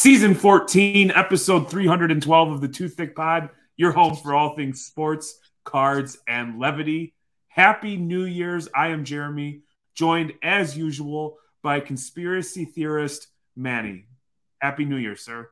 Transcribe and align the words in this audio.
Season 0.00 0.34
14, 0.34 1.10
episode 1.10 1.68
312 1.68 2.52
of 2.52 2.60
the 2.60 2.68
Too 2.68 2.88
Thick 2.88 3.16
Pod, 3.16 3.50
your 3.76 3.92
home 3.92 4.14
for 4.14 4.34
all 4.34 4.54
things 4.54 4.84
sports, 4.84 5.38
cards, 5.64 6.16
and 6.28 6.58
levity. 6.58 7.14
Happy 7.48 7.96
New 7.96 8.24
Year's. 8.24 8.68
I 8.74 8.88
am 8.88 9.04
Jeremy, 9.04 9.62
joined 9.94 10.34
as 10.42 10.76
usual 10.76 11.38
by 11.62 11.80
conspiracy 11.80 12.64
theorist 12.64 13.26
Manny. 13.56 14.06
Happy 14.60 14.84
New 14.84 14.96
Year, 14.96 15.16
sir. 15.16 15.50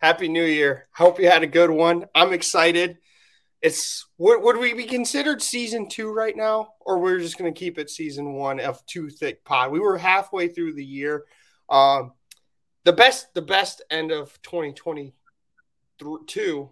Happy 0.00 0.28
New 0.28 0.44
Year. 0.44 0.88
Hope 0.94 1.20
you 1.20 1.28
had 1.28 1.42
a 1.42 1.46
good 1.46 1.70
one. 1.70 2.06
I'm 2.14 2.32
excited. 2.32 2.98
It's 3.60 4.06
would, 4.16 4.42
would 4.42 4.56
we 4.56 4.72
be 4.72 4.84
considered 4.84 5.42
season 5.42 5.88
two 5.88 6.10
right 6.10 6.34
now, 6.34 6.70
or 6.80 6.98
we're 6.98 7.18
just 7.18 7.36
going 7.36 7.52
to 7.52 7.58
keep 7.58 7.78
it 7.78 7.90
season 7.90 8.32
one 8.32 8.60
of 8.60 8.84
Two 8.86 9.10
Thick 9.10 9.44
Pod? 9.44 9.70
We 9.70 9.80
were 9.80 9.98
halfway 9.98 10.48
through 10.48 10.72
the 10.72 10.84
year. 10.84 11.24
Um, 11.68 12.12
the 12.84 12.92
best 12.92 13.32
the 13.34 13.42
best 13.42 13.82
end 13.90 14.10
of 14.10 14.40
2022 14.42 16.70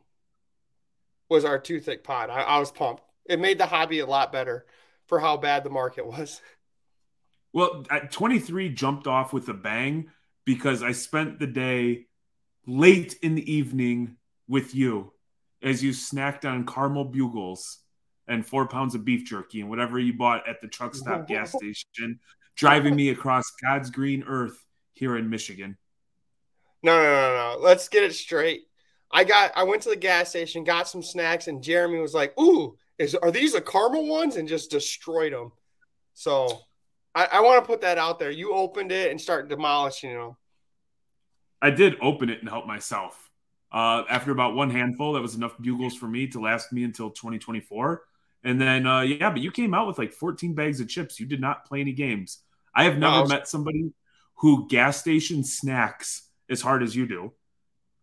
was 1.29 1.45
our 1.45 1.59
Two 1.59 1.81
thick 1.81 2.03
pod. 2.03 2.31
I, 2.31 2.41
I, 2.41 2.59
was 2.59 2.71
pumped. 2.71 3.03
It 3.27 3.39
made 3.39 3.59
the 3.59 3.67
hobby 3.67 3.99
a 3.99 4.07
lot 4.07 4.33
better 4.33 4.65
for 5.07 5.21
how 5.21 5.37
bad 5.37 5.65
the 5.65 5.71
market 5.71 6.07
was. 6.07 6.41
Well, 7.53 7.85
at 7.91 8.11
23 8.11 8.71
jumped 8.71 9.07
off 9.07 9.33
with 9.33 9.49
a 9.49 9.55
bang 9.55 10.11
because 10.45 10.83
I 10.83 10.93
spent 10.93 11.39
the 11.39 11.47
day 11.47 12.08
late 12.69 13.17
in 13.23 13.35
the 13.35 13.53
evening 13.53 14.15
with 14.47 14.75
you 14.75 15.11
as 15.63 15.83
you 15.83 15.91
snacked 15.91 16.45
on 16.45 16.67
caramel 16.67 17.05
bugles 17.05 17.79
and 18.29 18.47
four 18.47 18.69
pounds 18.69 18.95
of 18.95 19.07
beef 19.07 19.25
jerky 19.25 19.63
and 19.63 19.71
whatever 19.71 19.99
you 19.99 20.13
bought 20.13 20.47
at 20.47 20.61
the 20.61 20.69
truck 20.69 20.95
stop 20.95 21.27
gas 21.29 21.53
station, 21.53 22.21
driving 22.57 22.95
me 22.95 23.09
across 23.09 23.45
God's 23.63 23.91
green 23.91 24.23
earth 24.29 24.63
here 24.93 25.17
in 25.17 25.31
Michigan. 25.31 25.79
No, 26.83 26.97
no, 27.03 27.05
no, 27.05 27.55
no. 27.55 27.59
Let's 27.61 27.89
get 27.89 28.05
it 28.05 28.15
straight. 28.15 28.65
I 29.11 29.25
got 29.25 29.53
I 29.57 29.63
went 29.63 29.83
to 29.83 29.89
the 29.89 29.97
gas 29.97 30.29
station, 30.29 30.63
got 30.63 30.87
some 30.87 31.03
snacks, 31.03 31.49
and 31.49 31.63
Jeremy 31.63 31.99
was 31.99 32.13
like, 32.13 32.39
"Ooh, 32.39 32.77
is 32.99 33.15
are 33.15 33.31
these 33.31 33.55
the 33.55 33.63
caramel 33.63 34.07
ones?" 34.07 34.37
and 34.37 34.47
just 34.47 34.71
destroyed 34.71 35.33
them. 35.33 35.53
So 36.13 36.61
I, 37.15 37.29
I 37.33 37.41
want 37.41 37.65
to 37.65 37.67
put 37.67 37.81
that 37.81 37.97
out 37.97 38.19
there. 38.19 38.31
You 38.31 38.53
opened 38.53 38.93
it 38.93 39.11
and 39.11 39.19
started 39.19 39.49
demolishing 39.49 40.13
them. 40.13 40.37
I 41.61 41.71
did 41.71 41.97
open 42.01 42.31
it 42.31 42.41
and 42.41 42.49
help 42.49 42.67
myself. 42.67 43.31
Uh, 43.71 44.05
after 44.09 44.31
about 44.31 44.55
one 44.55 44.71
handful, 44.71 45.13
that 45.13 45.21
was 45.21 45.35
enough 45.35 45.59
bugles 45.61 45.95
for 45.95 46.07
me 46.07 46.27
to 46.29 46.41
last 46.41 46.73
me 46.73 46.85
until 46.85 47.11
2024. 47.11 48.03
And 48.45 48.61
then, 48.61 48.87
uh, 48.87 49.01
yeah, 49.01 49.31
but 49.31 49.41
you 49.41 49.51
came 49.51 49.75
out 49.75 49.87
with 49.87 49.99
like 49.99 50.13
14 50.13 50.55
bags 50.55 50.81
of 50.81 50.89
chips. 50.89 51.21
You 51.21 51.27
did 51.27 51.41
not 51.41 51.67
play 51.67 51.81
any 51.81 51.93
games. 51.93 52.39
I 52.75 52.85
have 52.85 52.97
never 52.97 53.13
no, 53.13 53.19
I 53.19 53.21
was... 53.21 53.31
met 53.31 53.49
somebody 53.49 53.93
who 54.37 54.69
gas 54.69 54.99
station 54.99 55.43
snacks 55.43 56.29
as 56.49 56.61
hard 56.61 56.83
as 56.83 56.95
you 56.95 57.07
do. 57.07 57.33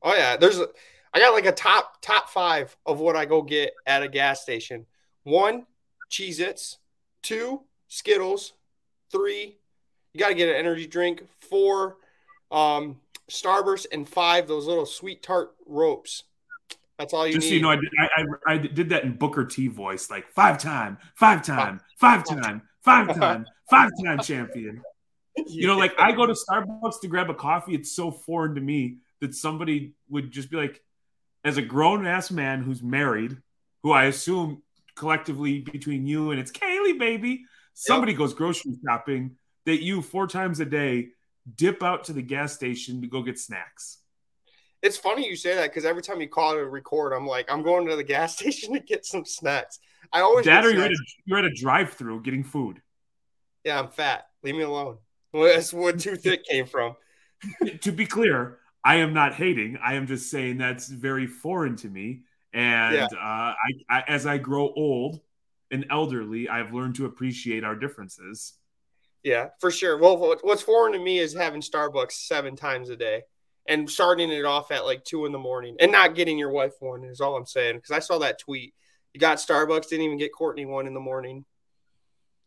Oh 0.04 0.14
yeah, 0.14 0.38
there's 0.38 0.60
a, 0.60 0.68
I 1.14 1.20
got 1.20 1.34
like 1.34 1.46
a 1.46 1.52
top 1.52 2.02
top 2.02 2.30
five 2.30 2.76
of 2.86 3.00
what 3.00 3.16
I 3.16 3.26
go 3.26 3.42
get 3.42 3.74
at 3.88 4.04
a 4.04 4.08
gas 4.08 4.42
station. 4.42 4.86
One, 5.24 5.66
Cheez 6.12 6.40
Its. 6.40 6.78
Two, 7.24 7.62
Skittles. 7.88 8.54
Three, 9.12 9.58
you 10.14 10.20
got 10.20 10.30
to 10.30 10.36
get 10.36 10.50
an 10.50 10.56
energy 10.56 10.88
drink. 10.88 11.24
Four, 11.40 11.98
um, 12.52 13.00
Starburst, 13.30 13.88
and 13.92 14.08
five, 14.08 14.48
those 14.48 14.68
little 14.68 14.86
sweet 14.86 15.24
tart 15.24 15.56
ropes. 15.66 16.24
That's 16.98 17.14
all 17.14 17.28
you 17.28 17.34
Just 17.34 17.46
need. 17.46 17.50
so 17.50 17.56
you 17.56 17.62
know, 17.62 17.72
I 17.72 17.76
did, 17.76 17.90
I, 18.00 18.06
I, 18.06 18.54
I 18.54 18.58
did 18.58 18.90
that 18.90 19.04
in 19.04 19.18
Booker 19.18 19.46
T 19.46 19.68
voice, 19.68 20.10
like 20.10 20.30
five 20.30 20.58
time, 20.58 20.98
five 21.16 21.44
time, 21.44 21.82
five 21.98 22.24
time, 22.28 22.62
five 22.84 23.16
time, 23.16 23.46
five 23.70 23.92
time 24.04 24.20
champion. 24.20 24.82
You 25.48 25.68
know, 25.68 25.78
like 25.78 25.94
I 26.00 26.14
go 26.14 26.26
to 26.26 26.34
Starbucks 26.34 27.02
to 27.02 27.08
grab 27.08 27.30
a 27.30 27.34
coffee. 27.34 27.76
It's 27.76 27.92
so 27.92 28.12
foreign 28.12 28.56
to 28.56 28.62
me 28.62 29.00
that 29.20 29.36
somebody 29.36 29.94
would 30.10 30.32
just 30.32 30.50
be 30.50 30.58
like, 30.58 30.82
as 31.44 31.58
a 31.58 31.62
grown 31.62 32.08
ass 32.08 32.32
man 32.32 32.64
who's 32.64 32.82
married, 32.82 33.38
who 33.84 33.92
I 33.92 34.06
assume 34.06 34.64
collectively 34.96 35.60
between 35.60 36.08
you 36.08 36.32
and 36.32 36.40
it's 36.40 36.52
Kaylee, 36.52 36.98
baby, 36.98 37.44
somebody 37.74 38.14
yep. 38.14 38.20
goes 38.20 38.34
grocery 38.34 38.74
shopping 38.86 39.36
that 39.66 39.84
you 39.84 40.02
four 40.02 40.28
times 40.28 40.60
a 40.60 40.66
day 40.66 41.10
dip 41.54 41.84
out 41.84 42.06
to 42.06 42.14
the 42.14 42.22
gas 42.22 42.54
station 42.54 43.02
to 43.02 43.08
go 43.08 43.22
get 43.22 43.40
snacks. 43.40 44.00
It's 44.82 44.98
funny 44.98 45.28
you 45.28 45.36
say 45.36 45.56
that 45.56 45.70
because 45.70 45.86
every 45.86 46.02
time 46.02 46.22
you 46.22 46.28
call 46.28 46.54
to 46.54 46.66
record, 46.66 47.14
I'm 47.14 47.28
like, 47.28 47.52
I'm 47.52 47.64
going 47.64 47.88
to 47.88 47.96
the 47.96 48.04
gas 48.04 48.36
station 48.38 48.74
to 48.74 48.80
get 48.80 49.06
some 49.06 49.26
snacks. 49.26 49.80
I 50.14 50.22
always 50.22 50.46
that 50.46 50.66
or 50.66 50.72
you're 50.72 50.84
at, 50.84 50.92
a, 50.92 50.98
you're 51.26 51.40
at 51.40 51.46
a 51.46 51.54
drive-through 51.54 52.22
getting 52.22 52.44
food. 52.44 52.82
Yeah, 53.64 53.80
I'm 53.80 53.90
fat. 53.90 54.28
Leave 54.44 54.56
me 54.56 54.62
alone. 54.62 54.98
Well, 55.34 55.44
that's 55.54 55.74
where 55.74 55.94
too 55.94 56.16
thick 56.16 56.46
came 56.46 56.66
from. 56.66 56.96
to 57.82 57.92
be 57.92 58.06
clear, 58.06 58.60
I 58.84 58.98
am 58.98 59.14
not 59.14 59.34
hating. 59.34 59.78
I 59.84 59.96
am 59.96 60.08
just 60.08 60.30
saying 60.30 60.58
that's 60.58 60.88
very 60.88 61.26
foreign 61.26 61.76
to 61.78 61.90
me. 61.90 62.22
And 62.54 62.96
yeah. 62.96 63.08
uh, 63.12 63.18
I, 63.20 63.56
I, 63.90 64.04
as 64.08 64.26
I 64.26 64.38
grow 64.38 64.72
old 64.76 65.20
and 65.72 65.86
elderly, 65.90 66.48
I've 66.48 66.74
learned 66.74 66.96
to 66.96 67.06
appreciate 67.06 67.64
our 67.64 67.76
differences. 67.76 68.54
Yeah, 69.26 69.48
for 69.60 69.72
sure. 69.72 69.98
Well, 69.98 70.38
what's 70.44 70.62
foreign 70.62 70.94
to 70.94 71.00
me 71.00 71.18
is 71.18 71.34
having 71.34 71.60
Starbucks 71.60 72.12
seven 72.12 72.56
times 72.56 72.90
a 72.90 72.96
day 72.96 73.24
and 73.68 73.90
starting 73.90 74.32
it 74.32 74.46
off 74.46 74.72
at 74.72 74.86
like 74.86 75.04
two 75.04 75.26
in 75.26 75.32
the 75.32 75.40
morning 75.40 75.76
and 75.80 75.92
not 75.92 76.14
getting 76.14 76.38
your 76.38 76.52
wife 76.52 76.74
one 76.80 77.04
is 77.04 77.20
all 77.20 77.36
I'm 77.36 77.48
saying. 77.48 77.78
Because 77.78 77.90
I 77.90 78.00
saw 78.00 78.20
that 78.20 78.38
tweet. 78.38 78.76
You 79.14 79.20
got 79.20 79.40
Starbucks, 79.40 79.90
didn't 79.90 80.06
even 80.06 80.20
get 80.20 80.32
Courtney 80.32 80.68
one 80.68 80.86
in 80.86 80.94
the 80.94 81.00
morning. 81.00 81.44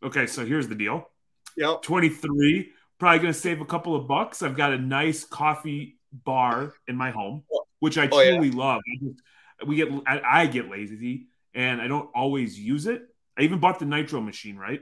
Okay, 0.01 0.25
so 0.25 0.45
here's 0.45 0.69
the 0.69 0.75
deal. 0.75 1.09
Yep. 1.57 1.81
23 1.81 2.71
Probably 2.97 3.19
going 3.19 3.33
to 3.33 3.39
save 3.39 3.59
a 3.59 3.65
couple 3.65 3.95
of 3.95 4.07
bucks. 4.07 4.41
I've 4.41 4.55
got 4.55 4.73
a 4.73 4.77
nice 4.77 5.25
coffee 5.25 5.97
bar 6.13 6.73
in 6.87 6.95
my 6.95 7.11
home, 7.11 7.43
which 7.79 7.97
I 7.97 8.05
oh, 8.05 8.23
truly 8.23 8.49
yeah. 8.49 8.57
love. 8.57 8.81
I 8.87 9.05
just, 9.05 9.21
we 9.67 9.75
get 9.75 9.89
I, 10.07 10.21
I 10.23 10.45
get 10.47 10.69
lazy 10.69 11.27
and 11.53 11.81
I 11.81 11.87
don't 11.87 12.09
always 12.15 12.57
use 12.57 12.87
it. 12.87 13.03
I 13.37 13.41
even 13.41 13.59
bought 13.59 13.79
the 13.79 13.85
nitro 13.85 14.21
machine, 14.21 14.57
right? 14.57 14.81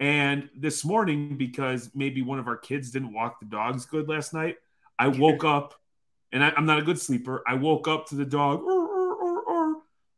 And 0.00 0.48
this 0.56 0.84
morning, 0.84 1.36
because 1.36 1.90
maybe 1.94 2.22
one 2.22 2.38
of 2.38 2.46
our 2.46 2.56
kids 2.56 2.90
didn't 2.90 3.12
walk 3.12 3.40
the 3.40 3.46
dogs 3.46 3.84
good 3.84 4.08
last 4.08 4.32
night, 4.32 4.56
I 4.98 5.08
woke 5.08 5.44
up 5.44 5.74
and 6.32 6.44
I, 6.44 6.52
am 6.56 6.66
not 6.66 6.78
a 6.78 6.82
good 6.82 7.00
sleeper. 7.00 7.42
I 7.46 7.54
woke 7.54 7.88
up 7.88 8.06
to 8.08 8.14
the 8.14 8.24
dog. 8.24 8.60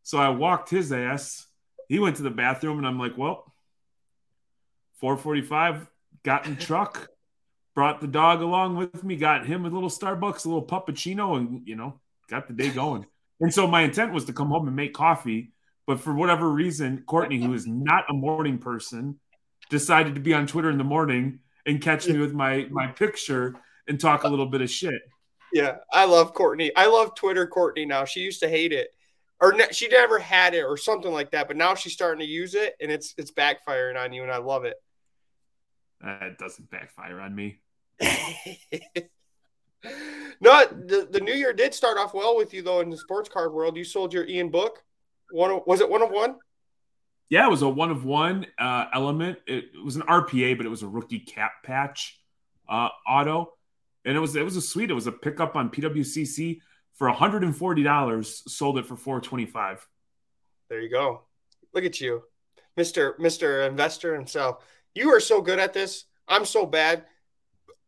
so 0.02 0.18
I 0.18 0.28
walked 0.30 0.70
his 0.70 0.92
ass. 0.92 1.46
He 1.88 1.98
went 1.98 2.16
to 2.16 2.22
the 2.22 2.30
bathroom, 2.30 2.78
and 2.78 2.86
I'm 2.86 2.98
like, 2.98 3.16
well, 3.16 3.52
445, 5.00 5.86
got 6.22 6.46
in 6.46 6.54
the 6.54 6.60
truck, 6.60 7.08
brought 7.74 8.00
the 8.00 8.06
dog 8.06 8.42
along 8.42 8.76
with 8.76 9.02
me, 9.02 9.16
got 9.16 9.46
him 9.46 9.64
a 9.64 9.70
little 9.70 9.88
Starbucks, 9.88 10.44
a 10.44 10.48
little 10.48 10.66
puppuccino, 10.66 11.36
and 11.36 11.66
you 11.66 11.74
know, 11.74 12.00
got 12.28 12.46
the 12.46 12.54
day 12.54 12.70
going. 12.70 13.06
And 13.40 13.52
so 13.52 13.66
my 13.66 13.82
intent 13.82 14.12
was 14.12 14.26
to 14.26 14.32
come 14.32 14.48
home 14.48 14.66
and 14.66 14.76
make 14.76 14.94
coffee, 14.94 15.52
but 15.86 15.98
for 15.98 16.14
whatever 16.14 16.48
reason, 16.48 17.02
Courtney, 17.06 17.40
who 17.40 17.54
is 17.54 17.66
not 17.66 18.04
a 18.08 18.12
morning 18.12 18.58
person, 18.58 19.18
decided 19.70 20.14
to 20.16 20.20
be 20.20 20.34
on 20.34 20.46
Twitter 20.46 20.70
in 20.70 20.78
the 20.78 20.84
morning 20.84 21.38
and 21.64 21.80
catch 21.80 22.06
me 22.06 22.18
with 22.18 22.34
my 22.34 22.66
my 22.70 22.88
picture 22.88 23.54
and 23.88 23.98
talk 23.98 24.24
a 24.24 24.28
little 24.28 24.46
bit 24.46 24.60
of 24.60 24.70
shit. 24.70 25.00
Yeah, 25.52 25.76
I 25.92 26.04
love 26.04 26.34
Courtney. 26.34 26.70
I 26.76 26.86
love 26.86 27.14
Twitter 27.14 27.46
Courtney 27.46 27.86
now. 27.86 28.04
She 28.04 28.20
used 28.20 28.40
to 28.40 28.48
hate 28.48 28.72
it. 28.72 28.90
Or 29.40 29.52
ne- 29.52 29.72
she 29.72 29.88
never 29.88 30.18
had 30.18 30.52
it 30.54 30.62
or 30.62 30.76
something 30.76 31.10
like 31.10 31.30
that, 31.30 31.48
but 31.48 31.56
now 31.56 31.74
she's 31.74 31.94
starting 31.94 32.20
to 32.20 32.30
use 32.30 32.54
it 32.54 32.74
and 32.80 32.92
it's 32.92 33.14
it's 33.16 33.30
backfiring 33.30 33.96
on 33.98 34.12
you 34.12 34.22
and 34.22 34.30
I 34.30 34.36
love 34.36 34.64
it. 34.64 34.76
It 36.02 36.38
doesn't 36.38 36.70
backfire 36.70 37.20
on 37.20 37.34
me. 37.34 37.60
no, 40.40 40.64
the, 40.66 41.08
the 41.10 41.20
new 41.20 41.32
year 41.32 41.52
did 41.52 41.74
start 41.74 41.98
off 41.98 42.14
well 42.14 42.36
with 42.36 42.52
you 42.52 42.62
though 42.62 42.80
in 42.80 42.90
the 42.90 42.96
sports 42.96 43.28
card 43.28 43.52
world. 43.52 43.76
You 43.76 43.84
sold 43.84 44.12
your 44.12 44.26
Ian 44.26 44.50
book. 44.50 44.82
One 45.30 45.60
was 45.66 45.80
it 45.80 45.88
one 45.88 46.02
of 46.02 46.10
one? 46.10 46.36
Yeah, 47.30 47.46
it 47.46 47.50
was 47.50 47.62
a 47.62 47.68
one 47.68 47.90
of 47.90 48.04
one 48.04 48.46
uh, 48.58 48.86
element. 48.92 49.38
It, 49.46 49.66
it, 49.74 49.84
was 49.84 49.96
an 49.96 50.02
RPA, 50.02 50.56
but 50.56 50.66
it 50.66 50.68
was 50.68 50.82
a 50.82 50.88
rookie 50.88 51.20
cap 51.20 51.52
patch 51.64 52.20
uh, 52.68 52.88
auto, 53.08 53.54
and 54.04 54.16
it 54.16 54.20
was 54.20 54.36
it 54.36 54.44
was 54.44 54.56
a 54.56 54.60
sweet. 54.60 54.90
It 54.90 54.94
was 54.94 55.06
a 55.06 55.12
pickup 55.12 55.56
on 55.56 55.70
PWCC 55.70 56.58
for 56.94 57.08
one 57.08 57.16
hundred 57.16 57.44
and 57.44 57.56
forty 57.56 57.82
dollars. 57.82 58.42
Sold 58.52 58.78
it 58.78 58.86
for 58.86 58.96
four 58.96 59.20
twenty 59.20 59.46
five. 59.46 59.86
There 60.68 60.80
you 60.80 60.90
go. 60.90 61.22
Look 61.72 61.84
at 61.84 62.00
you, 62.00 62.24
Mister 62.76 63.14
Mister 63.18 63.62
Investor 63.62 64.14
himself. 64.14 64.64
You 64.94 65.10
are 65.10 65.20
so 65.20 65.40
good 65.40 65.58
at 65.60 65.72
this. 65.72 66.04
I'm 66.26 66.44
so 66.44 66.66
bad 66.66 67.04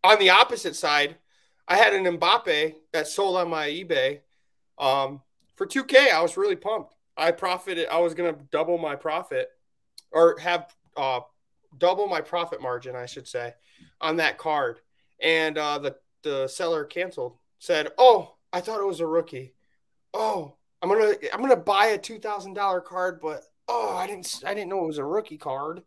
on 0.04 0.18
the 0.18 0.30
opposite 0.30 0.76
side, 0.76 1.16
I 1.68 1.76
had 1.76 1.94
an 1.94 2.04
Mbappe 2.18 2.74
that 2.92 3.06
sold 3.06 3.36
on 3.36 3.48
my 3.48 3.68
eBay 3.68 4.20
um, 4.78 5.22
for 5.54 5.66
2K. 5.66 6.12
I 6.12 6.20
was 6.20 6.36
really 6.36 6.56
pumped. 6.56 6.94
I 7.16 7.30
profited. 7.32 7.88
I 7.88 7.98
was 7.98 8.14
to 8.14 8.36
double 8.50 8.78
my 8.78 8.96
profit 8.96 9.48
or 10.10 10.38
have 10.38 10.74
uh, 10.96 11.20
double 11.78 12.06
my 12.06 12.20
profit 12.20 12.60
margin, 12.60 12.96
I 12.96 13.06
should 13.06 13.28
say, 13.28 13.54
on 14.00 14.16
that 14.16 14.38
card. 14.38 14.80
And 15.20 15.56
uh, 15.58 15.78
the, 15.78 15.96
the 16.22 16.48
seller 16.48 16.84
canceled, 16.84 17.36
said, 17.58 17.88
Oh, 17.98 18.34
I 18.52 18.60
thought 18.60 18.80
it 18.80 18.86
was 18.86 19.00
a 19.00 19.06
rookie. 19.06 19.54
Oh, 20.14 20.56
I'm 20.82 20.88
gonna 20.88 21.14
I'm 21.32 21.40
gonna 21.40 21.56
buy 21.56 21.86
a 21.86 21.98
two 21.98 22.18
thousand 22.18 22.54
dollar 22.54 22.80
card, 22.80 23.20
but 23.22 23.44
oh, 23.68 23.96
I 23.96 24.06
didn't 24.06 24.42
I 24.44 24.52
didn't 24.52 24.68
know 24.68 24.84
it 24.84 24.88
was 24.88 24.98
a 24.98 25.04
rookie 25.04 25.38
card. 25.38 25.82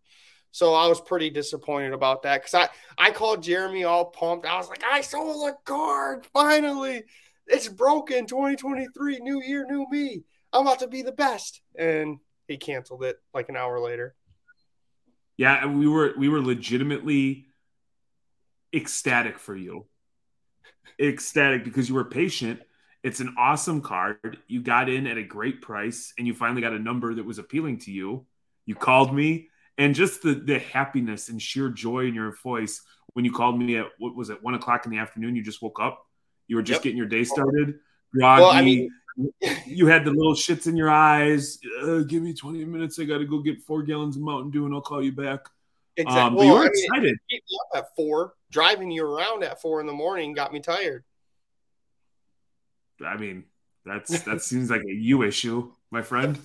So 0.52 0.74
I 0.74 0.88
was 0.88 1.02
pretty 1.02 1.30
disappointed 1.30 1.92
about 1.92 2.24
that 2.24 2.42
because 2.42 2.54
I 2.54 2.70
I 2.98 3.12
called 3.12 3.44
Jeremy 3.44 3.84
all 3.84 4.06
pumped. 4.06 4.46
I 4.46 4.58
was 4.58 4.70
like, 4.70 4.84
I 4.90 5.02
sold 5.02 5.50
a 5.50 5.54
card 5.66 6.26
finally. 6.34 7.04
It's 7.48 7.68
broken. 7.68 8.26
2023, 8.26 9.20
new 9.20 9.44
year, 9.44 9.68
new 9.70 9.86
me. 9.92 10.24
I'm 10.56 10.62
about 10.62 10.80
to 10.80 10.88
be 10.88 11.02
the 11.02 11.12
best. 11.12 11.62
And 11.78 12.20
he 12.48 12.58
canceled 12.58 13.04
it 13.04 13.18
like 13.34 13.50
an 13.50 13.58
hour 13.58 13.80
later. 13.80 14.16
Yeah, 15.38 15.66
we 15.66 15.88
were 15.88 16.14
we 16.18 16.30
were 16.30 16.42
legitimately 16.42 17.48
ecstatic 18.74 19.38
for 19.38 19.56
you. 19.56 19.86
ecstatic 21.00 21.66
because 21.66 21.90
you 21.90 21.96
were 21.96 22.06
patient. 22.06 22.62
It's 23.04 23.20
an 23.20 23.36
awesome 23.38 23.82
card. 23.82 24.38
You 24.48 24.62
got 24.62 24.90
in 24.90 25.08
at 25.08 25.18
a 25.18 25.24
great 25.24 25.62
price 25.62 26.14
and 26.18 26.26
you 26.26 26.34
finally 26.34 26.62
got 26.62 26.74
a 26.74 26.80
number 26.80 27.14
that 27.14 27.26
was 27.26 27.38
appealing 27.38 27.80
to 27.80 27.92
you. 27.92 28.26
You 28.66 28.76
called 28.76 29.14
me 29.14 29.50
and 29.78 29.94
just 29.94 30.24
the 30.24 30.36
the 30.36 30.60
happiness 30.60 31.28
and 31.28 31.42
sheer 31.42 31.70
joy 31.70 32.08
in 32.08 32.14
your 32.16 32.32
voice 32.44 32.82
when 33.14 33.26
you 33.26 33.34
called 33.34 33.60
me 33.60 33.78
at 33.78 33.88
what 34.00 34.16
was 34.16 34.30
it 34.30 34.42
one 34.42 34.56
o'clock 34.56 34.86
in 34.86 34.92
the 34.92 35.00
afternoon. 35.00 35.36
You 35.36 35.44
just 35.44 35.62
woke 35.62 35.82
up. 35.82 36.06
You 36.48 36.56
were 36.56 36.64
just 36.64 36.78
yep. 36.78 36.84
getting 36.84 36.98
your 36.98 37.08
day 37.08 37.26
started. 37.26 37.80
Groggy. 38.14 38.42
Well, 38.42 38.52
I 38.52 38.62
mean, 38.62 38.90
you 39.66 39.88
had 39.88 40.06
the 40.06 40.12
little 40.12 40.34
shits 40.34 40.68
in 40.68 40.76
your 40.76 40.90
eyes. 40.90 41.60
Uh, 41.82 42.00
give 42.00 42.22
me 42.22 42.34
twenty 42.34 42.66
minutes. 42.66 43.00
I 43.00 43.06
got 43.06 43.20
to 43.20 43.26
go 43.26 43.40
get 43.40 43.62
four 43.62 43.84
gallons 43.84 44.16
of 44.16 44.22
Mountain 44.22 44.52
Dew, 44.52 44.66
and 44.66 44.74
I'll 44.74 44.82
call 44.82 45.04
you 45.04 45.12
back. 45.12 45.42
Exactly. 45.98 46.22
Um, 46.22 46.36
well, 46.36 46.46
you 46.46 46.54
were 46.54 46.64
I 46.64 46.68
excited. 46.68 47.18
Mean, 47.32 47.42
me 47.50 47.58
up 47.62 47.84
at 47.84 47.96
four, 47.96 48.34
driving 48.52 48.92
you 48.92 49.06
around 49.06 49.44
at 49.44 49.62
four 49.62 49.80
in 49.80 49.88
the 49.88 49.94
morning 49.94 50.34
got 50.34 50.52
me 50.52 50.60
tired. 50.60 51.04
I 53.06 53.18
mean, 53.18 53.46
that's 53.86 54.22
that 54.24 54.42
seems 54.42 54.70
like 54.70 54.82
a 54.82 54.94
you 54.94 55.24
issue, 55.24 55.72
my 55.92 56.02
friend. 56.02 56.40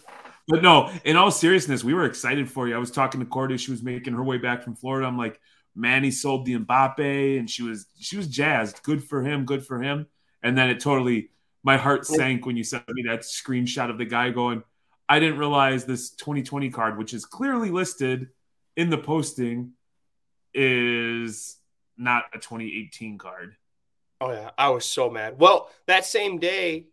But 0.49 0.63
no, 0.63 0.91
in 1.05 1.17
all 1.17 1.31
seriousness, 1.31 1.85
we 1.85 1.95
were 1.95 2.05
excited 2.05 2.51
for 2.51 2.67
you. 2.67 2.75
I 2.75 2.79
was 2.79 2.91
talking 2.91 3.21
to 3.21 3.27
Cordy; 3.27 3.57
she 3.57 3.71
was 3.71 3.83
making 3.83 4.15
her 4.15 4.25
way 4.25 4.39
back 4.39 4.63
from 4.63 4.75
Florida. 4.75 5.07
I'm 5.07 5.19
like, 5.19 5.41
Manny 5.75 6.11
sold 6.11 6.45
the 6.45 6.59
Mbappe, 6.59 7.39
and 7.39 7.49
she 7.49 7.63
was 7.63 7.87
she 7.99 8.17
was 8.17 8.29
jazzed. 8.29 8.83
Good 8.83 9.05
for 9.05 9.23
him. 9.23 9.45
Good 9.45 9.65
for 9.65 9.81
him. 9.81 10.07
And 10.43 10.57
then 10.57 10.71
it 10.71 10.81
totally, 10.81 11.31
my 11.63 11.77
heart 11.77 12.07
sank 12.07 12.47
when 12.47 12.57
you 12.57 12.65
sent 12.65 12.89
me 12.89 13.03
that 13.09 13.21
screenshot 13.21 13.91
of 13.91 13.99
the 13.99 14.05
guy 14.05 14.31
going. 14.31 14.63
I 15.09 15.19
didn't 15.19 15.39
realize 15.39 15.85
this 15.85 16.11
2020 16.11 16.71
card, 16.71 16.97
which 16.97 17.13
is 17.13 17.25
clearly 17.27 17.71
listed 17.71 18.29
in 18.77 18.91
the 18.91 18.99
posting, 18.99 19.73
is 20.55 21.57
not 21.97 22.25
a 22.33 22.39
2018 22.39 23.19
card. 23.19 23.57
Oh 24.21 24.31
yeah, 24.31 24.51
I 24.57 24.71
was 24.71 24.85
so 24.85 25.11
mad. 25.11 25.39
Well, 25.39 25.71
that 25.87 26.05
same 26.05 26.39
day, 26.39 26.87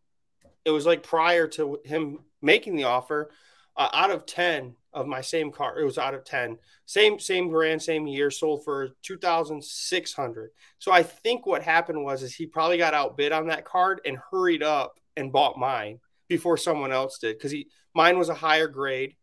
it 0.65 0.71
was 0.71 0.85
like 0.85 1.03
prior 1.03 1.47
to 1.49 1.79
him 1.85 2.19
making 2.41 2.75
the 2.75 2.85
offer 2.85 3.31
uh, 3.77 3.89
out 3.93 4.11
of 4.11 4.25
10 4.25 4.75
of 4.93 5.05
my 5.05 5.21
same 5.21 5.51
car 5.51 5.77
it 5.79 5.83
was 5.83 5.97
out 5.97 6.13
of 6.13 6.23
10 6.23 6.57
same 6.85 7.19
same 7.19 7.49
brand 7.49 7.81
same 7.81 8.07
year 8.07 8.31
sold 8.31 8.63
for 8.63 8.89
2600 9.03 10.49
so 10.79 10.91
i 10.91 11.03
think 11.03 11.45
what 11.45 11.61
happened 11.61 12.03
was 12.03 12.23
is 12.23 12.33
he 12.33 12.45
probably 12.45 12.77
got 12.77 12.93
outbid 12.93 13.31
on 13.31 13.47
that 13.47 13.65
card 13.65 14.01
and 14.05 14.17
hurried 14.31 14.63
up 14.63 14.99
and 15.15 15.31
bought 15.31 15.57
mine 15.57 15.99
before 16.27 16.57
someone 16.57 16.91
else 16.91 17.19
did 17.19 17.37
because 17.37 17.51
he 17.51 17.67
mine 17.93 18.17
was 18.17 18.29
a 18.29 18.33
higher 18.33 18.67
grade 18.67 19.15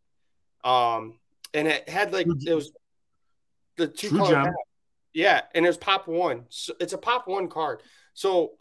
um 0.63 1.19
and 1.53 1.69
it 1.69 1.89
had 1.89 2.13
like 2.13 2.27
it 2.47 2.55
was 2.55 2.73
the 3.77 3.89
two 3.89 4.09
True 4.09 4.19
color 4.19 4.55
yeah 5.15 5.43
and 5.55 5.65
it 5.65 5.69
was 5.69 5.79
pop 5.79 6.07
one. 6.07 6.45
So 6.51 6.75
it's 6.81 6.93
a 6.93 6.99
pop 6.99 7.27
one 7.27 7.49
card. 7.49 7.83
So 8.13 8.53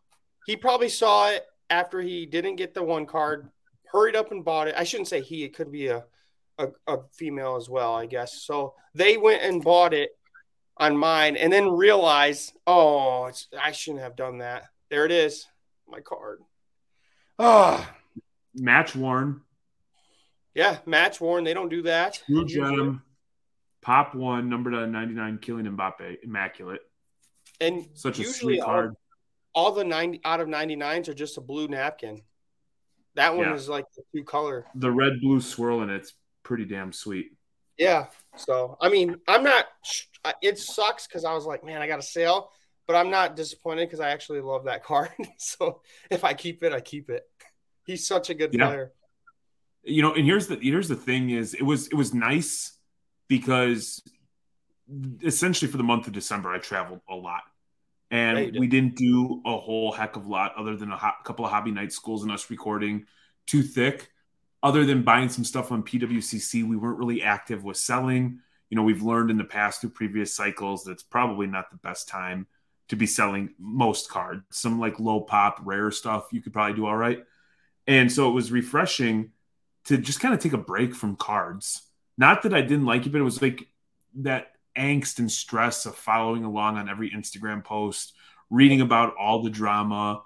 he 0.46 0.56
probably 0.56 0.90
saw 0.90 1.30
it 1.30 1.44
after 1.70 2.00
he 2.00 2.26
didn't 2.26 2.56
get 2.56 2.74
the 2.74 2.84
one 2.84 3.06
card 3.06 3.50
hurried 3.94 4.16
up 4.16 4.32
and 4.32 4.44
bought 4.44 4.68
it. 4.68 4.76
I 4.78 4.84
shouldn't 4.84 5.08
say 5.08 5.22
he; 5.22 5.44
it 5.44 5.56
could 5.56 5.72
be 5.72 5.88
a, 5.88 6.04
a, 6.58 6.68
a 6.88 6.98
female 7.14 7.56
as 7.56 7.70
well, 7.70 7.94
I 7.94 8.08
guess. 8.08 8.42
So 8.42 8.74
they 8.96 9.18
went 9.18 9.44
and 9.44 9.64
bought 9.64 9.94
it 9.94 10.18
on 10.76 10.98
mine, 10.98 11.38
and 11.38 11.54
then 11.54 11.70
realized, 11.70 12.54
oh, 12.66 13.32
I 13.62 13.72
shouldn't 13.72 14.02
have 14.02 14.16
done 14.16 14.40
that. 14.40 14.64
There 14.90 15.06
it 15.06 15.12
is, 15.12 15.48
my 15.88 16.02
card. 16.02 16.40
Ah, 17.40 17.90
oh. 17.90 18.22
match 18.56 18.96
worn. 18.96 19.42
Yeah, 20.56 20.78
match 20.86 21.22
worn. 21.22 21.44
They 21.44 21.54
don't 21.54 21.70
do 21.70 21.84
that. 21.84 22.22
True 22.26 22.46
gem, 22.46 23.04
pop 23.82 24.16
one, 24.16 24.50
number 24.50 24.72
to 24.72 24.88
ninety 24.88 25.14
nine, 25.14 25.38
Kylian 25.38 25.76
Mbappe, 25.76 26.24
immaculate. 26.24 26.82
And 27.62 27.88
such 27.94 28.20
a 28.20 28.26
sweet 28.26 28.62
card. 28.62 28.96
All, 29.54 29.66
all 29.66 29.72
the 29.72 29.84
ninety 29.84 30.20
out 30.26 30.42
of 30.42 30.48
ninety 30.48 30.76
nines 30.76 31.08
are 31.10 31.14
just 31.14 31.38
a 31.38 31.42
blue 31.42 31.68
napkin. 31.68 32.22
That 33.16 33.36
one 33.36 33.48
yeah. 33.48 33.54
is 33.54 33.70
like 33.70 33.86
the 33.96 34.04
two 34.14 34.24
color. 34.24 34.66
The 34.76 34.92
red 34.92 35.22
blue 35.22 35.42
swirl 35.42 35.82
and 35.82 35.92
it's 35.92 36.14
pretty 36.44 36.66
damn 36.66 36.92
sweet. 36.92 37.34
Yeah. 37.78 38.08
So 38.36 38.78
I 38.82 38.90
mean, 38.90 39.18
I'm 39.28 39.44
not. 39.44 39.66
It 40.42 40.58
sucks 40.58 41.08
because 41.08 41.26
I 41.26 41.34
was 41.34 41.46
like, 41.46 41.64
man, 41.64 41.82
I 41.82 41.88
got 41.88 42.00
a 42.00 42.04
sale, 42.04 42.50
but 42.88 42.96
I'm 42.96 43.10
not 43.10 43.36
disappointed 43.36 43.88
because 43.88 44.00
I 44.00 44.10
actually 44.10 44.42
love 44.42 44.66
that 44.66 44.84
card. 44.86 45.12
so 45.38 45.82
if 46.10 46.24
I 46.24 46.34
keep 46.34 46.64
it, 46.64 46.74
I 46.74 46.82
keep 46.82 47.10
it. 47.10 47.24
He's 47.86 48.08
such 48.08 48.30
a 48.30 48.34
good 48.34 48.54
yeah. 48.54 48.68
player. 48.68 48.94
You 49.84 50.02
know, 50.02 50.14
and 50.14 50.26
here's 50.26 50.48
the 50.48 50.58
here's 50.62 50.88
the 50.88 50.96
thing 50.96 51.30
is 51.30 51.54
it 51.54 51.64
was 51.64 51.88
it 51.88 51.96
was 51.96 52.14
nice 52.14 52.78
because 53.28 54.02
essentially 55.24 55.70
for 55.70 55.78
the 55.78 55.84
month 55.84 56.08
of 56.08 56.14
December 56.14 56.52
I 56.52 56.58
traveled 56.58 57.02
a 57.10 57.16
lot 57.16 57.42
and 58.14 58.38
yeah, 58.38 58.46
did. 58.46 58.60
we 58.60 58.68
didn't 58.68 58.96
do 58.96 59.42
a 59.44 59.58
whole 59.58 59.92
heck 59.92 60.16
of 60.16 60.28
a 60.28 60.30
lot 60.30 60.54
other 60.56 60.78
than 60.78 60.92
a 60.92 60.98
ho- 60.98 61.18
couple 61.24 61.46
of 61.46 61.52
hobby 61.52 61.72
night 61.72 61.92
schools 61.92 62.22
and 62.22 62.32
us 62.32 62.50
recording 62.52 63.06
too 63.48 63.64
thick. 63.64 64.12
Other 64.62 64.86
than 64.86 65.02
buying 65.02 65.30
some 65.30 65.44
stuff 65.44 65.72
on 65.72 65.82
PWCC, 65.82 66.64
we 66.64 66.78
weren't 66.78 67.00
really 67.00 67.24
active 67.24 67.64
with 67.64 67.76
selling. 67.76 68.40
You 68.70 68.78
know, 68.78 68.84
we've 68.84 69.02
learned 69.02 69.32
in 69.32 69.38
the 69.38 69.44
past 69.44 69.82
through 69.82 69.90
previous 69.90 70.34
cycles 70.34 70.84
that's 70.84 71.02
probably 71.02 71.48
not 71.48 71.72
the 71.72 71.78
best 71.78 72.08
time 72.08 72.46
to 72.90 72.96
be 72.96 73.08
selling 73.08 73.50
most 73.58 74.10
cards. 74.10 74.44
Some 74.52 74.80
like 74.80 75.00
low 75.00 75.22
pop, 75.22 75.60
rare 75.64 75.90
stuff, 75.90 76.28
you 76.32 76.42
could 76.42 76.54
probably 76.54 76.76
do 76.76 76.86
all 76.86 76.96
right. 76.96 77.24
And 77.88 78.12
so 78.12 78.30
it 78.30 78.34
was 78.34 78.52
refreshing 78.52 79.32
to 79.86 79.98
just 79.98 80.20
kind 80.20 80.36
of 80.36 80.40
take 80.40 80.54
a 80.54 80.58
break 80.58 80.94
from 80.94 81.16
cards. 81.16 81.82
Not 82.16 82.44
that 82.44 82.54
I 82.54 82.62
didn't 82.62 82.86
like 82.86 83.08
it, 83.08 83.12
but 83.12 83.22
it 83.22 83.26
was 83.26 83.42
like 83.42 83.68
that 84.20 84.53
angst 84.78 85.20
and 85.20 85.32
stress 85.32 85.86
of 85.86 85.96
following 85.96 86.44
along 86.44 86.78
on 86.78 86.90
every 86.90 87.12
Instagram 87.12 87.64
post, 87.64 88.14
reading 88.50 88.82
about 88.82 89.16
all 89.16 89.44
the 89.44 89.50
drama. 89.50 90.24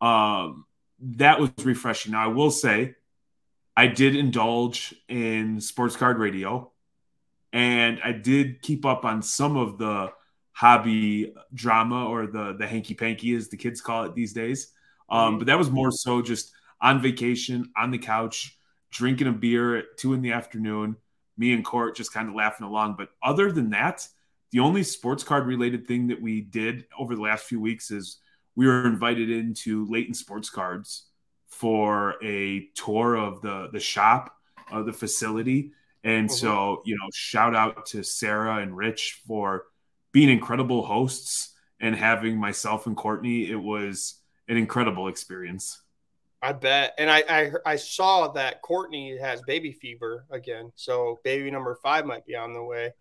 Um, 0.00 0.64
that 1.00 1.40
was 1.40 1.50
refreshing. 1.62 2.12
Now, 2.12 2.24
I 2.24 2.28
will 2.28 2.50
say, 2.50 2.94
I 3.76 3.86
did 3.86 4.16
indulge 4.16 4.94
in 5.08 5.60
sports 5.60 5.96
card 5.96 6.18
radio, 6.18 6.72
and 7.52 8.00
I 8.04 8.12
did 8.12 8.62
keep 8.62 8.84
up 8.84 9.04
on 9.04 9.22
some 9.22 9.56
of 9.56 9.78
the 9.78 10.12
hobby 10.52 11.32
drama 11.54 12.06
or 12.06 12.26
the 12.26 12.56
the 12.58 12.66
hanky 12.66 12.94
panky, 12.94 13.34
as 13.34 13.48
the 13.48 13.56
kids 13.56 13.80
call 13.80 14.04
it 14.04 14.14
these 14.14 14.32
days. 14.32 14.72
Um, 15.08 15.18
mm-hmm. 15.18 15.38
but 15.38 15.46
that 15.46 15.58
was 15.58 15.70
more 15.70 15.90
so 15.90 16.20
just 16.22 16.52
on 16.80 17.00
vacation 17.00 17.70
on 17.76 17.90
the 17.90 17.98
couch, 17.98 18.58
drinking 18.90 19.28
a 19.28 19.32
beer 19.32 19.76
at 19.76 19.96
two 19.96 20.12
in 20.12 20.22
the 20.22 20.32
afternoon 20.32 20.96
me 21.38 21.52
and 21.52 21.64
Court 21.64 21.96
just 21.96 22.12
kind 22.12 22.28
of 22.28 22.34
laughing 22.34 22.66
along. 22.66 22.96
But 22.98 23.10
other 23.22 23.50
than 23.50 23.70
that, 23.70 24.06
the 24.50 24.60
only 24.60 24.82
sports 24.82 25.22
card 25.22 25.46
related 25.46 25.86
thing 25.86 26.08
that 26.08 26.20
we 26.20 26.40
did 26.40 26.86
over 26.98 27.14
the 27.14 27.22
last 27.22 27.44
few 27.44 27.60
weeks 27.60 27.90
is 27.90 28.18
we 28.56 28.66
were 28.66 28.86
invited 28.86 29.30
into 29.30 29.86
Layton 29.86 30.14
Sports 30.14 30.50
Cards 30.50 31.06
for 31.48 32.22
a 32.22 32.68
tour 32.74 33.14
of 33.14 33.40
the 33.40 33.68
the 33.72 33.80
shop 33.80 34.34
of 34.70 34.84
the 34.84 34.92
facility. 34.92 35.72
And 36.04 36.28
mm-hmm. 36.28 36.36
so, 36.36 36.82
you 36.84 36.96
know, 36.96 37.08
shout 37.14 37.54
out 37.54 37.86
to 37.86 38.02
Sarah 38.02 38.58
and 38.58 38.76
Rich 38.76 39.22
for 39.26 39.64
being 40.12 40.28
incredible 40.28 40.84
hosts 40.84 41.54
and 41.80 41.94
having 41.94 42.38
myself 42.38 42.86
and 42.86 42.96
Courtney. 42.96 43.50
It 43.50 43.60
was 43.60 44.14
an 44.48 44.56
incredible 44.56 45.08
experience. 45.08 45.80
I 46.40 46.52
bet. 46.52 46.94
And 46.98 47.10
I, 47.10 47.24
I 47.28 47.52
I 47.66 47.76
saw 47.76 48.28
that 48.28 48.62
Courtney 48.62 49.18
has 49.18 49.42
baby 49.42 49.72
fever 49.72 50.24
again, 50.30 50.72
so 50.76 51.18
baby 51.24 51.50
number 51.50 51.76
five 51.82 52.06
might 52.06 52.24
be 52.26 52.36
on 52.36 52.52
the 52.52 52.62
way. 52.62 52.92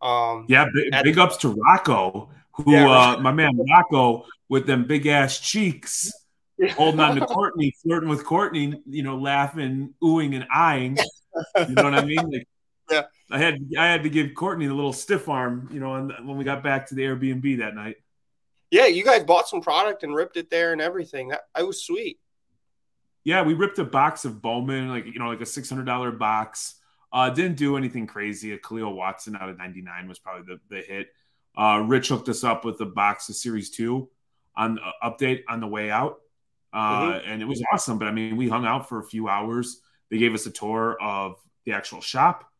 Um, 0.00 0.46
yeah, 0.48 0.66
big, 0.72 0.92
big 1.02 1.18
ups 1.18 1.38
to 1.38 1.48
Rocco, 1.48 2.30
who 2.52 2.72
yeah, 2.72 2.88
uh, 2.88 3.20
my 3.20 3.32
man 3.32 3.58
Rocco 3.70 4.26
with 4.48 4.66
them 4.66 4.86
big 4.86 5.06
ass 5.06 5.40
cheeks, 5.40 6.12
holding 6.72 7.00
on 7.00 7.16
to 7.16 7.26
Courtney, 7.26 7.74
flirting 7.82 8.08
with 8.08 8.24
Courtney, 8.24 8.80
you 8.86 9.02
know, 9.02 9.16
laughing, 9.16 9.94
oohing, 10.02 10.34
and 10.34 10.46
eyeing. 10.54 10.96
You 11.68 11.74
know 11.74 11.84
what 11.84 11.94
I 11.94 12.04
mean? 12.04 12.30
Like, 12.30 12.48
yeah. 12.90 13.02
I 13.30 13.38
had 13.38 13.58
I 13.76 13.86
had 13.86 14.04
to 14.04 14.08
give 14.08 14.34
Courtney 14.34 14.66
a 14.66 14.74
little 14.74 14.92
stiff 14.92 15.28
arm, 15.28 15.68
you 15.72 15.80
know, 15.80 16.08
when 16.22 16.36
we 16.36 16.44
got 16.44 16.62
back 16.62 16.88
to 16.88 16.94
the 16.94 17.02
Airbnb 17.02 17.58
that 17.58 17.74
night. 17.74 17.96
Yeah, 18.70 18.86
you 18.86 19.04
guys 19.04 19.24
bought 19.24 19.48
some 19.48 19.60
product 19.60 20.02
and 20.02 20.14
ripped 20.14 20.36
it 20.36 20.50
there 20.50 20.72
and 20.72 20.80
everything. 20.80 21.28
That 21.28 21.42
I 21.54 21.62
was 21.62 21.84
sweet. 21.84 22.18
Yeah, 23.24 23.42
we 23.42 23.54
ripped 23.54 23.78
a 23.78 23.84
box 23.84 24.24
of 24.26 24.42
Bowman, 24.42 24.88
like 24.88 25.06
you 25.06 25.18
know, 25.18 25.28
like 25.28 25.40
a 25.40 25.46
six 25.46 25.68
hundred 25.68 25.86
dollar 25.86 26.12
box. 26.12 26.76
Uh, 27.12 27.30
didn't 27.30 27.56
do 27.56 27.76
anything 27.76 28.06
crazy. 28.06 28.52
A 28.52 28.58
Khalil 28.58 28.92
Watson 28.92 29.36
out 29.36 29.48
of 29.48 29.56
ninety 29.56 29.80
nine 29.80 30.08
was 30.08 30.18
probably 30.18 30.54
the, 30.54 30.74
the 30.74 30.82
hit. 30.82 31.08
Uh, 31.56 31.84
Rich 31.86 32.08
hooked 32.08 32.28
us 32.28 32.44
up 32.44 32.64
with 32.64 32.80
a 32.80 32.86
box 32.86 33.28
of 33.28 33.36
Series 33.36 33.70
Two 33.70 34.10
on 34.56 34.78
uh, 34.78 35.08
update 35.08 35.42
on 35.48 35.60
the 35.60 35.66
way 35.66 35.90
out. 35.90 36.20
uh, 36.74 37.12
mm-hmm. 37.12 37.30
and 37.30 37.40
it 37.40 37.46
was 37.46 37.62
awesome. 37.72 37.98
But 37.98 38.08
I 38.08 38.10
mean, 38.10 38.36
we 38.36 38.48
hung 38.48 38.66
out 38.66 38.88
for 38.88 38.98
a 38.98 39.04
few 39.04 39.28
hours. 39.28 39.80
They 40.10 40.18
gave 40.18 40.34
us 40.34 40.44
a 40.46 40.50
tour 40.50 40.96
of 41.00 41.36
the 41.64 41.72
actual 41.72 42.00
shop, 42.00 42.50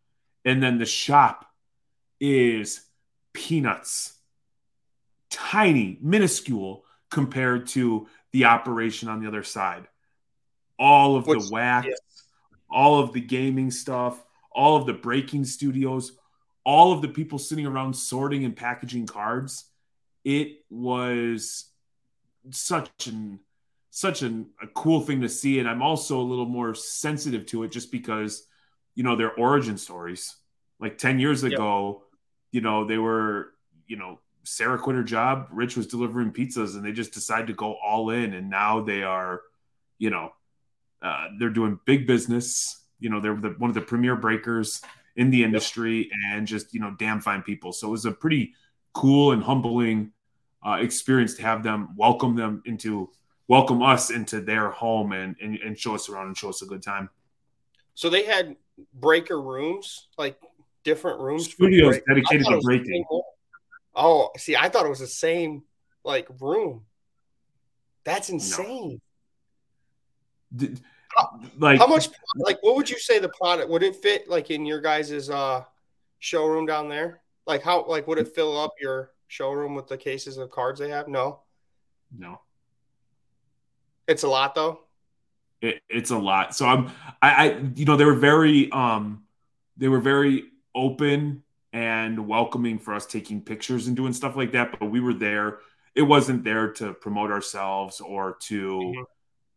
and 0.44 0.62
then 0.62 0.78
the 0.78 0.86
shop 0.86 1.44
is 2.20 2.86
peanuts, 3.32 4.14
tiny, 5.30 5.98
minuscule 6.00 6.84
compared 7.10 7.66
to 7.66 8.06
the 8.32 8.46
operation 8.46 9.08
on 9.08 9.20
the 9.20 9.28
other 9.28 9.42
side. 9.42 9.88
All 10.78 11.16
of 11.16 11.26
Which, 11.26 11.44
the 11.44 11.50
wax, 11.52 11.86
yeah. 11.86 11.94
all 12.70 13.00
of 13.00 13.12
the 13.12 13.20
gaming 13.20 13.70
stuff, 13.70 14.22
all 14.52 14.76
of 14.76 14.86
the 14.86 14.92
breaking 14.92 15.44
studios, 15.44 16.12
all 16.64 16.92
of 16.92 17.02
the 17.02 17.08
people 17.08 17.38
sitting 17.38 17.66
around 17.66 17.94
sorting 17.94 18.44
and 18.44 18.56
packaging 18.56 19.06
cards. 19.06 19.64
It 20.24 20.64
was 20.70 21.66
such 22.50 23.06
an 23.06 23.40
such 23.90 24.22
an, 24.22 24.46
a 24.60 24.66
cool 24.66 25.00
thing 25.02 25.20
to 25.20 25.28
see, 25.28 25.60
and 25.60 25.68
I'm 25.68 25.82
also 25.82 26.20
a 26.20 26.22
little 26.22 26.46
more 26.46 26.74
sensitive 26.74 27.46
to 27.46 27.62
it 27.62 27.70
just 27.70 27.92
because 27.92 28.46
you 28.94 29.04
know 29.04 29.16
their 29.16 29.32
origin 29.34 29.78
stories. 29.78 30.34
Like 30.80 30.98
ten 30.98 31.20
years 31.20 31.44
ago, 31.44 32.02
yep. 32.02 32.18
you 32.52 32.60
know 32.62 32.84
they 32.84 32.98
were 32.98 33.52
you 33.86 33.96
know 33.96 34.18
Sarah 34.44 34.78
quit 34.78 34.96
her 34.96 35.02
job, 35.02 35.48
Rich 35.50 35.76
was 35.76 35.86
delivering 35.86 36.32
pizzas, 36.32 36.74
and 36.74 36.84
they 36.84 36.92
just 36.92 37.12
decided 37.12 37.48
to 37.48 37.54
go 37.54 37.74
all 37.74 38.10
in, 38.10 38.34
and 38.34 38.50
now 38.50 38.80
they 38.82 39.02
are, 39.02 39.40
you 39.98 40.10
know, 40.10 40.32
uh, 41.04 41.28
they're 41.38 41.50
doing 41.50 41.78
big 41.84 42.06
business. 42.06 42.82
You 42.98 43.10
know, 43.10 43.20
they're 43.20 43.36
the, 43.36 43.50
one 43.58 43.70
of 43.70 43.74
the 43.74 43.82
premier 43.82 44.16
breakers 44.16 44.80
in 45.16 45.30
the 45.30 45.44
industry, 45.44 46.10
and 46.32 46.46
just 46.46 46.72
you 46.72 46.80
know, 46.80 46.96
damn 46.98 47.20
fine 47.20 47.42
people. 47.42 47.72
So 47.72 47.88
it 47.88 47.90
was 47.90 48.06
a 48.06 48.12
pretty 48.12 48.54
cool 48.94 49.32
and 49.32 49.42
humbling 49.42 50.12
uh, 50.66 50.78
experience 50.80 51.34
to 51.34 51.42
have 51.42 51.62
them 51.62 51.90
welcome 51.96 52.34
them 52.34 52.62
into 52.64 53.10
welcome 53.48 53.82
us 53.82 54.10
into 54.10 54.40
their 54.40 54.70
home 54.70 55.12
and, 55.12 55.36
and 55.42 55.58
and 55.58 55.78
show 55.78 55.94
us 55.94 56.08
around 56.08 56.28
and 56.28 56.36
show 56.36 56.48
us 56.48 56.62
a 56.62 56.66
good 56.66 56.82
time. 56.82 57.10
So 57.94 58.08
they 58.08 58.24
had 58.24 58.56
breaker 58.94 59.40
rooms, 59.40 60.08
like 60.16 60.40
different 60.84 61.20
rooms, 61.20 61.50
studios 61.50 61.98
dedicated 62.08 62.46
to 62.46 62.60
breaking. 62.62 63.04
Oh, 63.94 64.30
see, 64.38 64.56
I 64.56 64.70
thought 64.70 64.86
it 64.86 64.88
was 64.88 65.00
the 65.00 65.06
same 65.06 65.64
like 66.02 66.28
room. 66.40 66.86
That's 68.04 68.30
insane. 68.30 69.00
No. 70.50 70.68
Like 71.58 71.78
how 71.78 71.86
much 71.86 72.08
like 72.36 72.62
what 72.62 72.76
would 72.76 72.88
you 72.88 72.98
say 72.98 73.18
the 73.18 73.30
product 73.30 73.68
would 73.68 73.82
it 73.82 73.96
fit 73.96 74.28
like 74.28 74.50
in 74.50 74.66
your 74.66 74.80
guys's 74.80 75.30
uh 75.30 75.62
showroom 76.18 76.66
down 76.66 76.88
there? 76.88 77.22
Like 77.46 77.62
how 77.62 77.86
like 77.86 78.06
would 78.06 78.18
it 78.18 78.34
fill 78.34 78.58
up 78.58 78.72
your 78.80 79.12
showroom 79.28 79.74
with 79.74 79.88
the 79.88 79.96
cases 79.96 80.38
of 80.38 80.50
cards 80.50 80.80
they 80.80 80.90
have? 80.90 81.08
No. 81.08 81.40
No. 82.16 82.40
It's 84.06 84.22
a 84.22 84.28
lot 84.28 84.54
though. 84.54 84.80
It, 85.60 85.80
it's 85.88 86.10
a 86.10 86.18
lot. 86.18 86.54
So 86.54 86.66
I'm 86.66 86.90
I, 87.20 87.48
I 87.48 87.58
you 87.74 87.84
know 87.84 87.96
they 87.96 88.04
were 88.04 88.14
very 88.14 88.70
um 88.72 89.24
they 89.76 89.88
were 89.88 90.00
very 90.00 90.44
open 90.74 91.42
and 91.72 92.28
welcoming 92.28 92.78
for 92.78 92.94
us 92.94 93.04
taking 93.04 93.40
pictures 93.40 93.88
and 93.88 93.96
doing 93.96 94.12
stuff 94.12 94.36
like 94.36 94.52
that. 94.52 94.78
But 94.78 94.86
we 94.86 95.00
were 95.00 95.14
there. 95.14 95.58
It 95.94 96.02
wasn't 96.02 96.44
there 96.44 96.72
to 96.74 96.92
promote 96.94 97.30
ourselves 97.30 98.00
or 98.00 98.36
to, 98.42 98.70
mm-hmm. 98.70 99.02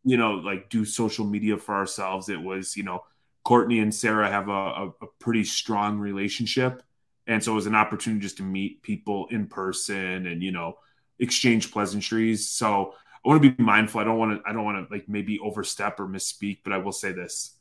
You 0.07 0.17
know, 0.17 0.33
like 0.33 0.69
do 0.69 0.85
social 0.85 1.25
media 1.25 1.57
for 1.57 1.75
ourselves. 1.75 2.29
It 2.29 2.41
was, 2.41 2.75
you 2.77 2.83
know, 2.83 3.03
Courtney 3.43 3.79
and 3.79 3.93
Sarah 3.93 4.29
have 4.29 4.47
a, 4.47 4.51
a, 4.51 4.87
a 5.01 5.07
pretty 5.19 5.43
strong 5.43 5.99
relationship. 5.99 6.83
And 7.27 7.43
so 7.43 7.51
it 7.51 7.55
was 7.55 7.67
an 7.67 7.75
opportunity 7.75 8.21
just 8.21 8.37
to 8.37 8.43
meet 8.43 8.81
people 8.81 9.27
in 9.31 9.47
person 9.47 10.27
and, 10.27 10.41
you 10.41 10.51
know, 10.51 10.77
exchange 11.19 11.71
pleasantries. 11.71 12.47
So 12.47 12.93
I 13.23 13.27
want 13.27 13.43
to 13.43 13.51
be 13.51 13.61
mindful. 13.61 13.99
I 13.99 14.05
don't 14.05 14.17
want 14.17 14.41
to, 14.41 14.49
I 14.49 14.53
don't 14.53 14.63
want 14.63 14.87
to 14.87 14.93
like 14.93 15.09
maybe 15.09 15.39
overstep 15.39 15.99
or 15.99 16.07
misspeak, 16.07 16.59
but 16.63 16.73
I 16.73 16.77
will 16.77 16.93
say 16.93 17.11
this. 17.11 17.57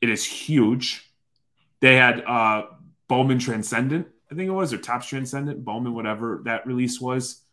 It 0.00 0.08
is 0.08 0.24
huge. 0.24 1.12
They 1.80 1.96
had 1.96 2.24
uh 2.24 2.66
Bowman 3.08 3.38
Transcendent, 3.38 4.08
I 4.30 4.34
think 4.34 4.48
it 4.48 4.52
was, 4.52 4.72
or 4.72 4.78
Topps 4.78 5.06
Transcendent, 5.06 5.64
Bowman, 5.64 5.94
whatever 5.94 6.42
that 6.44 6.66
release 6.66 7.00
was. 7.00 7.45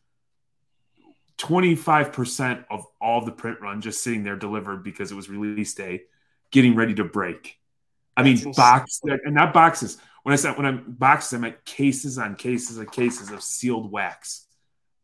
25% 1.38 2.66
of 2.70 2.86
all 3.02 3.25
the 3.25 3.32
print 3.32 3.60
run 3.62 3.82
just 3.82 4.04
sitting 4.04 4.24
there 4.24 4.36
delivered 4.36 4.84
because 4.84 5.12
it 5.12 5.16
was 5.16 5.30
release 5.30 5.74
day, 5.74 6.04
getting 6.52 6.75
ready 6.75 6.94
to 6.96 7.04
break. 7.04 7.60
I 8.16 8.24
That's 8.24 8.46
mean, 8.46 8.54
box 8.54 9.02
and 9.04 9.34
not 9.34 9.54
boxes. 9.54 9.98
When 10.24 10.34
I 10.34 10.36
said 10.36 10.56
when 10.56 10.66
I'm 10.66 10.84
boxes, 10.88 11.34
I 11.34 11.38
meant 11.40 11.66
cases 11.66 12.18
on 12.18 12.36
cases 12.36 12.78
of 12.78 12.92
cases 12.92 13.32
of 13.32 13.42
sealed 13.42 13.92
wax. 13.92 14.46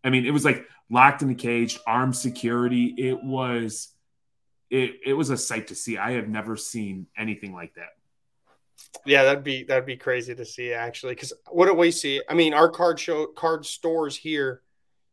I 0.03 0.09
mean, 0.09 0.25
it 0.25 0.31
was 0.31 0.45
like 0.45 0.65
locked 0.89 1.21
in 1.21 1.29
a 1.29 1.35
cage, 1.35 1.79
armed 1.85 2.15
security. 2.15 2.93
It 2.97 3.23
was 3.23 3.89
it 4.69 4.99
it 5.05 5.13
was 5.13 5.29
a 5.29 5.37
sight 5.37 5.67
to 5.67 5.75
see. 5.75 5.97
I 5.97 6.11
have 6.11 6.29
never 6.29 6.55
seen 6.55 7.07
anything 7.17 7.53
like 7.53 7.73
that. 7.75 7.89
Yeah, 9.05 9.23
that'd 9.23 9.43
be 9.43 9.63
that'd 9.63 9.85
be 9.85 9.97
crazy 9.97 10.35
to 10.35 10.45
see 10.45 10.73
actually. 10.73 11.15
Because 11.15 11.33
what 11.49 11.65
do 11.65 11.73
we 11.73 11.91
see? 11.91 12.21
I 12.29 12.33
mean, 12.33 12.53
our 12.53 12.69
card 12.69 12.99
show 12.99 13.27
card 13.27 13.65
stores 13.65 14.15
here. 14.15 14.61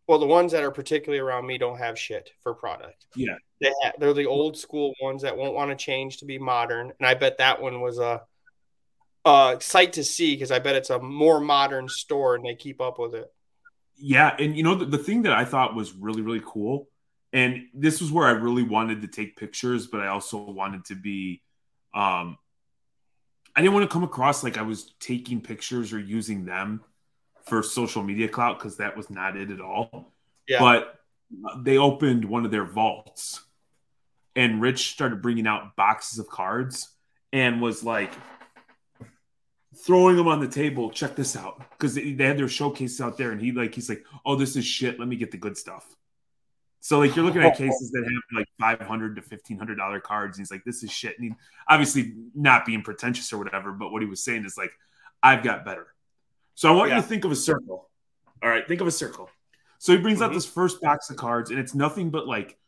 Well, 0.08 0.18
the 0.18 0.26
ones 0.26 0.52
that 0.52 0.62
are 0.62 0.70
particularly 0.70 1.18
around 1.18 1.46
me 1.46 1.58
don't 1.58 1.78
have 1.78 1.98
shit 1.98 2.30
for 2.40 2.54
product. 2.54 3.06
Yeah, 3.16 3.36
they 3.60 3.72
have, 3.82 3.94
they're 3.98 4.14
the 4.14 4.26
old 4.26 4.56
school 4.56 4.94
ones 5.02 5.22
that 5.22 5.36
won't 5.36 5.54
want 5.54 5.70
to 5.70 5.76
change 5.76 6.18
to 6.18 6.24
be 6.24 6.38
modern. 6.38 6.92
And 6.98 7.08
I 7.08 7.14
bet 7.14 7.38
that 7.38 7.60
one 7.60 7.80
was 7.80 7.98
a, 7.98 8.22
a 9.24 9.56
sight 9.60 9.94
to 9.94 10.04
see 10.04 10.34
because 10.34 10.52
I 10.52 10.60
bet 10.60 10.76
it's 10.76 10.90
a 10.90 11.00
more 11.00 11.40
modern 11.40 11.88
store 11.88 12.36
and 12.36 12.44
they 12.44 12.54
keep 12.54 12.80
up 12.80 12.98
with 12.98 13.14
it. 13.14 13.32
Yeah, 13.96 14.36
and 14.38 14.56
you 14.56 14.62
know 14.62 14.74
the, 14.74 14.84
the 14.84 14.98
thing 14.98 15.22
that 15.22 15.32
I 15.32 15.44
thought 15.44 15.74
was 15.74 15.92
really 15.92 16.22
really 16.22 16.42
cool, 16.44 16.88
and 17.32 17.64
this 17.74 18.00
was 18.00 18.12
where 18.12 18.26
I 18.26 18.32
really 18.32 18.62
wanted 18.62 19.02
to 19.02 19.08
take 19.08 19.36
pictures, 19.36 19.86
but 19.86 20.02
I 20.02 20.08
also 20.08 20.38
wanted 20.38 20.84
to 20.86 20.94
be 20.94 21.42
um 21.94 22.36
I 23.56 23.62
didn't 23.62 23.72
want 23.72 23.88
to 23.88 23.92
come 23.92 24.04
across 24.04 24.44
like 24.44 24.58
I 24.58 24.62
was 24.62 24.94
taking 25.00 25.40
pictures 25.40 25.94
or 25.94 25.98
using 25.98 26.44
them 26.44 26.84
for 27.46 27.62
social 27.62 28.02
media 28.02 28.28
clout 28.28 28.58
because 28.58 28.76
that 28.78 28.96
was 28.96 29.10
not 29.10 29.36
it 29.36 29.50
at 29.50 29.60
all. 29.60 30.12
Yeah. 30.48 30.58
But 30.60 31.00
they 31.58 31.78
opened 31.78 32.24
one 32.24 32.44
of 32.44 32.50
their 32.50 32.64
vaults 32.64 33.40
and 34.36 34.60
Rich 34.60 34.90
started 34.90 35.22
bringing 35.22 35.46
out 35.46 35.74
boxes 35.74 36.18
of 36.18 36.28
cards 36.28 36.90
and 37.32 37.60
was 37.60 37.82
like 37.82 38.12
throwing 39.84 40.16
them 40.16 40.28
on 40.28 40.40
the 40.40 40.48
table. 40.48 40.90
Check 40.90 41.16
this 41.16 41.34
out 41.34 41.62
because 41.70 41.94
they, 41.94 42.12
they 42.12 42.24
had 42.24 42.38
their 42.38 42.48
showcases 42.48 43.00
out 43.00 43.16
there, 43.16 43.32
and 43.32 43.40
he 43.40 43.50
like 43.50 43.74
he's 43.74 43.88
like, 43.88 44.04
"Oh, 44.24 44.36
this 44.36 44.54
is 44.54 44.64
shit. 44.64 45.00
Let 45.00 45.08
me 45.08 45.16
get 45.16 45.30
the 45.30 45.38
good 45.38 45.56
stuff." 45.56 45.86
So 46.80 46.98
like 46.98 47.16
you're 47.16 47.24
looking 47.24 47.42
at 47.42 47.56
cases 47.58 47.90
that 47.90 48.04
have 48.04 48.38
like 48.38 48.46
five 48.60 48.86
hundred 48.86 49.16
to 49.16 49.22
fifteen 49.22 49.58
hundred 49.58 49.76
dollar 49.76 50.00
cards, 50.00 50.36
and 50.36 50.44
he's 50.44 50.50
like, 50.50 50.64
"This 50.64 50.84
is 50.84 50.92
shit." 50.92 51.18
And 51.18 51.30
he, 51.30 51.34
obviously 51.68 52.14
not 52.34 52.66
being 52.66 52.82
pretentious 52.82 53.32
or 53.32 53.38
whatever, 53.38 53.72
but 53.72 53.90
what 53.90 54.02
he 54.02 54.08
was 54.08 54.22
saying 54.22 54.44
is 54.44 54.58
like, 54.58 54.72
"I've 55.22 55.42
got 55.42 55.64
better." 55.64 55.86
So 56.56 56.68
I 56.68 56.72
want 56.76 56.88
yeah. 56.88 56.96
you 56.96 57.02
to 57.02 57.08
think 57.08 57.24
of 57.24 57.30
a 57.30 57.36
circle. 57.36 57.88
All 58.42 58.48
right, 58.50 58.66
think 58.66 58.80
of 58.80 58.86
a 58.86 58.92
circle. 58.92 59.30
So 59.78 59.92
he 59.92 59.98
brings 59.98 60.18
mm-hmm. 60.18 60.30
out 60.30 60.34
this 60.34 60.46
first 60.46 60.80
box 60.80 61.10
of 61.10 61.16
cards, 61.16 61.50
and 61.50 61.60
it's 61.60 61.74
nothing 61.74 62.10
but 62.10 62.26
like 62.26 62.58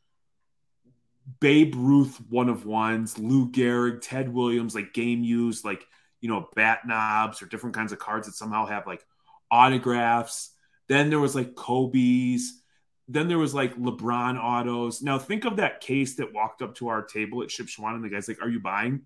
Babe 1.41 1.75
Ruth 1.75 2.21
one 2.29 2.49
of 2.49 2.67
ones, 2.67 3.19
Lou 3.19 3.51
Gehrig, 3.51 4.01
Ted 4.03 4.33
Williams, 4.33 4.75
like 4.75 4.93
game 4.93 5.25
used, 5.25 5.65
like 5.65 5.85
you 6.21 6.29
know, 6.29 6.49
bat 6.55 6.81
knobs 6.87 7.43
or 7.43 7.47
different 7.47 7.75
kinds 7.75 7.93
of 7.93 7.99
cards 7.99 8.27
that 8.27 8.35
somehow 8.35 8.67
have 8.67 8.87
like 8.87 9.05
autographs. 9.51 10.51
Then 10.89 11.09
there 11.11 11.21
was 11.21 11.35
like 11.35 11.55
Kobe's 11.55 12.63
then 13.11 13.27
there 13.27 13.39
was 13.39 13.55
like 13.55 13.75
LeBron 13.77 14.39
autos. 14.39 15.01
Now 15.01 15.19
think 15.19 15.47
of 15.47 15.57
that 15.57 15.81
case 15.81 16.17
that 16.17 16.35
walked 16.35 16.61
up 16.61 16.75
to 16.77 16.89
our 16.89 17.03
table 17.03 17.43
at 17.43 17.49
Shipshewana, 17.49 17.95
and 17.95 18.05
the 18.05 18.11
guy's 18.11 18.29
like, 18.29 18.43
"Are 18.43 18.51
you 18.51 18.61
buying?" 18.61 19.01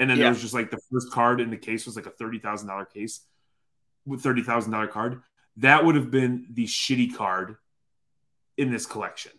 And 0.00 0.10
then 0.10 0.18
yeah. 0.18 0.24
there 0.24 0.32
was 0.32 0.42
just 0.42 0.54
like 0.54 0.72
the 0.72 0.80
first 0.90 1.12
card 1.12 1.40
in 1.40 1.50
the 1.50 1.56
case 1.56 1.86
was 1.86 1.94
like 1.94 2.06
a 2.06 2.10
thirty 2.10 2.40
thousand 2.40 2.66
dollar 2.66 2.84
case 2.84 3.20
with 4.06 4.22
thirty 4.22 4.42
thousand 4.42 4.72
dollar 4.72 4.86
card. 4.86 5.22
That 5.58 5.84
would 5.84 5.94
have 5.94 6.10
been 6.10 6.46
the 6.52 6.66
shitty 6.66 7.14
card 7.14 7.56
in 8.56 8.70
this 8.70 8.86
collection. 8.86 9.32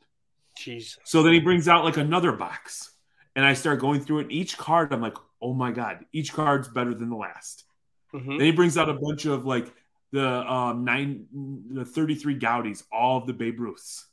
Jeez. 0.59 0.97
So 1.03 1.23
then 1.23 1.33
he 1.33 1.39
brings 1.39 1.67
out 1.67 1.83
like 1.83 1.97
another 1.97 2.31
box, 2.31 2.91
and 3.35 3.45
I 3.45 3.53
start 3.53 3.79
going 3.79 4.01
through 4.01 4.19
it. 4.19 4.31
Each 4.31 4.57
card, 4.57 4.93
I'm 4.93 5.01
like, 5.01 5.17
"Oh 5.41 5.53
my 5.53 5.71
god, 5.71 6.05
each 6.13 6.33
card's 6.33 6.67
better 6.67 6.93
than 6.93 7.09
the 7.09 7.15
last." 7.15 7.65
Mm-hmm. 8.13 8.37
Then 8.37 8.45
he 8.45 8.51
brings 8.51 8.77
out 8.77 8.89
a 8.89 8.93
bunch 8.93 9.25
of 9.25 9.45
like 9.45 9.73
the 10.11 10.25
um, 10.25 10.85
nine, 10.85 11.25
the 11.71 11.83
33 11.83 12.39
Goudeys, 12.39 12.83
all 12.91 13.17
of 13.17 13.27
the 13.27 13.33
Babe 13.33 13.59
Ruths. 13.59 14.07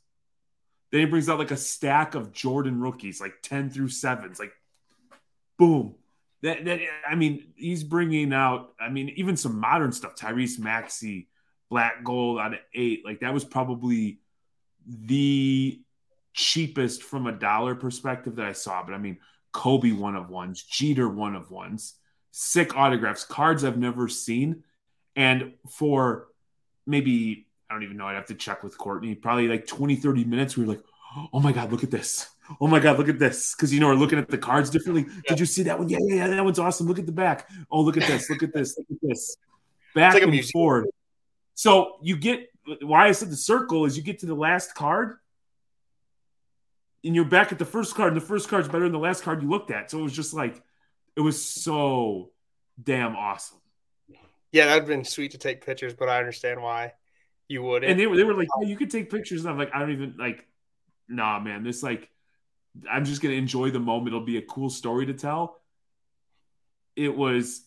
Then 0.91 0.99
he 1.01 1.05
brings 1.05 1.29
out 1.29 1.39
like 1.39 1.51
a 1.51 1.57
stack 1.57 2.13
of 2.13 2.33
Jordan 2.33 2.79
rookies, 2.79 3.21
like 3.21 3.35
10 3.41 3.69
through 3.69 3.87
sevens, 3.89 4.39
like 4.39 4.51
boom. 5.57 5.95
That, 6.43 6.65
that 6.65 6.79
I 7.09 7.15
mean, 7.15 7.53
he's 7.55 7.83
bringing 7.83 8.33
out, 8.33 8.73
I 8.79 8.89
mean, 8.89 9.09
even 9.15 9.35
some 9.35 9.59
modern 9.59 9.91
stuff. 9.91 10.15
Tyrese 10.15 10.59
Maxey, 10.59 11.29
Black 11.69 12.03
Gold 12.03 12.39
out 12.39 12.53
of 12.53 12.59
eight. 12.75 13.03
Like 13.03 13.21
that 13.21 13.33
was 13.33 13.43
probably 13.43 14.19
the 14.85 15.79
cheapest 16.33 17.01
from 17.03 17.27
a 17.27 17.31
dollar 17.31 17.75
perspective 17.75 18.35
that 18.35 18.45
I 18.45 18.51
saw. 18.51 18.83
But 18.83 18.93
I 18.93 18.97
mean, 18.97 19.17
Kobe 19.51 19.91
one 19.91 20.15
of 20.15 20.29
ones, 20.29 20.61
Jeter 20.61 21.09
one 21.09 21.35
of 21.35 21.49
ones, 21.49 21.95
sick 22.31 22.75
autographs, 22.75 23.23
cards 23.23 23.63
I've 23.63 23.77
never 23.77 24.07
seen 24.07 24.63
and 25.15 25.53
for 25.69 26.27
maybe, 26.85 27.47
I 27.69 27.73
don't 27.73 27.83
even 27.83 27.97
know, 27.97 28.07
I'd 28.07 28.15
have 28.15 28.25
to 28.27 28.35
check 28.35 28.63
with 28.63 28.77
Courtney, 28.77 29.15
probably 29.15 29.47
like 29.47 29.67
20, 29.67 29.95
30 29.95 30.23
minutes, 30.25 30.57
we 30.57 30.65
were 30.65 30.73
like, 30.73 30.83
oh 31.33 31.39
my 31.39 31.51
god, 31.51 31.71
look 31.71 31.83
at 31.83 31.91
this. 31.91 32.29
Oh 32.59 32.67
my 32.67 32.79
god, 32.79 32.97
look 32.97 33.09
at 33.09 33.19
this. 33.19 33.55
Because 33.55 33.73
you 33.73 33.79
know, 33.79 33.87
we're 33.87 33.95
looking 33.95 34.19
at 34.19 34.29
the 34.29 34.37
cards 34.37 34.69
differently. 34.69 35.05
Yeah. 35.07 35.21
Did 35.29 35.39
you 35.39 35.45
see 35.45 35.63
that 35.63 35.79
one? 35.79 35.89
Yeah, 35.89 35.99
yeah, 36.01 36.15
yeah, 36.15 36.27
that 36.27 36.43
one's 36.43 36.59
awesome. 36.59 36.87
Look 36.87 36.99
at 36.99 37.05
the 37.05 37.11
back. 37.11 37.49
Oh, 37.71 37.81
look 37.81 37.97
at 37.97 38.07
this. 38.07 38.29
Look 38.29 38.43
at 38.43 38.53
this. 38.53 38.77
Look 38.77 38.87
at 38.91 38.97
this. 39.01 39.37
Back 39.95 40.15
like 40.15 40.23
and 40.23 40.49
forward. 40.49 40.87
So 41.55 41.97
you 42.01 42.17
get 42.17 42.49
why 42.81 43.07
I 43.07 43.11
said 43.11 43.29
the 43.29 43.35
circle 43.35 43.85
is 43.85 43.95
you 43.97 44.03
get 44.03 44.19
to 44.19 44.25
the 44.25 44.35
last 44.35 44.75
card 44.75 45.17
and 47.03 47.13
you're 47.13 47.25
back 47.25 47.51
at 47.51 47.59
the 47.59 47.65
first 47.65 47.95
card, 47.95 48.13
and 48.13 48.21
the 48.21 48.25
first 48.25 48.47
card's 48.49 48.67
better 48.67 48.85
than 48.85 48.93
the 48.93 48.99
last 48.99 49.23
card 49.23 49.41
you 49.41 49.49
looked 49.49 49.71
at. 49.71 49.91
So 49.91 49.99
it 49.99 50.03
was 50.03 50.13
just 50.13 50.33
like 50.33 50.61
it 51.15 51.21
was 51.21 51.43
so 51.43 52.31
damn 52.81 53.15
awesome. 53.15 53.59
Yeah, 54.51 54.67
that'd 54.67 54.87
been 54.87 55.03
sweet 55.03 55.31
to 55.31 55.37
take 55.37 55.65
pictures, 55.65 55.93
but 55.93 56.09
I 56.09 56.19
understand 56.19 56.61
why 56.61 56.93
you 57.47 57.63
wouldn't. 57.63 57.89
And 57.89 57.99
they 57.99 58.07
were 58.07 58.15
they 58.15 58.23
were 58.23 58.35
like, 58.35 58.47
oh, 58.55 58.63
you 58.63 58.77
could 58.77 58.91
take 58.91 59.09
pictures. 59.09 59.41
And 59.41 59.51
I'm 59.51 59.57
like, 59.57 59.71
I 59.73 59.79
don't 59.79 59.91
even 59.91 60.15
like, 60.17 60.47
nah, 61.07 61.39
man. 61.39 61.63
This 61.63 61.83
like, 61.83 62.09
I'm 62.89 63.05
just 63.05 63.21
gonna 63.21 63.35
enjoy 63.35 63.71
the 63.71 63.79
moment. 63.79 64.09
It'll 64.09 64.25
be 64.25 64.37
a 64.37 64.41
cool 64.41 64.69
story 64.69 65.05
to 65.07 65.13
tell. 65.13 65.59
It 66.95 67.15
was, 67.15 67.61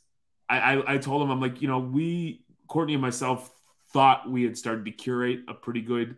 I 0.49 0.59
I, 0.59 0.95
I 0.95 0.99
told 0.99 1.23
him 1.23 1.31
I'm 1.31 1.41
like, 1.41 1.63
you 1.63 1.69
know, 1.69 1.79
we 1.79 2.45
Courtney 2.69 2.95
and 2.95 3.03
myself 3.03 3.51
thought 3.93 4.29
we 4.31 4.43
had 4.43 4.59
started 4.59 4.85
to 4.85 4.91
curate 4.91 5.41
a 5.49 5.55
pretty 5.55 5.81
good 5.81 6.17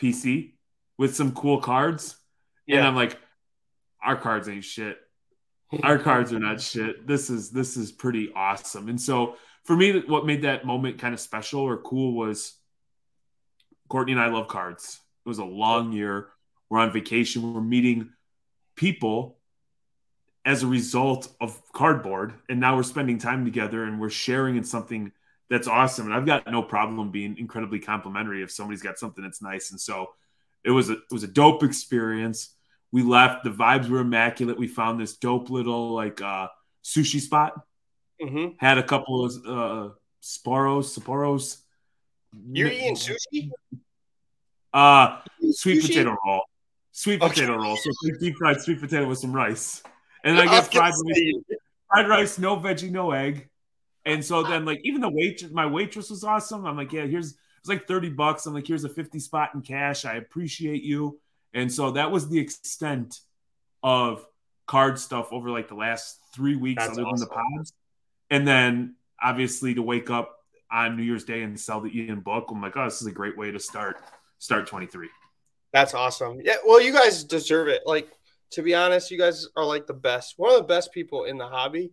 PC 0.00 0.52
with 0.96 1.14
some 1.14 1.32
cool 1.32 1.60
cards. 1.60 2.16
Yeah. 2.66 2.78
And 2.78 2.86
I'm 2.86 2.96
like, 2.96 3.18
our 4.02 4.16
cards 4.16 4.48
ain't 4.48 4.64
shit. 4.64 4.98
Our 5.82 5.98
cards 6.08 6.32
are 6.32 6.38
not 6.38 6.60
shit. 6.60 7.06
This 7.06 7.30
is 7.30 7.50
this 7.50 7.76
is 7.76 7.92
pretty 7.92 8.32
awesome. 8.34 8.88
And 8.88 9.00
so 9.00 9.36
for 9.64 9.76
me, 9.76 10.00
what 10.00 10.26
made 10.26 10.42
that 10.42 10.64
moment 10.64 10.98
kind 10.98 11.14
of 11.14 11.20
special 11.20 11.60
or 11.60 11.78
cool 11.78 12.14
was 12.14 12.54
Courtney 13.88 14.12
and 14.12 14.20
I 14.20 14.28
love 14.28 14.48
cards. 14.48 15.00
It 15.24 15.28
was 15.28 15.38
a 15.38 15.44
long 15.44 15.92
year. 15.92 16.28
We're 16.70 16.78
on 16.78 16.92
vacation. 16.92 17.52
We're 17.52 17.60
meeting 17.60 18.10
people 18.76 19.36
as 20.44 20.62
a 20.62 20.66
result 20.66 21.28
of 21.40 21.60
cardboard. 21.72 22.32
And 22.48 22.60
now 22.60 22.76
we're 22.76 22.82
spending 22.82 23.18
time 23.18 23.44
together 23.44 23.84
and 23.84 24.00
we're 24.00 24.08
sharing 24.08 24.56
in 24.56 24.64
something 24.64 25.12
that's 25.50 25.66
awesome. 25.68 26.06
And 26.06 26.14
I've 26.14 26.24
got 26.24 26.50
no 26.50 26.62
problem 26.62 27.10
being 27.10 27.36
incredibly 27.36 27.80
complimentary 27.80 28.42
if 28.42 28.50
somebody's 28.50 28.82
got 28.82 28.98
something 28.98 29.22
that's 29.22 29.42
nice. 29.42 29.72
And 29.72 29.80
so 29.80 30.10
it 30.64 30.70
was 30.70 30.90
a 30.90 30.94
it 30.94 31.12
was 31.12 31.24
a 31.24 31.28
dope 31.28 31.62
experience. 31.62 32.54
We 32.92 33.02
left. 33.02 33.44
The 33.44 33.50
vibes 33.50 33.88
were 33.88 33.98
immaculate. 33.98 34.58
We 34.58 34.68
found 34.68 35.00
this 35.00 35.16
dope 35.16 35.50
little 35.50 35.92
like 35.92 36.22
uh 36.22 36.48
sushi 36.84 37.20
spot. 37.20 37.54
Mm-hmm. 38.22 38.54
Had 38.58 38.78
a 38.78 38.82
couple 38.82 39.24
of 39.24 39.32
uh 39.44 39.94
Sporos, 40.22 40.96
Sapporos. 40.98 41.58
You're 42.52 42.68
eating 42.68 42.94
sushi? 42.94 43.50
Uh 44.72 45.18
sweet 45.52 45.82
sushi? 45.82 45.88
potato 45.88 46.16
roll. 46.24 46.42
Sweet 47.00 47.22
okay. 47.22 47.32
potato 47.32 47.56
roll. 47.56 47.78
So 47.78 47.90
deep 48.20 48.36
fried 48.36 48.60
sweet 48.60 48.78
potato 48.78 49.08
with 49.08 49.16
some 49.16 49.32
rice. 49.32 49.82
And 50.22 50.38
I 50.38 50.44
get 50.44 50.70
fried 50.70 50.92
rice, 50.92 51.32
fried 51.88 52.08
rice, 52.10 52.38
no 52.38 52.58
veggie, 52.58 52.90
no 52.90 53.12
egg. 53.12 53.48
And 54.04 54.22
so 54.22 54.42
then, 54.42 54.66
like, 54.66 54.82
even 54.84 55.00
the 55.00 55.08
waitress, 55.08 55.50
my 55.50 55.64
waitress 55.64 56.10
was 56.10 56.24
awesome. 56.24 56.66
I'm 56.66 56.76
like, 56.76 56.92
yeah, 56.92 57.06
here's 57.06 57.38
it's 57.60 57.68
like 57.70 57.88
30 57.88 58.10
bucks. 58.10 58.44
I'm 58.44 58.52
like, 58.52 58.66
here's 58.66 58.84
a 58.84 58.90
50 58.90 59.18
spot 59.18 59.52
in 59.54 59.62
cash. 59.62 60.04
I 60.04 60.16
appreciate 60.16 60.82
you. 60.82 61.18
And 61.54 61.72
so 61.72 61.92
that 61.92 62.10
was 62.10 62.28
the 62.28 62.38
extent 62.38 63.20
of 63.82 64.26
card 64.66 64.98
stuff 64.98 65.32
over 65.32 65.48
like 65.48 65.68
the 65.68 65.76
last 65.76 66.18
three 66.34 66.56
weeks, 66.56 66.82
That's 66.82 66.98
other 66.98 67.06
awesome. 67.06 67.18
than 67.18 67.28
the 67.28 67.34
pods. 67.34 67.72
And 68.28 68.46
then 68.46 68.96
obviously 69.22 69.72
to 69.72 69.80
wake 69.80 70.10
up 70.10 70.36
on 70.70 70.98
New 70.98 71.02
Year's 71.02 71.24
Day 71.24 71.44
and 71.44 71.58
sell 71.58 71.80
the 71.80 71.98
Ian 71.98 72.20
book, 72.20 72.48
I'm 72.50 72.60
like, 72.60 72.76
oh, 72.76 72.84
this 72.84 73.00
is 73.00 73.06
a 73.06 73.12
great 73.12 73.38
way 73.38 73.50
to 73.52 73.58
start 73.58 74.02
start 74.38 74.66
23. 74.66 75.08
That's 75.72 75.94
awesome. 75.94 76.40
Yeah, 76.42 76.56
well, 76.66 76.80
you 76.80 76.92
guys 76.92 77.24
deserve 77.24 77.68
it. 77.68 77.82
Like 77.86 78.08
to 78.52 78.62
be 78.62 78.74
honest, 78.74 79.10
you 79.10 79.18
guys 79.18 79.46
are 79.56 79.64
like 79.64 79.86
the 79.86 79.94
best, 79.94 80.34
one 80.36 80.52
of 80.52 80.58
the 80.58 80.64
best 80.64 80.92
people 80.92 81.24
in 81.24 81.38
the 81.38 81.46
hobby. 81.46 81.92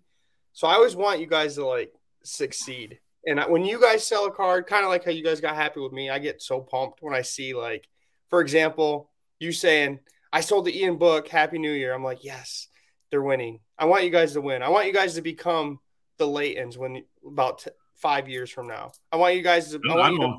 So 0.53 0.67
I 0.67 0.74
always 0.74 0.96
want 0.96 1.19
you 1.19 1.27
guys 1.27 1.55
to 1.55 1.66
like 1.66 1.94
succeed. 2.24 3.00
And 3.25 3.40
when 3.50 3.66
you 3.66 3.79
guys 3.79 4.07
sell 4.07 4.25
a 4.25 4.31
card, 4.31 4.68
kind 4.68 4.83
of 4.83 4.90
like 4.90 5.03
how 5.03 5.11
you 5.11 5.24
guys 5.24 5.42
got 5.42 5.55
happy 5.55 5.79
with 5.79 5.92
me, 5.92 6.09
I 6.09 6.18
get 6.18 6.42
so 6.42 6.61
pumped 6.61 7.01
when 7.01 7.13
I 7.13 7.22
see, 7.22 7.53
like, 7.53 7.87
for 8.29 8.42
example, 8.42 9.11
you 9.40 9.51
saying, 9.51 10.00
I 10.31 10.42
sold 10.42 10.66
the 10.66 10.77
Ian 10.79 10.98
book, 10.98 11.27
Happy 11.27 11.59
New 11.59 11.72
Year. 11.72 11.94
I'm 11.94 12.03
like, 12.03 12.24
yes, 12.24 12.70
they're 13.11 13.22
winning. 13.22 13.59
I 13.77 13.85
want 13.85 14.05
you 14.05 14.09
guys 14.09 14.33
to 14.33 14.42
win. 14.42 14.63
I 14.63 14.70
want 14.70 14.87
you 14.87 14.94
guys 14.94 15.16
to 15.16 15.22
become 15.22 15.79
the 16.18 16.25
Laytons 16.25 16.77
when 16.77 17.03
about 17.25 17.59
t- 17.59 17.72
five 17.96 18.29
years 18.29 18.50
from 18.50 18.68
now. 18.68 18.92
I 19.11 19.18
want 19.18 19.35
you 19.35 19.42
guys 19.42 19.72
to, 19.72 19.81
I 19.90 19.96
want 19.96 20.13
you 20.13 20.20
to, 20.20 20.37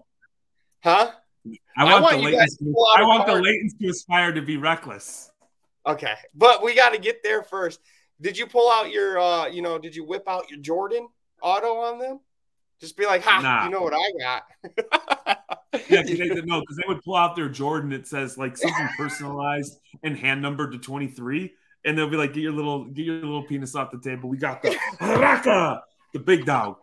huh? 0.83 1.11
I 1.77 1.85
want, 1.85 1.97
I 1.97 2.01
want 2.01 2.23
the 2.23 2.31
Laytons, 2.31 2.59
to, 2.59 2.75
I 2.97 3.03
want 3.03 3.27
the 3.27 3.73
to 3.81 3.91
aspire 3.91 4.33
to 4.33 4.43
be 4.43 4.57
reckless. 4.57 5.31
Okay. 5.87 6.15
But 6.35 6.63
we 6.63 6.75
got 6.75 6.91
to 6.91 6.99
get 6.99 7.23
there 7.23 7.43
first. 7.43 7.81
Did 8.21 8.37
you 8.37 8.47
pull 8.47 8.71
out 8.71 8.91
your, 8.91 9.19
uh, 9.19 9.47
you 9.47 9.63
know, 9.63 9.79
did 9.79 9.95
you 9.95 10.05
whip 10.05 10.25
out 10.27 10.51
your 10.51 10.59
Jordan? 10.61 11.09
auto 11.43 11.77
on 11.79 11.99
them? 11.99 12.21
Just 12.81 12.97
be 12.97 13.07
like, 13.07 13.23
ha, 13.23 13.41
nah. 13.41 13.65
you 13.65 13.71
know 13.71 13.81
what 13.81 13.95
I 13.95 14.13
got. 14.21 14.43
yeah, 15.91 16.03
because 16.03 16.19
they, 16.19 16.43
no, 16.43 16.61
because 16.61 16.77
they 16.77 16.85
would 16.87 17.03
pull 17.03 17.17
out 17.17 17.35
their 17.35 17.49
Jordan. 17.49 17.93
It 17.93 18.07
says 18.07 18.39
like 18.39 18.57
something 18.57 18.89
personalized 18.97 19.79
and 20.03 20.17
hand 20.17 20.43
numbered 20.43 20.73
to 20.73 20.79
23. 20.79 21.53
And 21.85 21.97
they'll 21.97 22.09
be 22.09 22.17
like, 22.17 22.35
get 22.35 22.43
your 22.43 22.53
little 22.53 22.85
get 22.85 23.05
your 23.05 23.17
little 23.17 23.43
penis 23.43 23.75
off 23.75 23.91
the 23.91 23.99
table. 23.99 24.29
We 24.29 24.37
got 24.37 24.63
the 24.63 24.77
Raka, 25.01 25.83
the 26.13 26.21
big 26.21 26.45
dog. 26.45 26.77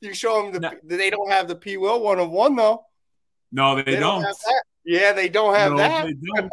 You 0.00 0.14
show 0.14 0.42
them 0.42 0.52
the 0.52 0.60
no. 0.60 0.70
they 0.82 1.10
don't 1.10 1.30
have 1.30 1.46
the 1.46 1.56
P 1.56 1.76
Will 1.76 2.00
one 2.00 2.18
of 2.18 2.30
one 2.30 2.56
though. 2.56 2.84
No, 3.52 3.76
they, 3.76 3.82
they 3.82 3.96
don't. 3.96 4.22
don't 4.22 4.36
yeah, 4.84 5.12
they 5.12 5.28
don't 5.28 5.54
have 5.54 5.72
no, 5.72 5.78
that. 5.78 6.06
They 6.06 6.14
don't. 6.14 6.50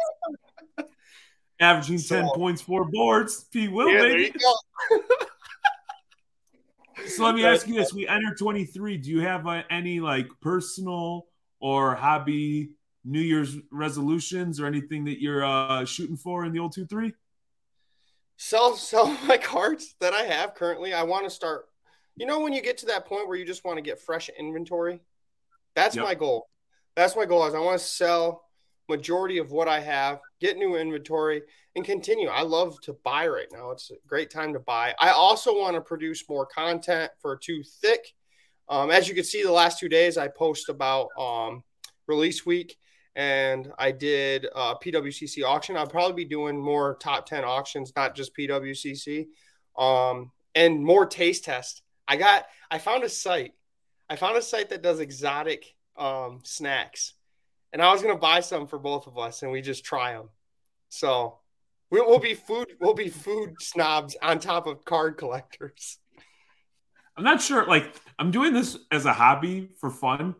Averaging 1.60 1.98
so, 1.98 2.20
10 2.20 2.30
points, 2.34 2.62
four 2.62 2.84
boards. 2.84 3.46
P 3.52 3.68
Will, 3.68 3.88
yeah, 3.88 4.02
baby. 4.02 4.32
So 7.06 7.24
let 7.24 7.34
me 7.34 7.44
ask 7.44 7.66
you 7.66 7.74
this: 7.74 7.92
We 7.94 8.08
enter 8.08 8.34
23. 8.34 8.96
Do 8.98 9.10
you 9.10 9.20
have 9.20 9.46
uh, 9.46 9.62
any 9.70 10.00
like 10.00 10.28
personal 10.40 11.26
or 11.60 11.94
hobby 11.94 12.70
New 13.04 13.20
Year's 13.20 13.56
resolutions 13.70 14.60
or 14.60 14.66
anything 14.66 15.04
that 15.04 15.20
you're 15.20 15.44
uh, 15.44 15.84
shooting 15.84 16.16
for 16.16 16.44
in 16.44 16.52
the 16.52 16.58
old 16.58 16.72
two 16.72 16.86
three? 16.86 17.12
Sell 18.36 18.76
sell 18.76 19.06
my 19.26 19.36
cards 19.36 19.94
that 20.00 20.12
I 20.12 20.22
have 20.22 20.54
currently. 20.54 20.92
I 20.92 21.02
want 21.02 21.24
to 21.24 21.30
start. 21.30 21.66
You 22.16 22.26
know, 22.26 22.40
when 22.40 22.52
you 22.52 22.62
get 22.62 22.78
to 22.78 22.86
that 22.86 23.06
point 23.06 23.28
where 23.28 23.36
you 23.36 23.44
just 23.44 23.64
want 23.64 23.78
to 23.78 23.82
get 23.82 24.00
fresh 24.00 24.28
inventory, 24.36 25.00
that's 25.76 25.94
yep. 25.94 26.04
my 26.04 26.14
goal. 26.14 26.48
That's 26.98 27.14
my 27.14 27.26
goal. 27.26 27.46
Is 27.46 27.54
I 27.54 27.60
want 27.60 27.78
to 27.78 27.86
sell 27.86 28.42
majority 28.88 29.38
of 29.38 29.52
what 29.52 29.68
I 29.68 29.78
have, 29.78 30.18
get 30.40 30.56
new 30.56 30.74
inventory, 30.74 31.42
and 31.76 31.84
continue. 31.84 32.26
I 32.26 32.42
love 32.42 32.80
to 32.82 32.96
buy 33.04 33.28
right 33.28 33.46
now. 33.52 33.70
It's 33.70 33.92
a 33.92 33.94
great 34.08 34.30
time 34.30 34.52
to 34.54 34.58
buy. 34.58 34.96
I 34.98 35.10
also 35.10 35.56
want 35.56 35.76
to 35.76 35.80
produce 35.80 36.28
more 36.28 36.44
content 36.44 37.12
for 37.22 37.36
Too 37.36 37.62
Thick. 37.62 38.14
Um, 38.68 38.90
as 38.90 39.08
you 39.08 39.14
can 39.14 39.22
see, 39.22 39.44
the 39.44 39.52
last 39.52 39.78
two 39.78 39.88
days 39.88 40.18
I 40.18 40.26
post 40.26 40.70
about 40.70 41.06
um, 41.16 41.62
release 42.08 42.44
week, 42.44 42.76
and 43.14 43.70
I 43.78 43.92
did 43.92 44.46
a 44.52 44.74
PWCC 44.74 45.44
auction. 45.44 45.76
I'll 45.76 45.86
probably 45.86 46.24
be 46.24 46.28
doing 46.28 46.60
more 46.60 46.96
top 46.96 47.26
ten 47.26 47.44
auctions, 47.44 47.92
not 47.94 48.16
just 48.16 48.36
PWCC, 48.36 49.26
um, 49.78 50.32
and 50.56 50.82
more 50.82 51.06
taste 51.06 51.44
test. 51.44 51.82
I 52.08 52.16
got. 52.16 52.46
I 52.72 52.78
found 52.78 53.04
a 53.04 53.08
site. 53.08 53.52
I 54.10 54.16
found 54.16 54.36
a 54.36 54.42
site 54.42 54.70
that 54.70 54.82
does 54.82 54.98
exotic 54.98 55.76
um, 55.98 56.40
snacks 56.44 57.14
and 57.72 57.82
I 57.82 57.92
was 57.92 58.02
gonna 58.02 58.16
buy 58.16 58.40
some 58.40 58.66
for 58.66 58.78
both 58.78 59.06
of 59.06 59.18
us, 59.18 59.42
and 59.42 59.52
we 59.52 59.60
just 59.60 59.84
try 59.84 60.12
them. 60.12 60.28
So 60.88 61.38
we, 61.90 62.00
will 62.00 62.18
be 62.18 62.34
food. 62.34 62.68
We'll 62.80 62.94
be 62.94 63.08
food 63.08 63.54
snobs 63.60 64.16
on 64.22 64.38
top 64.38 64.66
of 64.66 64.84
card 64.84 65.16
collectors. 65.16 65.98
I'm 67.16 67.24
not 67.24 67.42
sure. 67.42 67.66
Like 67.66 67.94
I'm 68.18 68.30
doing 68.30 68.52
this 68.52 68.78
as 68.90 69.04
a 69.04 69.12
hobby 69.12 69.70
for 69.80 69.90
fun. 69.90 70.34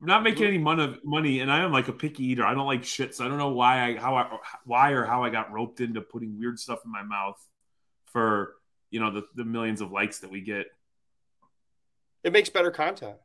I'm 0.00 0.06
not 0.06 0.22
making 0.22 0.46
any 0.46 0.58
money, 0.58 0.96
money, 1.04 1.40
and 1.40 1.50
I 1.50 1.60
am 1.62 1.72
like 1.72 1.88
a 1.88 1.92
picky 1.92 2.24
eater. 2.26 2.44
I 2.44 2.54
don't 2.54 2.66
like 2.66 2.84
shit, 2.84 3.14
so 3.14 3.24
I 3.24 3.28
don't 3.28 3.38
know 3.38 3.50
why 3.50 3.88
I 3.88 3.96
how 3.96 4.16
I 4.16 4.38
why 4.64 4.90
or 4.90 5.04
how 5.04 5.24
I 5.24 5.30
got 5.30 5.52
roped 5.52 5.80
into 5.80 6.00
putting 6.00 6.38
weird 6.38 6.58
stuff 6.58 6.80
in 6.84 6.92
my 6.92 7.02
mouth 7.02 7.38
for 8.06 8.54
you 8.90 9.00
know 9.00 9.10
the, 9.10 9.22
the 9.34 9.44
millions 9.44 9.80
of 9.80 9.90
likes 9.90 10.20
that 10.20 10.30
we 10.30 10.40
get. 10.40 10.66
It 12.24 12.32
makes 12.32 12.48
better 12.50 12.70
content. 12.70 13.16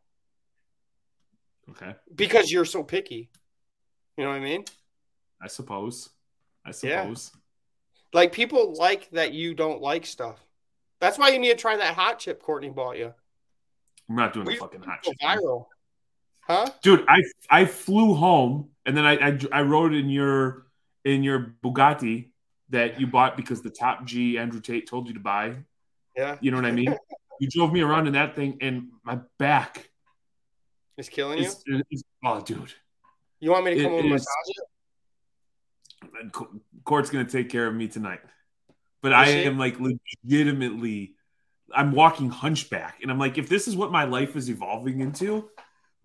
Okay. 1.71 1.95
Because 2.13 2.51
you're 2.51 2.65
so 2.65 2.83
picky. 2.83 3.29
You 4.17 4.23
know 4.23 4.29
what 4.29 4.37
I 4.37 4.41
mean? 4.41 4.65
I 5.41 5.47
suppose. 5.47 6.09
I 6.65 6.71
suppose. 6.71 7.31
Yeah. 7.33 7.39
Like 8.13 8.31
people 8.31 8.75
like 8.77 9.09
that 9.11 9.33
you 9.33 9.53
don't 9.53 9.81
like 9.81 10.05
stuff. 10.05 10.39
That's 10.99 11.17
why 11.17 11.29
you 11.29 11.39
need 11.39 11.49
to 11.49 11.55
try 11.55 11.75
that 11.75 11.95
hot 11.95 12.19
chip 12.19 12.41
Courtney 12.41 12.69
bought 12.69 12.97
you. 12.97 13.13
I'm 14.09 14.15
not 14.15 14.33
doing 14.33 14.45
we, 14.45 14.53
the 14.53 14.59
fucking 14.59 14.83
hot 14.83 15.03
chip. 15.03 15.15
Viral. 15.21 15.65
Huh? 16.41 16.69
Dude, 16.81 17.05
I 17.07 17.23
I 17.49 17.65
flew 17.65 18.13
home 18.13 18.69
and 18.85 18.95
then 18.95 19.05
I, 19.05 19.29
I 19.29 19.39
I 19.51 19.61
wrote 19.63 19.93
in 19.93 20.09
your 20.09 20.67
in 21.03 21.23
your 21.23 21.55
Bugatti 21.63 22.29
that 22.69 22.99
you 22.99 23.07
bought 23.07 23.35
because 23.35 23.61
the 23.61 23.69
top 23.69 24.05
G 24.05 24.37
Andrew 24.37 24.61
Tate 24.61 24.87
told 24.87 25.07
you 25.07 25.13
to 25.15 25.19
buy. 25.19 25.55
Yeah. 26.15 26.37
You 26.41 26.51
know 26.51 26.57
what 26.57 26.65
I 26.65 26.71
mean? 26.71 26.95
you 27.39 27.49
drove 27.49 27.73
me 27.73 27.81
around 27.81 28.07
in 28.07 28.13
that 28.13 28.35
thing 28.35 28.57
and 28.61 28.89
my 29.03 29.19
back 29.39 29.89
it's 30.97 31.09
killing 31.09 31.39
you. 31.39 31.45
It's, 31.45 31.63
it's, 31.89 32.03
oh, 32.23 32.41
dude. 32.41 32.73
You 33.39 33.51
want 33.51 33.65
me 33.65 33.75
to 33.75 33.83
come 33.83 33.93
it, 33.93 33.99
over 33.99 34.07
massage 34.07 34.27
it? 34.47 36.31
Court's 36.83 37.09
gonna 37.09 37.25
take 37.25 37.49
care 37.49 37.67
of 37.67 37.73
me 37.73 37.87
tonight. 37.87 38.21
But 39.01 39.13
I 39.13 39.27
am 39.27 39.57
like 39.57 39.75
legitimately, 39.79 41.15
I'm 41.73 41.91
walking 41.91 42.29
hunchback, 42.29 42.99
and 43.01 43.11
I'm 43.11 43.19
like, 43.19 43.37
if 43.37 43.49
this 43.49 43.67
is 43.67 43.75
what 43.75 43.91
my 43.91 44.05
life 44.05 44.35
is 44.35 44.49
evolving 44.49 45.01
into, 45.01 45.49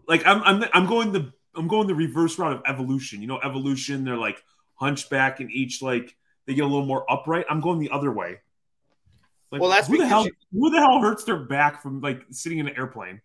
like 0.09 0.27
I'm 0.27 0.42
I'm 0.42 0.64
I'm 0.72 0.87
going 0.87 1.12
the 1.12 1.33
I'm 1.55 1.68
going 1.68 1.87
the 1.87 1.94
reverse 1.94 2.38
route 2.38 2.53
of 2.53 2.62
evolution. 2.66 3.20
You 3.20 3.29
know, 3.29 3.38
evolution. 3.38 4.05
They're 4.05 4.16
like 4.16 4.42
hunchback, 4.74 5.40
and 5.40 5.51
each 5.51 5.81
like 5.83 6.16
they 6.46 6.55
get 6.55 6.64
a 6.64 6.66
little 6.66 6.87
more 6.87 7.09
upright. 7.11 7.46
I'm 7.48 7.61
going 7.61 7.79
the 7.79 7.90
other 7.90 8.11
way. 8.11 8.38
Like, 9.51 9.61
well, 9.61 9.70
that's 9.70 9.87
who 9.87 9.98
the 9.98 10.07
hell 10.07 10.24
you... 10.24 10.33
who 10.53 10.70
the 10.70 10.79
hell 10.79 11.01
hurts 11.01 11.24
their 11.24 11.38
back 11.38 11.83
from 11.83 12.01
like 12.01 12.24
sitting 12.31 12.59
in 12.59 12.68
an 12.68 12.77
airplane. 12.77 13.20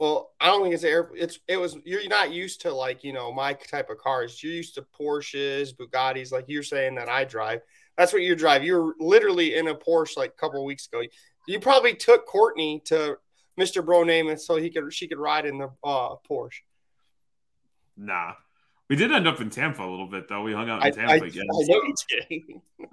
Well, 0.00 0.32
I 0.40 0.46
don't 0.46 0.62
think 0.62 0.74
it's 0.74 0.82
air. 0.82 1.10
It's 1.14 1.40
it 1.46 1.58
was 1.58 1.76
you're 1.84 2.08
not 2.08 2.32
used 2.32 2.62
to 2.62 2.72
like 2.72 3.04
you 3.04 3.12
know 3.12 3.30
my 3.30 3.52
type 3.52 3.90
of 3.90 3.98
cars. 3.98 4.42
You're 4.42 4.54
used 4.54 4.74
to 4.76 4.86
Porsches, 4.98 5.76
Bugattis, 5.76 6.32
like 6.32 6.46
you're 6.48 6.62
saying 6.62 6.94
that 6.94 7.10
I 7.10 7.24
drive. 7.24 7.60
That's 7.98 8.10
what 8.10 8.22
you 8.22 8.34
drive. 8.34 8.64
You 8.64 8.80
are 8.80 8.94
literally 8.98 9.56
in 9.56 9.68
a 9.68 9.74
Porsche 9.74 10.16
like 10.16 10.30
a 10.30 10.40
couple 10.40 10.64
weeks 10.64 10.86
ago. 10.86 11.02
You 11.46 11.60
probably 11.60 11.94
took 11.94 12.24
Courtney 12.26 12.80
to 12.86 13.18
Mr. 13.60 13.84
Bro 13.84 14.04
Namath 14.04 14.40
so 14.40 14.56
he 14.56 14.70
could 14.70 14.90
she 14.90 15.06
could 15.06 15.18
ride 15.18 15.44
in 15.44 15.58
the 15.58 15.68
uh, 15.84 16.14
Porsche. 16.28 16.60
Nah, 17.98 18.32
we 18.88 18.96
did 18.96 19.12
end 19.12 19.28
up 19.28 19.42
in 19.42 19.50
Tampa 19.50 19.82
a 19.82 19.90
little 19.90 20.08
bit 20.08 20.28
though. 20.30 20.40
We 20.40 20.54
hung 20.54 20.70
out 20.70 20.80
in 20.80 20.86
I, 20.86 20.90
Tampa 20.92 21.12
I, 21.12 21.26
again. 21.26 21.46
I, 21.52 22.42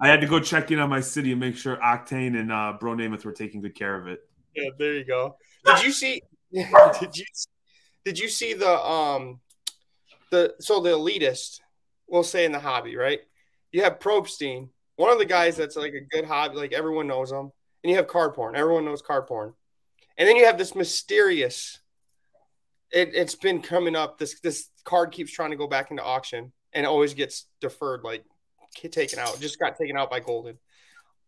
I, 0.02 0.08
had 0.08 0.20
to 0.20 0.26
go 0.26 0.40
check 0.40 0.70
in 0.72 0.78
on 0.78 0.90
my 0.90 1.00
city 1.00 1.30
and 1.30 1.40
make 1.40 1.56
sure 1.56 1.78
Octane 1.78 2.38
and 2.38 2.52
uh, 2.52 2.74
Bro 2.78 2.96
Namath 2.96 3.24
were 3.24 3.32
taking 3.32 3.62
good 3.62 3.74
care 3.74 3.98
of 3.98 4.08
it. 4.08 4.20
Yeah, 4.54 4.68
there 4.78 4.92
you 4.92 5.06
go. 5.06 5.36
Did 5.64 5.82
you 5.84 5.92
see? 5.92 6.20
did 7.00 7.16
you 7.16 7.24
did 8.04 8.18
you 8.18 8.28
see 8.28 8.54
the 8.54 8.70
um 8.70 9.40
the 10.30 10.54
so 10.60 10.80
the 10.80 10.90
elitist? 10.90 11.60
We'll 12.08 12.22
say 12.22 12.44
in 12.44 12.52
the 12.52 12.60
hobby, 12.60 12.96
right? 12.96 13.20
You 13.70 13.82
have 13.82 13.98
Probstein, 13.98 14.70
one 14.96 15.12
of 15.12 15.18
the 15.18 15.26
guys 15.26 15.56
that's 15.56 15.76
like 15.76 15.92
a 15.92 16.16
good 16.16 16.24
hobby, 16.24 16.56
like 16.56 16.72
everyone 16.72 17.06
knows 17.06 17.30
him, 17.30 17.50
and 17.82 17.90
you 17.90 17.96
have 17.96 18.06
card 18.06 18.34
porn. 18.34 18.56
Everyone 18.56 18.84
knows 18.84 19.02
card 19.02 19.26
porn, 19.26 19.52
and 20.16 20.26
then 20.26 20.36
you 20.36 20.46
have 20.46 20.58
this 20.58 20.74
mysterious. 20.74 21.78
It, 22.90 23.10
it's 23.14 23.34
been 23.34 23.60
coming 23.60 23.94
up. 23.94 24.18
This 24.18 24.40
this 24.40 24.70
card 24.84 25.12
keeps 25.12 25.30
trying 25.30 25.50
to 25.50 25.56
go 25.56 25.66
back 25.66 25.90
into 25.90 26.02
auction 26.02 26.52
and 26.72 26.86
always 26.86 27.12
gets 27.12 27.44
deferred, 27.60 28.02
like 28.04 28.24
taken 28.74 29.18
out. 29.18 29.38
Just 29.40 29.58
got 29.58 29.76
taken 29.76 29.96
out 29.96 30.10
by 30.10 30.20
golden 30.20 30.58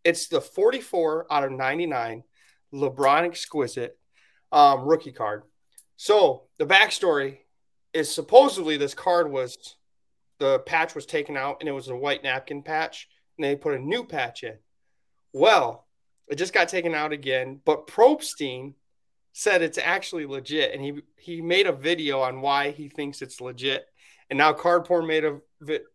It's 0.04 0.28
the 0.28 0.40
44 0.40 1.26
out 1.30 1.44
of 1.44 1.52
99 1.52 2.22
LeBron 2.72 3.24
Exquisite 3.24 3.98
um, 4.52 4.82
rookie 4.84 5.12
card. 5.12 5.42
So 5.96 6.44
the 6.58 6.66
backstory 6.66 7.38
is 7.92 8.12
supposedly 8.12 8.76
this 8.76 8.94
card 8.94 9.30
was 9.30 9.76
the 10.38 10.60
patch 10.60 10.94
was 10.94 11.06
taken 11.06 11.36
out 11.36 11.58
and 11.60 11.68
it 11.68 11.72
was 11.72 11.88
a 11.88 11.96
white 11.96 12.22
napkin 12.22 12.62
patch, 12.62 13.08
and 13.36 13.44
they 13.44 13.56
put 13.56 13.74
a 13.74 13.78
new 13.78 14.04
patch 14.04 14.42
in. 14.42 14.56
Well, 15.32 15.86
it 16.28 16.36
just 16.36 16.54
got 16.54 16.68
taken 16.68 16.94
out 16.94 17.12
again, 17.12 17.60
but 17.64 17.86
Probstein 17.86 18.74
said 19.32 19.62
it's 19.62 19.78
actually 19.78 20.26
legit, 20.26 20.74
and 20.74 20.82
he 20.82 21.02
he 21.16 21.40
made 21.40 21.66
a 21.66 21.72
video 21.72 22.20
on 22.20 22.40
why 22.40 22.70
he 22.70 22.88
thinks 22.88 23.22
it's 23.22 23.40
legit, 23.40 23.86
and 24.28 24.38
now 24.38 24.52
Card 24.52 24.84
Porn 24.84 25.06
made 25.06 25.24
a 25.24 25.40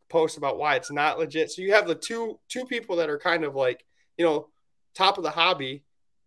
post 0.09 0.37
about 0.37 0.57
why 0.57 0.75
it's 0.75 0.91
not 0.91 1.17
legit. 1.17 1.51
So 1.51 1.61
you 1.61 1.73
have 1.73 1.87
the 1.87 1.95
two 1.95 2.39
two 2.49 2.65
people 2.65 2.97
that 2.97 3.09
are 3.09 3.19
kind 3.19 3.43
of 3.43 3.55
like 3.55 3.85
you 4.17 4.25
know 4.25 4.49
top 4.93 5.17
of 5.17 5.23
the 5.23 5.31
hobby, 5.31 5.83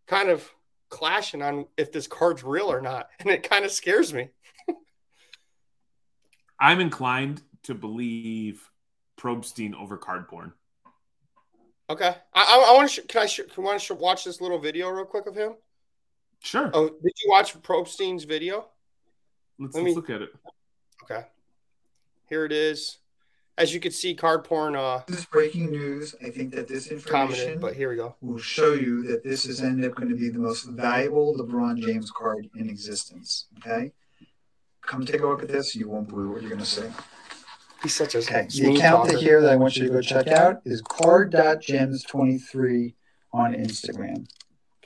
kind 0.07 0.29
of 0.29 0.51
clashing 0.89 1.43
on 1.43 1.67
if 1.77 1.93
this 1.93 2.07
card's 2.07 2.43
real 2.43 2.71
or 2.71 2.81
not, 2.81 3.09
and 3.21 3.31
it 3.31 3.49
kind 3.49 3.65
of 3.65 3.71
scares 3.71 4.13
me. 4.13 4.29
I'm 6.61 6.81
inclined 6.81 7.43
to 7.65 7.75
believe 7.75 8.69
Probstein 9.19 9.75
over 9.75 9.97
card 9.97 10.29
porn. 10.29 10.53
Okay, 11.91 12.15
I, 12.35 12.43
I, 12.43 12.73
I 12.73 12.77
want 12.77 12.91
to. 12.91 13.03
Sh- 13.03 13.07
can 13.07 13.23
I? 13.23 13.27
Sh- 13.27 13.41
can 13.53 13.65
want 13.65 13.81
to 13.81 13.85
sh- 13.85 13.99
watch 13.99 14.25
this 14.25 14.41
little 14.41 14.59
video 14.59 14.89
real 14.91 15.05
quick 15.05 15.27
of 15.27 15.35
him? 15.35 15.55
Sure. 16.41 16.71
Oh, 16.75 16.89
did 16.89 17.13
you 17.25 17.31
watch 17.31 17.61
Probstein's 17.63 18.25
video? 18.25 18.67
Let's, 19.59 19.75
Let 19.75 19.85
me, 19.85 19.95
let's 19.95 19.97
look 19.97 20.11
at 20.11 20.23
it. 20.23 20.31
Okay. 21.05 21.27
Here 22.29 22.45
it 22.45 22.53
is 22.53 22.99
as 23.59 23.75
you 23.75 23.81
can 23.81 23.91
see, 23.93 24.15
card 24.15 24.45
porn. 24.45 24.77
Uh, 24.77 25.03
this 25.07 25.19
is 25.19 25.27
breaking 25.27 25.71
news. 25.71 26.15
I 26.25 26.31
think 26.31 26.55
that 26.55 26.69
this 26.69 26.87
information, 26.87 27.59
but 27.59 27.75
here 27.75 27.91
we 27.91 27.97
go, 27.97 28.15
will 28.23 28.39
show 28.39 28.73
you 28.73 29.03
that 29.09 29.23
this 29.25 29.45
is 29.45 29.61
ended 29.61 29.91
up 29.91 29.97
going 29.97 30.09
to 30.09 30.15
be 30.15 30.31
the 30.31 30.39
most 30.39 30.65
valuable 30.65 31.37
LeBron 31.37 31.77
James 31.79 32.11
card 32.11 32.49
in 32.55 32.71
existence. 32.71 33.49
Okay, 33.59 33.93
come 34.83 35.05
take 35.05 35.21
a 35.23 35.27
look 35.27 35.43
at 35.43 35.49
this. 35.49 35.75
You 35.75 35.89
won't 35.89 36.09
believe 36.09 36.31
what 36.31 36.41
you're 36.41 36.51
going 36.51 36.61
to 36.61 36.67
see. 36.67 36.87
He's 37.83 37.95
such 37.95 38.15
a 38.15 38.19
okay. 38.19 38.47
The 38.49 38.77
account 38.77 39.09
that 39.09 39.19
here 39.19 39.43
that 39.43 39.53
I 39.53 39.57
want 39.57 39.77
you 39.77 39.89
to 39.89 39.93
go 39.93 40.01
check 40.01 40.29
out 40.29 40.63
is 40.65 40.81
card.gems23 40.83 42.95
on 43.33 43.55
Instagram. 43.55 44.29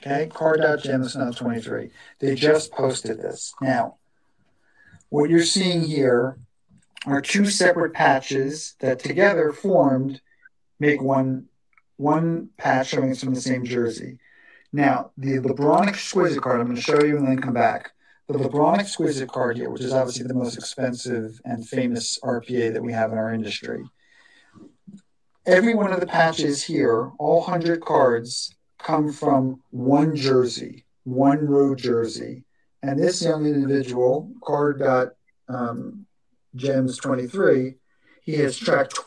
Okay, 0.01 0.25
card.gems23. 0.27 1.91
They 2.19 2.33
just 2.35 2.71
posted 2.71 3.21
this. 3.21 3.53
Now, 3.61 3.97
what 5.09 5.29
you're 5.29 5.43
seeing 5.43 5.83
here 5.83 6.39
are 7.05 7.21
two 7.21 7.45
separate 7.45 7.93
patches 7.93 8.75
that 8.79 8.99
together 8.99 9.51
formed 9.51 10.21
make 10.79 11.01
one 11.01 11.47
one 11.97 12.49
patch 12.57 12.89
showing 12.89 13.11
it's 13.11 13.23
from 13.23 13.33
the 13.33 13.41
same 13.41 13.63
jersey. 13.63 14.17
Now, 14.71 15.11
the 15.17 15.37
LeBron 15.37 15.87
Exquisite 15.87 16.41
card, 16.41 16.59
I'm 16.59 16.65
going 16.65 16.75
to 16.75 16.81
show 16.81 17.03
you 17.03 17.17
and 17.17 17.27
then 17.27 17.39
come 17.39 17.53
back. 17.53 17.91
The 18.27 18.39
LeBron 18.39 18.79
Exquisite 18.79 19.29
card 19.29 19.57
here, 19.57 19.69
which 19.69 19.83
is 19.83 19.93
obviously 19.93 20.25
the 20.25 20.33
most 20.33 20.57
expensive 20.57 21.39
and 21.45 21.67
famous 21.67 22.19
RPA 22.23 22.73
that 22.73 22.81
we 22.81 22.91
have 22.93 23.11
in 23.11 23.17
our 23.17 23.31
industry. 23.33 23.83
Every 25.45 25.75
one 25.75 25.93
of 25.93 25.99
the 25.99 26.07
patches 26.07 26.63
here, 26.63 27.11
all 27.19 27.41
100 27.41 27.81
cards, 27.81 28.55
come 28.79 29.11
from 29.11 29.61
one 29.69 30.15
jersey, 30.15 30.85
one 31.03 31.45
road 31.45 31.77
jersey. 31.77 32.43
And 32.81 32.99
this 32.99 33.21
young 33.21 33.45
individual, 33.45 34.31
card 34.43 34.79
got 34.79 35.09
um, 35.47 36.05
Gems 36.55 36.97
23, 36.97 37.75
he 38.23 38.33
has 38.35 38.57
tracked 38.57 38.97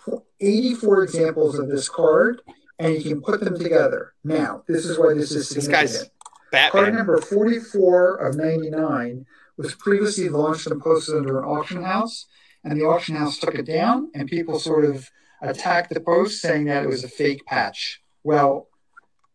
84 0.41 1.03
examples 1.03 1.59
of 1.59 1.69
this 1.69 1.89
card 1.89 2.43
and 2.79 2.97
he 2.97 3.03
can 3.03 3.23
put 3.23 3.41
them 3.41 3.59
together. 3.59 4.15
Now, 4.25 4.63
this 4.69 4.85
is 4.85 4.99
why 4.99 5.15
this 5.15 5.33
is 5.33 5.49
significant. 5.49 6.11
This 6.53 6.71
card 6.71 6.95
number 6.95 7.21
44 7.21 8.17
of 8.17 8.37
99 8.37 9.27
was 9.57 9.75
previously 9.75 10.29
launched 10.29 10.67
and 10.67 10.83
posted 10.83 11.17
under 11.17 11.39
an 11.39 11.45
auction 11.45 11.83
house, 11.83 12.27
and 12.63 12.79
the 12.79 12.85
auction 12.85 13.17
house 13.17 13.39
took 13.39 13.55
it 13.55 13.65
down, 13.65 14.11
and 14.15 14.29
people 14.29 14.59
sort 14.59 14.85
of 14.85 15.11
attacked 15.41 15.93
the 15.93 16.01
post 16.01 16.41
saying 16.41 16.67
that 16.67 16.83
it 16.83 16.89
was 16.89 17.05
a 17.05 17.09
fake 17.09 17.45
patch. 17.47 18.03
Well, 18.23 18.69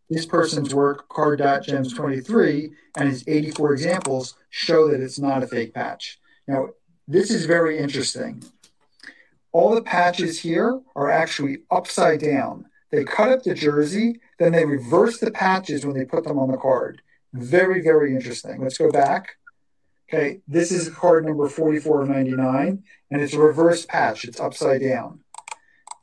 this 0.10 0.26
person's 0.26 0.76
work, 0.76 1.10
card.gems23, 1.10 2.72
and 2.98 3.10
his 3.10 3.24
84 3.28 3.74
examples 3.74 4.36
show 4.50 4.90
that 4.90 5.02
it's 5.02 5.20
not 5.20 5.44
a 5.44 5.48
fake 5.48 5.74
patch. 5.74 6.20
Now, 6.48 6.70
this 7.08 7.30
is 7.30 7.46
very 7.46 7.78
interesting. 7.78 8.44
All 9.52 9.76
the 9.76 9.82
patches 9.82 10.40
here 10.40 10.82
are 10.96 11.10
actually 11.10 11.60
upside 11.70 12.22
down. 12.22 12.66
They 12.92 13.04
cut 13.04 13.30
up 13.30 13.44
the 13.44 13.54
jersey, 13.54 14.20
then 14.38 14.52
they 14.52 14.66
reverse 14.66 15.20
the 15.20 15.32
patches 15.32 15.86
when 15.86 15.98
they 15.98 16.06
put 16.06 16.24
them 16.24 16.40
on 16.40 16.52
the 16.52 16.58
card. 16.58 17.02
Very, 17.34 17.82
very 17.82 18.14
interesting. 18.14 18.62
Let's 18.62 18.78
go 18.78 18.92
back. 18.92 19.38
Okay, 20.10 20.42
this 20.48 20.72
is 20.72 20.90
card 20.90 21.26
number 21.26 21.48
44 21.48 22.02
of 22.02 22.10
99, 22.10 22.84
and 23.10 23.22
it's 23.22 23.34
a 23.34 23.40
reverse 23.40 23.86
patch. 23.86 24.26
It's 24.26 24.42
upside 24.42 24.82
down. 24.82 25.22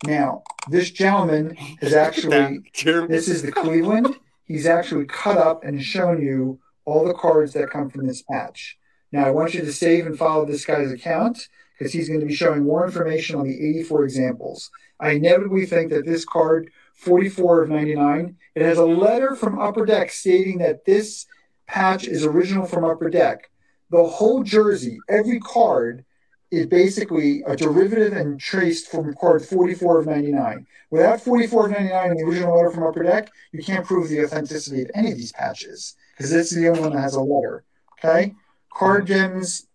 Now, 0.06 0.42
this 0.70 0.90
gentleman 0.90 1.56
has 1.80 1.92
actually, 1.94 2.60
this 3.06 3.28
is 3.28 3.42
the 3.42 3.52
Cleveland. 3.52 4.16
He's 4.44 4.64
actually 4.64 5.04
cut 5.04 5.36
up 5.36 5.62
and 5.62 5.82
shown 5.82 6.22
you 6.22 6.58
all 6.86 7.04
the 7.04 7.12
cards 7.12 7.52
that 7.52 7.68
come 7.68 7.90
from 7.90 8.06
this 8.06 8.22
patch. 8.22 8.78
Now, 9.12 9.26
I 9.26 9.30
want 9.30 9.54
you 9.54 9.60
to 9.60 9.72
save 9.72 10.06
and 10.06 10.18
follow 10.18 10.44
this 10.44 10.64
guy's 10.64 10.92
account 10.92 11.48
because 11.78 11.92
he's 11.92 12.08
going 12.08 12.20
to 12.20 12.26
be 12.26 12.34
showing 12.34 12.64
more 12.64 12.84
information 12.84 13.36
on 13.36 13.46
the 13.46 13.54
84 13.54 14.04
examples. 14.04 14.70
I 15.00 15.12
inevitably 15.12 15.66
think 15.66 15.90
that 15.90 16.04
this 16.04 16.24
card, 16.24 16.70
44 16.94 17.62
of 17.62 17.68
99, 17.70 18.36
it 18.54 18.62
has 18.62 18.78
a 18.78 18.84
letter 18.84 19.36
from 19.36 19.58
Upper 19.58 19.86
Deck 19.86 20.10
stating 20.10 20.58
that 20.58 20.84
this 20.84 21.26
patch 21.66 22.06
is 22.06 22.24
original 22.24 22.66
from 22.66 22.84
Upper 22.84 23.08
Deck. 23.08 23.50
The 23.90 24.04
whole 24.04 24.42
jersey, 24.42 24.98
every 25.08 25.38
card, 25.40 26.04
is 26.50 26.66
basically 26.66 27.42
a 27.46 27.54
derivative 27.54 28.14
and 28.14 28.40
traced 28.40 28.90
from 28.90 29.14
card 29.14 29.44
44 29.44 30.00
of 30.00 30.06
99. 30.06 30.66
Without 30.90 31.20
44 31.20 31.66
of 31.66 31.72
99 31.72 32.10
and 32.10 32.18
the 32.18 32.24
original 32.24 32.56
letter 32.56 32.70
from 32.70 32.84
Upper 32.84 33.02
Deck, 33.02 33.30
you 33.52 33.62
can't 33.62 33.86
prove 33.86 34.08
the 34.08 34.24
authenticity 34.24 34.82
of 34.82 34.90
any 34.94 35.12
of 35.12 35.16
these 35.16 35.32
patches 35.32 35.94
because 36.16 36.32
it's 36.32 36.54
the 36.54 36.68
only 36.68 36.80
one 36.80 36.92
that 36.92 37.02
has 37.02 37.14
a 37.14 37.20
letter. 37.20 37.64
Okay? 37.98 38.34
Card 38.72 39.06
Gems 39.06 39.66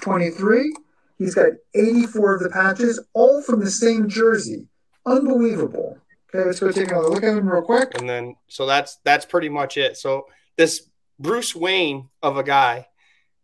23. 0.00 0.74
He's 1.18 1.34
got 1.34 1.52
84 1.74 2.36
of 2.36 2.42
the 2.42 2.48
patches, 2.48 3.02
all 3.12 3.42
from 3.42 3.60
the 3.60 3.70
same 3.70 4.08
jersey. 4.08 4.66
Unbelievable. 5.04 5.98
Okay, 6.32 6.46
let's 6.46 6.60
go 6.60 6.70
take 6.70 6.90
another 6.90 7.08
look 7.08 7.24
at 7.24 7.34
them 7.34 7.48
real 7.48 7.62
quick. 7.62 7.98
And 7.98 8.08
then, 8.08 8.36
so 8.48 8.64
that's 8.64 8.98
that's 9.04 9.26
pretty 9.26 9.48
much 9.48 9.76
it. 9.76 9.96
So 9.96 10.26
this 10.56 10.88
Bruce 11.18 11.54
Wayne 11.54 12.08
of 12.22 12.36
a 12.36 12.42
guy 12.42 12.86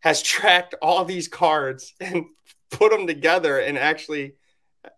has 0.00 0.22
tracked 0.22 0.74
all 0.80 1.04
these 1.04 1.28
cards 1.28 1.94
and 2.00 2.24
put 2.70 2.92
them 2.92 3.06
together 3.06 3.58
and 3.58 3.76
actually 3.76 4.34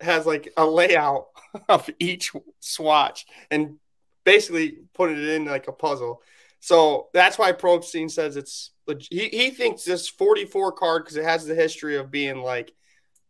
has 0.01 0.27
like 0.27 0.53
a 0.57 0.67
layout 0.67 1.27
of 1.69 1.89
each 1.99 2.33
swatch 2.61 3.27
and 3.51 3.77
basically 4.25 4.79
put 4.95 5.11
it 5.11 5.19
in 5.19 5.47
like 5.47 5.69
a 5.69 5.73
puzzle. 5.73 6.23
So 6.61 7.09
that's 7.15 7.39
why 7.39 7.53
Probstein 7.53 8.11
says 8.11 8.37
it's 8.37 8.73
he, 9.11 9.29
he 9.29 9.51
thinks 9.51 9.85
this 9.85 10.09
44 10.09 10.73
card 10.73 11.05
because 11.05 11.17
it 11.17 11.25
has 11.25 11.47
the 11.47 11.55
history 11.55 11.97
of 11.97 12.11
being 12.11 12.43
like 12.43 12.73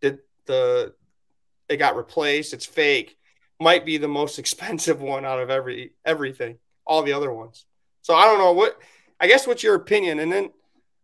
the 0.01 0.19
the 0.47 0.95
it 1.69 1.77
got 1.77 1.97
replaced, 1.97 2.55
it's 2.55 2.67
fake, 2.67 3.17
might 3.61 3.85
be 3.85 3.99
the 3.99 4.09
most 4.09 4.39
expensive 4.39 5.01
one 5.01 5.25
out 5.25 5.41
of 5.41 5.51
every 5.51 5.93
everything, 6.05 6.59
all 6.87 7.03
the 7.03 7.13
other 7.13 7.33
ones. 7.33 7.67
So 8.03 8.15
I 8.15 8.25
don't 8.25 8.39
know 8.39 8.53
what 8.53 8.79
I 9.21 9.27
guess 9.27 9.47
what's 9.47 9.63
your 9.63 9.75
opinion? 9.75 10.19
And 10.19 10.33
then 10.33 10.51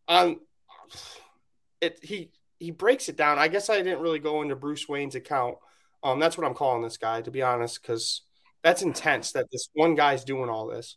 on 0.08 0.40
it 1.80 1.98
he 2.02 2.30
he 2.58 2.70
breaks 2.70 3.08
it 3.08 3.16
down. 3.16 3.38
I 3.38 3.48
guess 3.48 3.68
I 3.68 3.78
didn't 3.78 4.00
really 4.00 4.18
go 4.18 4.42
into 4.42 4.56
Bruce 4.56 4.88
Wayne's 4.88 5.14
account. 5.14 5.56
Um, 6.02 6.18
that's 6.18 6.38
what 6.38 6.46
I'm 6.46 6.54
calling 6.54 6.82
this 6.82 6.96
guy, 6.96 7.22
to 7.22 7.30
be 7.30 7.42
honest, 7.42 7.80
because 7.80 8.22
that's 8.62 8.82
intense 8.82 9.32
that 9.32 9.50
this 9.50 9.68
one 9.74 9.94
guy's 9.94 10.24
doing 10.24 10.48
all 10.48 10.66
this. 10.66 10.96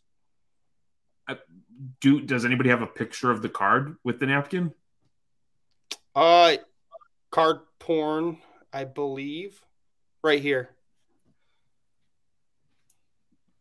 Do 2.00 2.20
does 2.20 2.44
anybody 2.44 2.70
have 2.70 2.82
a 2.82 2.86
picture 2.86 3.30
of 3.30 3.42
the 3.42 3.48
card 3.48 3.96
with 4.02 4.18
the 4.18 4.26
napkin? 4.26 4.72
Uh, 6.14 6.56
card 7.30 7.60
porn, 7.78 8.38
I 8.72 8.84
believe, 8.84 9.62
right 10.22 10.42
here. 10.42 10.70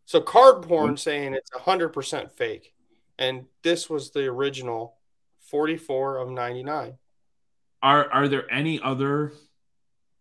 So 0.05 0.21
card 0.21 0.63
porn 0.63 0.97
saying 0.97 1.33
it's 1.33 1.51
hundred 1.53 1.89
percent 1.89 2.31
fake, 2.31 2.73
and 3.19 3.45
this 3.61 3.89
was 3.89 4.11
the 4.11 4.25
original, 4.25 4.95
forty 5.39 5.77
four 5.77 6.17
of 6.17 6.29
ninety 6.29 6.63
nine. 6.63 6.97
Are 7.83 8.09
are 8.11 8.27
there 8.27 8.51
any 8.51 8.81
other 8.81 9.33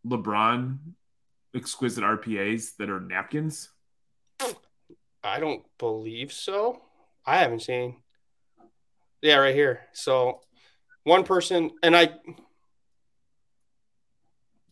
LeBron 0.06 0.78
exquisite 1.54 2.04
RPAs 2.04 2.76
that 2.76 2.90
are 2.90 3.00
napkins? 3.00 3.70
I 5.22 5.40
don't 5.40 5.64
believe 5.78 6.32
so. 6.32 6.82
I 7.26 7.38
haven't 7.38 7.62
seen. 7.62 7.96
Yeah, 9.20 9.36
right 9.36 9.54
here. 9.54 9.80
So 9.92 10.40
one 11.02 11.24
person 11.24 11.72
and 11.82 11.96
I 11.96 12.10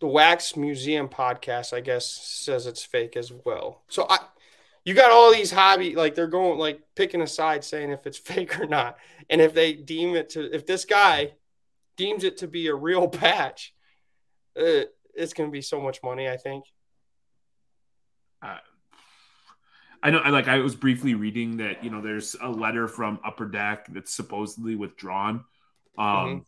the 0.00 0.06
Wax 0.06 0.56
Museum 0.56 1.08
podcast, 1.08 1.72
I 1.72 1.80
guess, 1.80 2.06
says 2.06 2.66
it's 2.66 2.84
fake 2.84 3.16
as 3.16 3.32
well. 3.44 3.82
So 3.88 4.06
I 4.08 4.18
you 4.84 4.94
got 4.94 5.10
all 5.10 5.32
these 5.32 5.50
hobby 5.50 5.94
like 5.94 6.14
they're 6.14 6.26
going 6.26 6.58
like 6.58 6.80
picking 6.94 7.22
a 7.22 7.26
side 7.26 7.64
saying 7.64 7.90
if 7.90 8.06
it's 8.06 8.18
fake 8.32 8.60
or 8.60 8.66
not. 8.66 8.98
And 9.30 9.40
if 9.40 9.54
they 9.54 9.72
deem 9.72 10.14
it 10.14 10.30
to 10.30 10.54
if 10.54 10.66
this 10.66 10.84
guy 10.84 11.32
deems 11.96 12.24
it 12.24 12.38
to 12.38 12.48
be 12.48 12.68
a 12.68 12.74
real 12.74 13.08
patch, 13.22 13.74
uh, 14.56 14.86
it's 15.14 15.32
going 15.32 15.48
to 15.48 15.52
be 15.52 15.62
so 15.62 15.80
much 15.80 16.02
money. 16.02 16.28
I 16.28 16.36
think. 16.36 16.64
Uh, 18.42 18.58
I 20.04 20.10
know. 20.10 20.18
I 20.18 20.28
like. 20.28 20.48
I 20.48 20.58
was 20.58 20.74
briefly 20.74 21.14
reading 21.14 21.56
that 21.56 21.82
you 21.82 21.88
know 21.88 22.02
there's 22.02 22.36
a 22.40 22.48
letter 22.48 22.86
from 22.86 23.18
Upper 23.24 23.46
Deck 23.46 23.86
that's 23.88 24.14
supposedly 24.14 24.76
withdrawn. 24.76 25.44
Um, 25.96 26.06
mm-hmm. 26.06 26.38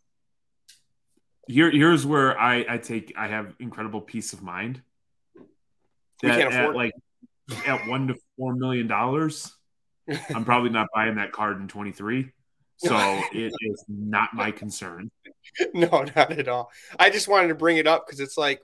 Here, 1.49 1.71
here's 1.71 2.05
where 2.05 2.39
I 2.39 2.67
I 2.69 2.79
take 2.79 3.15
I 3.17 3.29
have 3.29 3.55
incredible 3.59 4.03
peace 4.03 4.35
of 4.35 4.43
mind. 4.43 4.83
That 6.23 6.39
at 6.39 6.53
afford- 6.53 6.77
like 6.77 6.93
at 7.67 7.89
one 7.89 8.09
to 8.09 8.15
four 8.37 8.55
million 8.55 8.89
dollars, 8.89 9.51
I'm 10.35 10.45
probably 10.45 10.71
not 10.71 10.89
buying 10.95 11.17
that 11.17 11.33
card 11.33 11.59
in 11.59 11.67
23. 11.67 12.31
So 12.77 12.95
it 13.33 13.55
is 13.59 13.85
not 13.89 14.35
my 14.35 14.51
concern. 14.51 15.11
No, 15.73 16.05
not 16.17 16.33
at 16.33 16.49
all. 16.49 16.71
I 16.99 17.09
just 17.09 17.29
wanted 17.29 17.49
to 17.49 17.55
bring 17.55 17.79
it 17.79 17.87
up 17.87 18.05
because 18.05 18.21
it's 18.21 18.37
like 18.37 18.61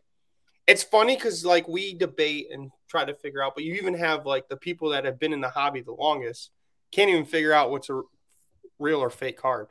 it's 0.67 0.83
funny 0.83 1.15
because 1.15 1.45
like 1.45 1.67
we 1.67 1.95
debate 1.95 2.49
and 2.51 2.71
try 2.93 3.05
to 3.07 3.15
figure 3.15 3.43
out, 3.43 3.55
but 3.55 3.65
you 3.65 3.75
even 3.75 3.95
have 3.95 4.27
like 4.27 4.49
the 4.49 4.57
people 4.57 4.91
that 4.91 5.05
have 5.07 5.19
been 5.19 5.33
in 5.33 5.41
the 5.41 5.49
hobby 5.49 5.81
the 5.81 5.93
longest 5.93 6.51
can't 6.93 7.09
even 7.09 7.25
figure 7.25 7.53
out 7.53 7.71
what's 7.71 7.89
a 7.89 8.03
real 8.79 9.01
or 9.01 9.09
fake 9.09 9.39
card. 9.39 9.69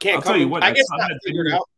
Can't 0.00 0.16
I'll 0.16 0.22
tell 0.22 0.36
you 0.38 0.48
what. 0.48 0.64
I, 0.64 0.68
I 0.68 0.72
guess 0.72 0.86
not 0.90 1.10
figured 1.24 1.52
out. 1.52 1.68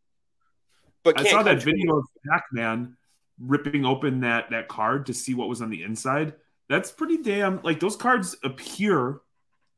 But 1.03 1.21
I 1.21 1.25
saw 1.25 1.43
that 1.43 1.63
video 1.63 1.99
of 1.99 2.05
Pac-Man 2.31 2.97
ripping 3.41 3.85
open 3.85 4.21
that 4.21 4.51
that 4.51 4.69
card 4.69 5.07
to 5.07 5.15
see 5.15 5.35
what 5.35 5.49
was 5.49 5.61
on 5.61 5.69
the 5.69 5.83
inside. 5.83 6.35
That's 6.69 6.93
pretty 6.93 7.19
damn 7.19 7.61
like 7.63 7.81
those 7.81 7.97
cards 7.97 8.37
appear. 8.45 9.21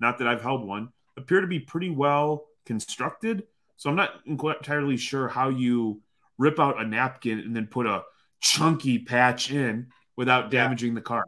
Not 0.01 0.19
that 0.19 0.29
I've 0.29 0.43
held 0.43 0.67
one 0.67 0.91
appear 1.17 1.41
to 1.41 1.47
be 1.47 1.59
pretty 1.59 1.91
well 1.91 2.47
constructed. 2.67 3.45
So 3.77 3.89
I'm 3.89 3.97
not 3.97 4.21
entirely 4.27 4.97
sure 4.97 5.29
how 5.29 5.49
you 5.49 6.03
rip 6.37 6.61
out 6.61 6.81
a 6.81 6.87
napkin 6.87 7.39
and 7.41 7.57
then 7.57 7.67
put 7.67 7.87
a 7.87 8.05
chunky 8.41 8.99
patch 8.99 9.51
in 9.51 9.89
without 10.17 10.51
damaging 10.51 10.95
the 10.95 11.01
car. 11.01 11.25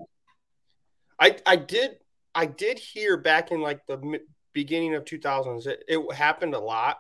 I 1.19 1.37
I 1.47 1.57
did 1.57 1.97
I 2.35 2.47
did 2.47 2.79
hear 2.79 3.17
back 3.17 3.51
in 3.51 3.61
like 3.61 3.87
the 3.87 4.21
beginning 4.53 4.95
of 4.95 5.05
2000s 5.05 5.67
it, 5.67 5.85
it 5.87 6.13
happened 6.13 6.55
a 6.55 6.59
lot. 6.59 6.99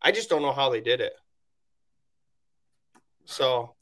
I 0.00 0.12
just 0.12 0.28
don't 0.28 0.42
know 0.42 0.52
how 0.52 0.70
they 0.70 0.80
did 0.80 1.00
it. 1.00 1.12
So 3.24 3.74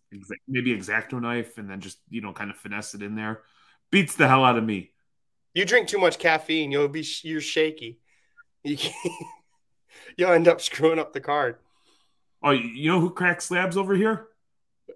maybe 0.48 0.76
exacto 0.76 1.20
knife 1.20 1.58
and 1.58 1.68
then 1.68 1.80
just 1.80 1.98
you 2.08 2.20
know 2.20 2.32
kind 2.32 2.50
of 2.50 2.56
finesse 2.56 2.94
it 2.94 3.02
in 3.02 3.14
there 3.14 3.42
beats 3.90 4.16
the 4.16 4.26
hell 4.26 4.44
out 4.44 4.58
of 4.58 4.64
me. 4.64 4.92
You 5.54 5.64
drink 5.64 5.88
too 5.88 5.98
much 5.98 6.18
caffeine, 6.18 6.72
you'll 6.72 6.88
be 6.88 7.06
you're 7.22 7.40
shaky. 7.40 7.98
You 8.66 8.78
you'll 10.16 10.32
end 10.32 10.48
up 10.48 10.60
screwing 10.60 10.98
up 10.98 11.12
the 11.12 11.20
card. 11.20 11.56
Oh, 12.42 12.50
you 12.50 12.90
know 12.90 13.00
who 13.00 13.10
cracks 13.10 13.46
slabs 13.46 13.76
over 13.76 13.94
here? 13.94 14.28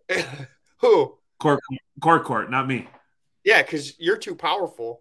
who? 0.79 1.19
Court, 1.39 1.61
court, 2.01 2.25
court, 2.25 2.51
not 2.51 2.67
me. 2.67 2.89
Yeah, 3.45 3.63
because 3.63 3.99
you're 3.99 4.19
too 4.19 4.35
powerful. 4.35 5.01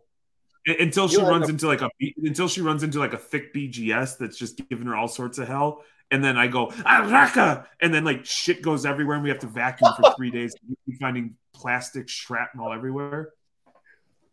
Until 0.66 1.08
she 1.08 1.18
You'll 1.18 1.30
runs 1.30 1.50
into 1.50 1.66
like 1.66 1.82
a 1.82 1.90
until 2.18 2.50
she 2.50 2.62
runs 2.62 2.84
into 2.84 3.00
like 3.00 3.14
a 3.14 3.18
thick 3.18 3.54
BGS 3.54 4.18
that's 4.18 4.38
just 4.38 4.62
giving 4.70 4.86
her 4.88 4.96
all 4.96 5.08
sorts 5.08 5.38
of 5.38 5.48
hell, 5.48 5.84
and 6.12 6.22
then 6.22 6.38
I 6.38 6.48
go 6.48 6.68
Araka, 6.68 7.66
and 7.80 7.94
then 7.94 8.04
like 8.04 8.26
shit 8.26 8.62
goes 8.62 8.86
everywhere, 8.86 9.16
and 9.16 9.24
we 9.24 9.30
have 9.30 9.40
to 9.40 9.48
vacuum 9.48 9.94
for 9.96 10.14
three 10.18 10.30
days, 10.30 10.54
finding 11.00 11.36
plastic 11.54 12.10
shrapnel 12.10 12.74
everywhere. 12.74 13.32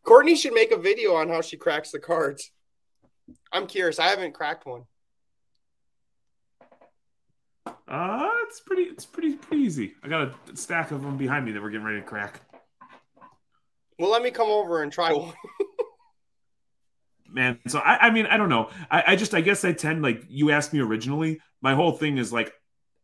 Courtney 0.03 0.35
should 0.35 0.55
make 0.55 0.73
a 0.73 0.77
video 0.77 1.15
on 1.15 1.29
how 1.29 1.41
she 1.41 1.57
cracks 1.57 1.93
the 1.93 2.01
cards. 2.01 2.51
I'm 3.53 3.67
curious. 3.67 3.99
I 3.99 4.09
haven't 4.09 4.35
cracked 4.35 4.67
one. 4.67 4.85
Uh, 7.87 8.29
it's 8.49 8.61
pretty. 8.61 8.83
It's 8.83 9.05
pretty 9.05 9.35
pretty 9.35 9.63
easy. 9.63 9.95
I 10.03 10.09
got 10.09 10.23
a 10.23 10.57
stack 10.57 10.91
of 10.91 11.03
them 11.03 11.17
behind 11.17 11.45
me 11.45 11.53
that 11.53 11.63
we're 11.63 11.71
getting 11.71 11.87
ready 11.87 12.01
to 12.01 12.07
crack. 12.07 12.41
Well, 13.99 14.11
let 14.11 14.23
me 14.23 14.31
come 14.31 14.49
over 14.49 14.83
and 14.83 14.91
try 14.91 15.13
one. 15.13 15.35
Man, 17.29 17.59
so 17.67 17.81
I, 17.81 18.07
I 18.07 18.11
mean, 18.11 18.27
I 18.27 18.37
don't 18.37 18.49
know. 18.49 18.71
I, 18.91 19.05
I 19.09 19.17
just, 19.17 19.35
I 19.35 19.41
guess 19.41 19.65
I 19.65 19.73
tend 19.73 20.03
like 20.03 20.25
you 20.29 20.51
asked 20.51 20.73
me 20.73 20.81
originally. 20.81 21.41
My 21.61 21.75
whole 21.75 21.93
thing 21.93 22.19
is 22.19 22.33
like, 22.33 22.53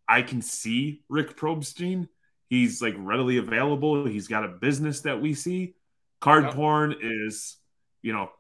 I 0.09 0.23
can 0.23 0.41
see 0.41 1.03
Rick 1.09 1.37
Probstein. 1.37 2.09
He's 2.49 2.81
like 2.81 2.95
readily 2.97 3.39
available. 3.39 4.07
He's 4.07 4.29
got 4.29 4.45
a 4.45 4.49
business 4.49 5.01
that 5.03 5.21
we 5.21 5.35
see. 5.35 5.75
Card 6.21 6.45
yep. 6.45 6.55
porn 6.55 6.97
is, 7.01 7.57
you 8.03 8.13
know, 8.13 8.31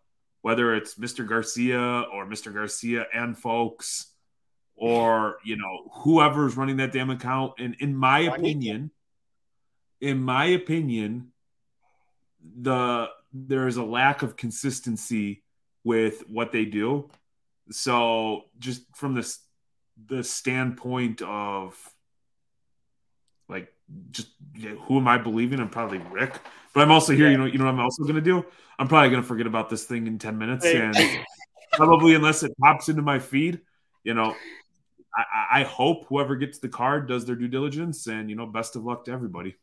whether 0.42 0.74
it's 0.74 0.94
Mr. 0.94 1.26
Garcia 1.26 1.78
or 2.12 2.26
Mr. 2.26 2.52
Garcia 2.52 3.06
and 3.12 3.36
folks 3.38 4.09
or 4.80 5.36
you 5.44 5.56
know 5.56 5.90
whoever's 5.92 6.56
running 6.56 6.78
that 6.78 6.90
damn 6.90 7.10
account. 7.10 7.52
And 7.58 7.76
in 7.78 7.94
my 7.94 8.20
opinion 8.20 8.90
in 10.00 10.20
my 10.20 10.46
opinion 10.46 11.32
the 12.42 13.08
there 13.32 13.68
is 13.68 13.76
a 13.76 13.84
lack 13.84 14.22
of 14.22 14.36
consistency 14.36 15.42
with 15.84 16.24
what 16.28 16.50
they 16.50 16.64
do. 16.64 17.08
So 17.70 18.44
just 18.58 18.82
from 18.96 19.14
this 19.14 19.38
the 20.06 20.24
standpoint 20.24 21.20
of 21.20 21.76
like 23.50 23.70
just 24.10 24.28
who 24.86 24.96
am 24.96 25.06
i 25.06 25.18
believing? 25.18 25.60
I'm 25.60 25.68
probably 25.68 25.98
rick 26.10 26.38
but 26.72 26.80
i'm 26.80 26.90
also 26.90 27.12
here 27.12 27.26
yeah. 27.26 27.32
you 27.32 27.38
know 27.38 27.44
you 27.44 27.58
know 27.58 27.66
what 27.66 27.74
i'm 27.74 27.80
also 27.80 28.02
going 28.04 28.14
to 28.14 28.20
do? 28.22 28.44
I'm 28.78 28.88
probably 28.88 29.10
going 29.10 29.20
to 29.20 29.28
forget 29.28 29.46
about 29.46 29.68
this 29.68 29.84
thing 29.84 30.06
in 30.06 30.18
10 30.18 30.38
minutes 30.38 30.64
and 30.64 30.96
probably 31.72 32.14
unless 32.14 32.42
it 32.42 32.56
pops 32.58 32.88
into 32.88 33.02
my 33.02 33.18
feed 33.18 33.60
you 34.04 34.14
know 34.14 34.34
I, 35.14 35.60
I 35.60 35.62
hope 35.64 36.06
whoever 36.08 36.36
gets 36.36 36.58
the 36.58 36.68
card 36.68 37.08
does 37.08 37.24
their 37.24 37.36
due 37.36 37.48
diligence, 37.48 38.06
and 38.06 38.30
you 38.30 38.36
know, 38.36 38.46
best 38.46 38.76
of 38.76 38.84
luck 38.84 39.04
to 39.06 39.12
everybody. 39.12 39.56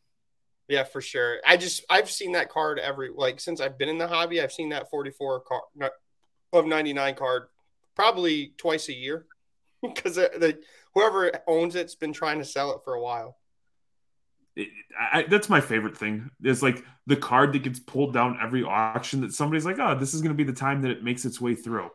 Yeah, 0.68 0.84
for 0.84 1.02
sure. 1.02 1.38
I 1.46 1.58
just 1.58 1.86
I've 1.90 2.12
seen 2.12 2.34
that 2.34 2.50
card 2.50 2.80
every 2.80 3.10
like 3.16 3.40
since 3.40 3.62
I've 3.62 3.78
been 3.78 3.90
in 3.90 3.98
the 3.98 4.08
hobby. 4.08 4.42
I've 4.42 4.52
seen 4.52 4.70
that 4.70 4.90
44 4.90 5.42
card 5.42 5.92
of 6.54 6.66
99 6.66 7.16
card 7.16 7.44
probably 7.96 8.54
twice 8.58 8.90
a 8.90 8.94
year 8.94 9.26
because 9.82 10.16
the 10.16 10.60
whoever 10.94 11.32
owns 11.48 11.76
it's 11.76 11.96
been 11.96 12.14
trying 12.14 12.40
to 12.40 12.46
sell 12.46 12.72
it 12.74 12.82
for 12.84 12.94
a 12.94 13.02
while. 13.02 13.38
It, 14.56 14.70
I, 15.00 15.24
that's 15.24 15.50
my 15.50 15.62
favorite 15.62 15.98
thing. 15.98 16.30
Is 16.44 16.62
like 16.62 16.84
the 17.06 17.16
card 17.16 17.54
that 17.54 17.64
gets 17.64 17.80
pulled 17.80 18.14
down 18.14 18.38
every 18.42 18.64
auction 18.64 19.22
that 19.22 19.34
somebody's 19.34 19.66
like, 19.66 19.80
oh, 19.80 19.98
this 19.98 20.14
is 20.14 20.22
going 20.22 20.36
to 20.36 20.38
be 20.38 20.44
the 20.44 20.58
time 20.58 20.82
that 20.82 20.92
it 20.92 21.04
makes 21.04 21.24
its 21.24 21.40
way 21.40 21.56
through. 21.56 21.90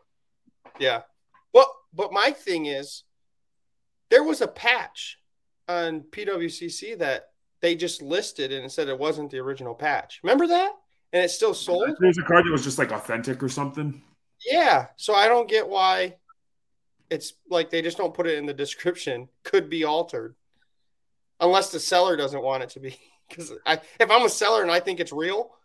Yeah. 0.79 1.01
Well, 1.53 1.71
but 1.93 2.11
my 2.11 2.31
thing 2.31 2.65
is, 2.65 3.03
there 4.09 4.23
was 4.23 4.41
a 4.41 4.47
patch 4.47 5.19
on 5.67 6.01
PWCC 6.01 6.99
that 6.99 7.29
they 7.61 7.75
just 7.75 8.01
listed 8.01 8.51
and 8.51 8.71
said 8.71 8.89
it 8.89 8.99
wasn't 8.99 9.31
the 9.31 9.39
original 9.39 9.73
patch. 9.73 10.19
Remember 10.23 10.47
that? 10.47 10.73
And 11.13 11.23
it 11.23 11.29
still 11.29 11.53
sold. 11.53 11.95
There's 11.99 12.17
a 12.17 12.23
card 12.23 12.45
that 12.45 12.51
was 12.51 12.63
just 12.63 12.77
like 12.77 12.91
authentic 12.91 13.41
or 13.41 13.49
something. 13.49 14.01
Yeah, 14.45 14.87
so 14.97 15.13
I 15.13 15.27
don't 15.27 15.49
get 15.49 15.67
why 15.67 16.15
it's 17.09 17.33
like 17.49 17.69
they 17.69 17.81
just 17.81 17.97
don't 17.97 18.13
put 18.13 18.27
it 18.27 18.37
in 18.37 18.45
the 18.45 18.53
description. 18.53 19.29
Could 19.43 19.69
be 19.69 19.83
altered, 19.83 20.35
unless 21.39 21.71
the 21.71 21.79
seller 21.79 22.17
doesn't 22.17 22.41
want 22.41 22.63
it 22.63 22.69
to 22.71 22.79
be. 22.79 22.99
Because 23.29 23.53
if 23.99 24.11
I'm 24.11 24.25
a 24.25 24.29
seller 24.29 24.61
and 24.61 24.69
I 24.69 24.79
think 24.79 24.99
it's 24.99 25.13
real, 25.13 25.55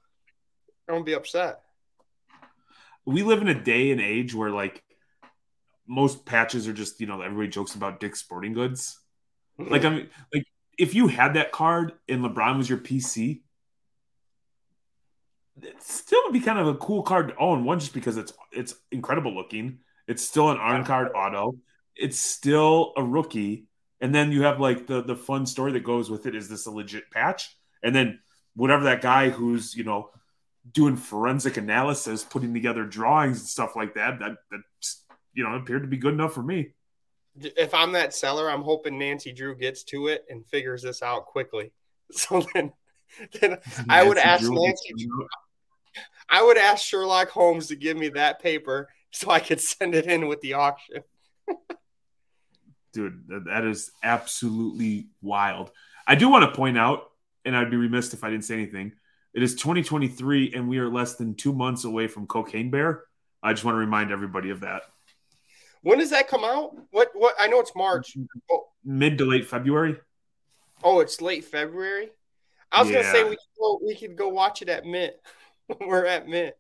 I'm 0.89 0.95
gonna 0.95 1.05
be 1.05 1.13
upset. 1.13 1.61
We 3.05 3.23
live 3.23 3.43
in 3.43 3.49
a 3.49 3.63
day 3.63 3.91
and 3.91 4.01
age 4.01 4.33
where 4.33 4.51
like 4.51 4.83
most 5.89 6.25
patches 6.27 6.69
are 6.69 6.73
just 6.73 7.01
you 7.01 7.07
know 7.07 7.21
everybody 7.23 7.49
jokes 7.49 7.75
about 7.75 7.99
Dick's 7.99 8.21
Sporting 8.21 8.53
Goods. 8.53 9.01
Mm-hmm. 9.59 9.73
Like 9.73 9.85
I 9.85 9.91
mean, 9.91 10.09
like 10.33 10.45
if 10.79 10.95
you 10.95 11.09
had 11.09 11.35
that 11.35 11.51
card 11.51 11.93
and 12.09 12.23
LeBron 12.23 12.59
was 12.59 12.69
your 12.69 12.79
PC, 12.79 13.41
it 15.63 15.83
still 15.83 16.21
would 16.25 16.33
be 16.33 16.41
kind 16.41 16.59
of 16.59 16.69
a 16.69 16.75
cool 16.75 17.03
card 17.03 17.29
to 17.29 17.37
own. 17.37 17.65
One, 17.65 17.81
just 17.81 17.95
because 17.95 18.17
it's 18.17 18.33
it's 18.53 18.75
incredible 18.93 19.35
looking. 19.35 19.79
It's 20.07 20.25
still 20.25 20.51
an 20.51 20.59
on 20.59 20.85
card 20.85 21.11
auto. 21.15 21.57
It's 21.97 22.19
still 22.19 22.93
a 22.97 23.03
rookie. 23.03 23.67
And 24.01 24.15
then 24.15 24.31
you 24.31 24.43
have 24.43 24.61
like 24.61 24.87
the 24.87 25.03
the 25.03 25.17
fun 25.17 25.47
story 25.47 25.73
that 25.73 25.85
goes 25.85 26.11
with 26.11 26.27
it. 26.27 26.35
Is 26.35 26.49
this 26.49 26.67
a 26.67 26.71
legit 26.71 27.11
patch? 27.11 27.57
And 27.83 27.95
then 27.95 28.21
whatever 28.55 28.85
that 28.85 29.03
guy 29.03 29.31
who's 29.31 29.75
you 29.75 29.85
know 29.85 30.11
doing 30.71 30.97
forensic 30.97 31.57
analysis, 31.57 32.25
putting 32.25 32.55
together 32.55 32.85
drawings 32.85 33.41
and 33.41 33.49
stuff 33.49 33.75
like 33.75 33.95
that, 33.95 34.21
that 34.21 34.37
that 34.51 34.61
you 35.39 35.45
know 35.45 35.55
appeared 35.55 35.83
to 35.83 35.89
be 35.89 35.97
good 35.97 36.15
enough 36.15 36.35
for 36.35 36.43
me. 36.43 36.73
If 37.41 37.73
I'm 37.73 37.93
that 37.93 38.13
seller, 38.13 38.51
I'm 38.51 38.63
hoping 38.63 38.99
Nancy 38.99 39.31
Drew 39.31 39.55
gets 39.55 39.85
to 39.85 40.09
it 40.09 40.25
and 40.29 40.45
figures 40.45 40.83
this 40.83 41.03
out 41.03 41.27
quickly. 41.27 41.73
So 42.11 42.43
then, 42.55 42.73
then 43.39 43.59
I 43.91 44.03
would 44.03 44.17
ask 44.17 44.43
Drew 44.43 44.55
Nancy. 44.55 44.95
Drew, 44.97 45.29
I 46.27 46.43
would 46.43 46.57
ask 46.57 46.83
Sherlock 46.83 47.29
Holmes 47.29 47.67
to 47.67 47.77
give 47.77 47.99
me 47.99 48.09
that 48.09 48.41
paper 48.41 48.89
so 49.11 49.31
I 49.31 49.41
could 49.41 49.61
send 49.61 49.95
it 49.95 50.07
in 50.07 50.27
with 50.27 50.41
the 50.41 50.55
auction. 50.55 51.03
Dude, 52.95 53.25
that 53.45 53.67
is 53.67 53.91
absolutely 54.03 55.09
wild. 55.21 55.71
I 56.07 56.15
do 56.15 56.31
want 56.31 56.51
to 56.51 56.57
point 56.57 56.79
out, 56.79 57.11
and 57.45 57.55
I'd 57.55 57.71
be 57.71 57.77
remiss 57.77 58.15
if 58.15 58.25
I 58.25 58.31
didn't 58.31 58.47
say 58.47 58.55
anything. 58.55 58.93
It 59.35 59.43
is 59.43 59.55
2023, 59.57 60.55
and 60.55 60.67
we 60.67 60.79
are 60.79 60.89
less 60.89 61.17
than 61.17 61.35
two 61.35 61.53
months 61.53 61.85
away 61.85 62.09
from 62.09 62.27
Cocaine 62.27 62.71
Bear. 62.71 63.05
I 63.43 63.53
just 63.53 63.67
want 63.67 63.75
to 63.75 63.81
remind 63.81 64.13
everybody 64.13 64.49
of 64.49 64.61
that. 64.61 64.85
When 65.83 65.99
does 65.99 66.11
that 66.11 66.29
come 66.29 66.45
out? 66.45 66.77
What? 66.91 67.11
What? 67.15 67.35
I 67.39 67.47
know 67.47 67.61
it's 67.61 67.75
March. 67.75 68.17
Oh. 68.51 68.69
Mid 68.85 69.19
to 69.19 69.25
late 69.25 69.47
February. 69.47 69.97
Oh, 70.83 71.01
it's 71.01 71.21
late 71.21 71.45
February. 71.45 72.11
I 72.71 72.83
was 72.83 72.91
yeah. 72.91 73.03
gonna 73.03 73.13
say 73.13 73.25
we 73.25 73.31
could, 73.31 73.59
go, 73.59 73.81
we 73.85 73.95
could 73.95 74.17
go 74.17 74.29
watch 74.29 74.63
it 74.63 74.69
at 74.69 74.85
Mint. 74.85 75.15
We're 75.81 76.07
at 76.07 76.29
Mint 76.29 76.55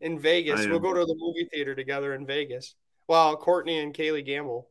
in 0.00 0.18
Vegas. 0.18 0.66
We'll 0.66 0.78
go 0.78 0.92
to 0.92 1.04
the 1.04 1.16
movie 1.18 1.48
theater 1.52 1.74
together 1.74 2.14
in 2.14 2.26
Vegas. 2.26 2.74
While 3.06 3.36
Courtney 3.36 3.78
and 3.78 3.94
Kaylee 3.94 4.24
gamble. 4.24 4.68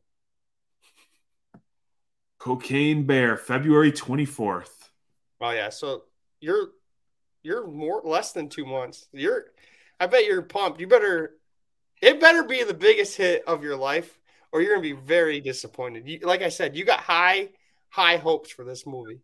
Cocaine 2.38 3.04
Bear, 3.04 3.36
February 3.36 3.92
twenty 3.92 4.24
fourth. 4.24 4.90
Oh 5.40 5.50
yeah, 5.50 5.70
so 5.70 6.04
you're 6.40 6.70
you're 7.46 7.66
more 7.66 8.02
less 8.04 8.32
than 8.32 8.48
two 8.48 8.66
months. 8.66 9.06
You're, 9.12 9.46
I 10.00 10.06
bet 10.06 10.26
you're 10.26 10.42
pumped. 10.42 10.80
You 10.80 10.88
better, 10.88 11.36
it 12.02 12.20
better 12.20 12.42
be 12.42 12.62
the 12.62 12.74
biggest 12.74 13.16
hit 13.16 13.44
of 13.46 13.62
your 13.62 13.76
life, 13.76 14.18
or 14.52 14.60
you're 14.60 14.74
gonna 14.74 14.82
be 14.82 14.92
very 14.92 15.40
disappointed. 15.40 16.06
You, 16.06 16.20
like 16.22 16.42
I 16.42 16.48
said, 16.48 16.76
you 16.76 16.84
got 16.84 17.00
high 17.00 17.50
high 17.88 18.16
hopes 18.16 18.50
for 18.50 18.64
this 18.64 18.86
movie. 18.86 19.20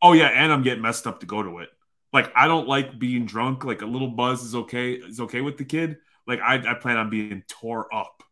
Oh 0.00 0.12
yeah, 0.12 0.28
and 0.28 0.52
I'm 0.52 0.62
getting 0.62 0.82
messed 0.82 1.06
up 1.06 1.20
to 1.20 1.26
go 1.26 1.42
to 1.42 1.58
it 1.58 1.70
like 2.12 2.32
I 2.34 2.46
don't 2.46 2.68
like 2.68 2.98
being 2.98 3.26
drunk. 3.26 3.64
Like 3.64 3.82
a 3.82 3.86
little 3.86 4.08
buzz 4.08 4.42
is 4.42 4.54
okay 4.54 4.92
is 4.92 5.20
okay 5.20 5.40
with 5.40 5.58
the 5.58 5.64
kid. 5.64 5.98
Like 6.26 6.40
I, 6.40 6.56
I 6.56 6.74
plan 6.74 6.96
on 6.96 7.10
being 7.10 7.42
tore 7.48 7.92
up. 7.94 8.22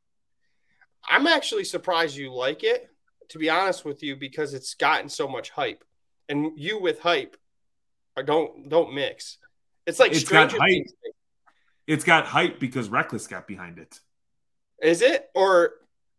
I'm 1.08 1.26
actually 1.26 1.64
surprised 1.64 2.16
you 2.16 2.32
like 2.32 2.64
it, 2.64 2.88
to 3.28 3.38
be 3.38 3.48
honest 3.48 3.84
with 3.84 4.02
you, 4.02 4.16
because 4.16 4.54
it's 4.54 4.74
gotten 4.74 5.08
so 5.08 5.28
much 5.28 5.50
hype, 5.50 5.84
and 6.28 6.58
you 6.58 6.80
with 6.80 7.00
hype, 7.00 7.36
uh, 8.16 8.22
don't 8.22 8.68
don't 8.68 8.94
mix. 8.94 9.38
It's 9.86 10.00
like 10.00 10.12
it's 10.12 10.24
got 10.24 10.52
hype. 10.52 10.60
Things. 10.60 10.92
It's 11.86 12.04
got 12.04 12.26
hype 12.26 12.58
because 12.58 12.88
Reckless 12.88 13.26
got 13.26 13.46
behind 13.46 13.78
it. 13.78 14.00
Is 14.82 15.02
it 15.02 15.30
or 15.34 15.72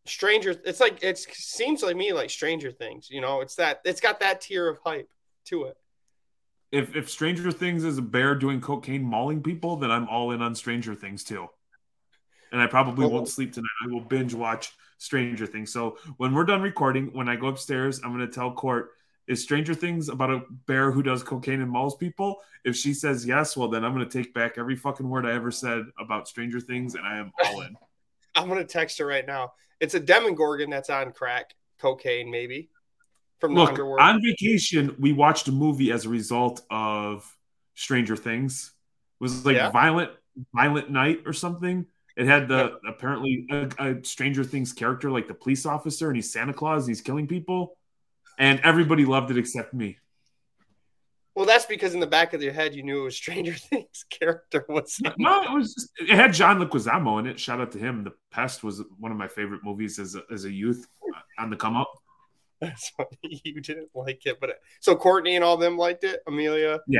Stranger? 0.05 0.55
It's 0.65 0.79
like 0.79 1.03
it 1.03 1.17
seems 1.17 1.83
like 1.83 1.95
me 1.95 2.13
like 2.13 2.29
Stranger 2.29 2.71
Things. 2.71 3.09
You 3.09 3.21
know, 3.21 3.41
it's 3.41 3.55
that 3.55 3.81
it's 3.85 4.01
got 4.01 4.19
that 4.21 4.41
tier 4.41 4.67
of 4.67 4.79
hype 4.83 5.09
to 5.45 5.65
it 5.65 5.77
if 6.71 6.95
if 6.95 7.09
Stranger 7.09 7.51
Things 7.51 7.83
is 7.83 7.97
a 7.97 8.01
bear 8.01 8.35
doing 8.35 8.61
cocaine 8.61 9.03
mauling 9.03 9.41
people, 9.41 9.77
then 9.77 9.91
I'm 9.91 10.07
all 10.09 10.31
in 10.31 10.41
on 10.41 10.55
Stranger 10.55 10.95
Things 10.95 11.23
too. 11.23 11.47
And 12.51 12.61
I 12.61 12.67
probably 12.67 13.05
oh. 13.05 13.09
won't 13.09 13.29
sleep 13.29 13.53
tonight. 13.53 13.67
I 13.83 13.91
will 13.91 14.01
binge 14.01 14.33
watch 14.33 14.71
Stranger 14.97 15.45
Things. 15.45 15.71
So 15.71 15.97
when 16.17 16.33
we're 16.33 16.45
done 16.45 16.61
recording, 16.61 17.07
when 17.13 17.29
I 17.29 17.35
go 17.35 17.47
upstairs, 17.47 18.01
I'm 18.03 18.13
going 18.13 18.25
to 18.25 18.33
tell 18.33 18.51
Court, 18.51 18.91
is 19.27 19.43
Stranger 19.43 19.73
Things 19.73 20.09
about 20.09 20.31
a 20.31 20.41
bear 20.65 20.91
who 20.91 21.03
does 21.03 21.23
cocaine 21.23 21.61
and 21.61 21.69
mauls 21.69 21.95
people? 21.95 22.37
If 22.63 22.75
she 22.75 22.93
says 22.93 23.25
yes, 23.25 23.57
well, 23.57 23.67
then 23.67 23.83
I'm 23.83 23.93
going 23.93 24.07
to 24.07 24.23
take 24.23 24.33
back 24.33 24.57
every 24.57 24.75
fucking 24.75 25.07
word 25.07 25.25
I 25.25 25.33
ever 25.33 25.51
said 25.51 25.85
about 25.99 26.27
Stranger 26.27 26.59
Things, 26.59 26.95
and 26.95 27.05
I 27.05 27.17
am 27.17 27.31
all 27.45 27.61
in. 27.61 27.75
I'm 28.35 28.47
going 28.47 28.59
to 28.59 28.65
text 28.65 28.99
her 28.99 29.05
right 29.05 29.25
now. 29.25 29.53
It's 29.79 29.95
a 29.95 29.99
Demogorgon 29.99 30.69
that's 30.69 30.89
on 30.89 31.11
crack, 31.11 31.55
cocaine, 31.79 32.31
maybe 32.31 32.69
from 33.39 33.53
Look, 33.53 33.69
underworld. 33.69 33.99
On 33.99 34.21
vacation, 34.21 34.95
we 34.99 35.13
watched 35.13 35.47
a 35.47 35.51
movie 35.51 35.91
as 35.91 36.05
a 36.05 36.09
result 36.09 36.61
of 36.69 37.35
Stranger 37.75 38.15
Things. 38.15 38.73
It 39.19 39.23
was 39.23 39.45
like 39.45 39.55
yeah. 39.55 39.71
violent, 39.71 40.11
violent 40.53 40.89
night 40.89 41.23
or 41.25 41.33
something. 41.33 41.85
It 42.15 42.25
had 42.25 42.47
the 42.47 42.79
apparently 42.87 43.45
a, 43.51 43.69
a, 43.79 44.03
Stranger 44.03 44.43
Things 44.43 44.73
character, 44.73 45.11
like 45.11 45.27
the 45.27 45.35
police 45.35 45.65
officer, 45.65 46.07
and 46.07 46.15
he's 46.15 46.31
Santa 46.31 46.53
Claus. 46.53 46.83
And 46.83 46.89
he's 46.89 47.01
killing 47.01 47.27
people, 47.27 47.77
and 48.37 48.59
everybody 48.61 49.05
loved 49.05 49.31
it 49.31 49.37
except 49.37 49.73
me. 49.73 49.97
Well, 51.35 51.45
that's 51.45 51.67
because 51.67 51.93
in 51.93 51.99
the 51.99 52.07
back 52.07 52.33
of 52.33 52.41
your 52.41 52.51
head 52.51 52.73
you 52.73 52.81
knew 52.81 53.01
it 53.01 53.03
was 53.03 53.15
Stranger 53.15 53.53
Things 53.69 54.05
character 54.09 54.65
was. 54.67 54.99
No, 55.17 55.43
it 55.43 55.51
was. 55.51 55.75
Just, 55.75 55.91
it 55.99 56.15
had 56.15 56.33
John 56.33 56.59
Leguizamo 56.59 57.19
in 57.19 57.27
it. 57.27 57.39
Shout 57.39 57.61
out 57.61 57.71
to 57.73 57.77
him. 57.77 58.03
The 58.03 58.13
Pest 58.31 58.63
was 58.63 58.81
one 58.97 59.11
of 59.11 59.19
my 59.19 59.27
favorite 59.27 59.61
movies 59.63 59.99
as 59.99 60.15
a, 60.15 60.23
as 60.31 60.45
a 60.45 60.51
youth 60.51 60.87
on 61.37 61.51
the 61.51 61.55
come 61.55 61.75
up. 61.77 61.91
That's 62.59 62.89
funny. 62.89 63.09
You 63.43 63.61
didn't 63.61 63.89
like 63.93 64.25
it, 64.25 64.39
but 64.39 64.49
so 64.79 64.95
Courtney 64.95 65.35
and 65.35 65.43
all 65.43 65.57
them 65.57 65.77
liked 65.77 66.03
it. 66.03 66.21
Amelia, 66.27 66.79
yeah, 66.87 66.99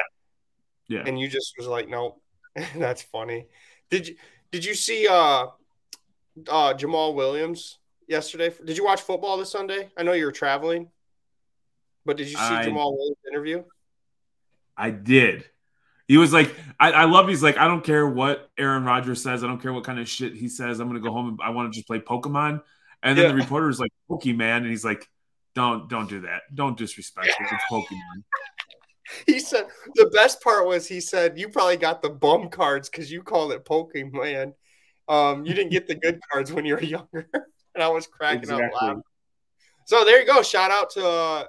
yeah, 0.88 1.04
and 1.06 1.20
you 1.20 1.28
just 1.28 1.56
was 1.58 1.68
like, 1.68 1.90
nope. 1.90 2.22
That's 2.76 3.02
funny. 3.02 3.48
Did 3.90 4.08
you 4.08 4.16
did 4.52 4.66
you 4.66 4.76
see 4.76 5.08
uh 5.08 5.48
uh 6.48 6.74
Jamaal 6.74 7.16
Williams 7.16 7.80
yesterday? 8.08 8.54
Did 8.64 8.78
you 8.78 8.86
watch 8.86 9.02
football 9.02 9.38
this 9.38 9.52
Sunday? 9.52 9.90
I 9.98 10.04
know 10.04 10.14
you 10.14 10.26
were 10.26 10.32
traveling, 10.32 10.90
but 12.08 12.18
did 12.18 12.28
you 12.28 12.38
see 12.38 12.42
I, 12.42 12.66
Jamaal 12.66 12.98
Williams 12.98 13.18
interview? 13.30 13.64
I 14.76 14.90
did. 14.90 15.46
He 16.08 16.18
was 16.18 16.32
like, 16.32 16.56
I, 16.80 16.92
I, 16.92 17.04
love. 17.04 17.28
He's 17.28 17.44
like, 17.44 17.58
I 17.58 17.68
don't 17.68 17.84
care 17.84 18.08
what 18.08 18.50
Aaron 18.58 18.86
Rodgers 18.86 19.22
says. 19.22 19.44
I 19.44 19.48
don't 19.48 19.62
care 19.62 19.74
what 19.74 19.84
kind 19.84 20.00
of 20.00 20.08
shit 20.08 20.34
he 20.34 20.48
says. 20.48 20.80
I'm 20.80 20.88
gonna 20.88 21.02
go 21.02 21.12
home 21.12 21.28
and 21.30 21.40
I 21.44 21.50
want 21.50 21.72
to 21.72 21.76
just 21.76 21.86
play 21.86 22.00
Pokemon. 22.00 22.64
And 23.04 23.18
then 23.18 23.26
yeah. 23.26 23.32
the 23.32 23.38
reporter 23.38 23.70
is 23.70 23.80
like, 23.80 23.92
Pokemon, 24.10 24.58
and 24.58 24.68
he's 24.68 24.86
like, 24.86 25.08
don't 25.54 25.90
don't 25.90 26.08
do 26.08 26.22
that. 26.22 26.44
Don't 26.54 26.78
disrespect 26.78 27.28
it. 27.28 27.36
It's 27.40 27.64
Pokemon. 27.70 28.24
he 29.26 29.40
said 29.40 29.66
the 29.96 30.10
best 30.14 30.42
part 30.42 30.68
was 30.68 30.88
he 30.88 31.02
said 31.02 31.38
you 31.38 31.50
probably 31.50 31.78
got 31.78 32.02
the 32.02 32.10
bum 32.10 32.50
cards 32.50 32.90
because 32.90 33.12
you 33.12 33.22
called 33.22 33.52
it 33.52 33.66
Pokemon. 33.66 34.54
Um, 35.10 35.46
you 35.46 35.54
didn't 35.54 35.72
get 35.72 35.88
the 35.88 35.96
good 35.96 36.20
cards 36.32 36.52
when 36.52 36.66
you 36.66 36.76
were 36.76 36.84
younger, 36.84 37.28
and 37.34 37.84
I 37.84 37.90
was 37.90 38.08
cracking 38.08 38.42
exactly. 38.42 38.66
up 38.66 38.82
loud. 38.82 39.02
So 39.86 40.04
there 40.06 40.20
you 40.20 40.28
go. 40.28 40.42
Shout 40.42 40.70
out 40.70 40.90
to 40.92 41.08
uh, 41.08 41.44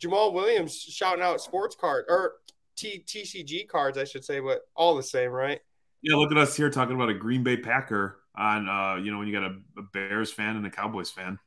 Jamaal 0.00 0.32
Williams 0.32 0.76
shouting 0.76 1.22
out 1.22 1.40
sports 1.40 1.76
card 1.78 2.04
or 2.08 2.34
T- 2.76 3.04
TCG 3.06 3.68
cards, 3.68 3.98
I 3.98 4.04
should 4.04 4.24
say, 4.24 4.40
but 4.40 4.62
all 4.74 4.96
the 4.96 5.02
same, 5.02 5.30
right? 5.30 5.60
Yeah, 6.02 6.16
look 6.16 6.32
at 6.32 6.38
us 6.38 6.56
here 6.56 6.70
talking 6.70 6.94
about 6.94 7.08
a 7.08 7.14
Green 7.14 7.42
Bay 7.42 7.56
Packer 7.56 8.20
on, 8.36 8.68
uh, 8.68 8.96
you 8.96 9.10
know, 9.10 9.18
when 9.18 9.28
you 9.28 9.32
got 9.32 9.44
a, 9.44 9.56
a 9.78 9.82
Bears 9.92 10.32
fan 10.32 10.56
and 10.56 10.66
a 10.66 10.70
Cowboys 10.70 11.10
fan. 11.10 11.38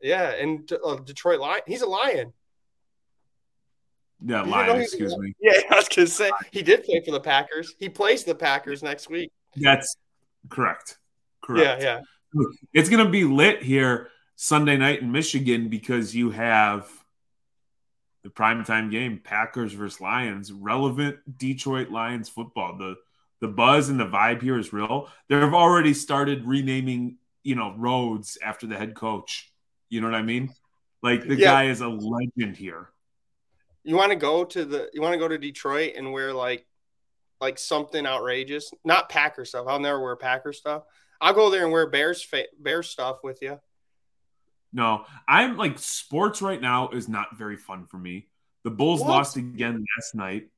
Yeah, 0.00 0.30
and 0.30 0.70
uh, 0.84 0.96
Detroit 0.96 1.40
Lion. 1.40 1.60
He's 1.66 1.82
a 1.82 1.86
Lion. 1.86 2.32
Yeah, 4.24 4.42
Lion. 4.42 4.80
Excuse 4.80 5.16
me. 5.16 5.34
Yeah, 5.40 5.60
I 5.70 5.76
was 5.76 5.88
gonna 5.88 6.06
say 6.06 6.30
he 6.50 6.62
did 6.62 6.84
play 6.84 7.02
for 7.04 7.12
the 7.12 7.20
Packers. 7.20 7.74
He 7.78 7.88
plays 7.88 8.24
the 8.24 8.34
Packers 8.34 8.82
next 8.82 9.10
week. 9.10 9.30
That's 9.56 9.96
correct. 10.48 10.98
Correct. 11.42 11.82
Yeah, 11.82 12.00
yeah. 12.34 12.44
It's 12.72 12.88
gonna 12.88 13.08
be 13.08 13.24
lit 13.24 13.62
here 13.62 14.08
Sunday 14.36 14.76
night 14.76 15.02
in 15.02 15.12
Michigan 15.12 15.68
because 15.68 16.14
you 16.14 16.30
have 16.30 16.88
the 18.22 18.30
primetime 18.30 18.90
game, 18.90 19.20
Packers 19.22 19.72
versus 19.72 20.00
Lions, 20.00 20.52
relevant 20.52 21.38
Detroit 21.38 21.90
Lions 21.90 22.28
football. 22.28 22.76
The 22.76 22.96
the 23.40 23.48
buzz 23.48 23.88
and 23.88 23.98
the 23.98 24.04
vibe 24.04 24.42
here 24.42 24.58
is 24.58 24.72
real. 24.72 25.08
They've 25.28 25.42
already 25.54 25.94
started 25.94 26.44
renaming, 26.44 27.16
you 27.42 27.54
know, 27.54 27.74
roads 27.76 28.36
after 28.42 28.66
the 28.66 28.76
head 28.76 28.94
coach. 28.94 29.50
You 29.88 30.00
know 30.00 30.08
what 30.08 30.14
I 30.14 30.22
mean? 30.22 30.52
Like 31.02 31.26
the 31.26 31.36
yeah. 31.36 31.52
guy 31.52 31.64
is 31.64 31.80
a 31.80 31.88
legend 31.88 32.56
here. 32.56 32.90
You 33.82 33.96
want 33.96 34.10
to 34.10 34.16
go 34.16 34.44
to 34.44 34.64
the 34.64 34.90
you 34.92 35.00
want 35.00 35.14
to 35.14 35.18
go 35.18 35.28
to 35.28 35.38
Detroit 35.38 35.94
and 35.96 36.12
wear 36.12 36.34
like 36.34 36.66
like 37.40 37.58
something 37.58 38.04
outrageous, 38.04 38.70
not 38.84 39.08
Packer 39.08 39.46
stuff. 39.46 39.66
I'll 39.66 39.80
never 39.80 40.02
wear 40.02 40.16
Packer 40.16 40.52
stuff. 40.52 40.82
I'll 41.20 41.32
go 41.32 41.50
there 41.50 41.64
and 41.64 41.72
wear 41.72 41.88
Bears 41.88 42.22
fa- 42.22 42.48
Bears 42.58 42.90
stuff 42.90 43.18
with 43.24 43.40
you. 43.40 43.58
No, 44.72 45.04
I'm 45.26 45.56
like 45.56 45.78
sports 45.78 46.42
right 46.42 46.60
now 46.60 46.90
is 46.90 47.08
not 47.08 47.36
very 47.36 47.56
fun 47.56 47.86
for 47.86 47.98
me. 47.98 48.28
The 48.62 48.70
Bulls 48.70 49.00
what? 49.00 49.08
lost 49.08 49.36
again 49.36 49.84
last 49.98 50.14
night. 50.14 50.48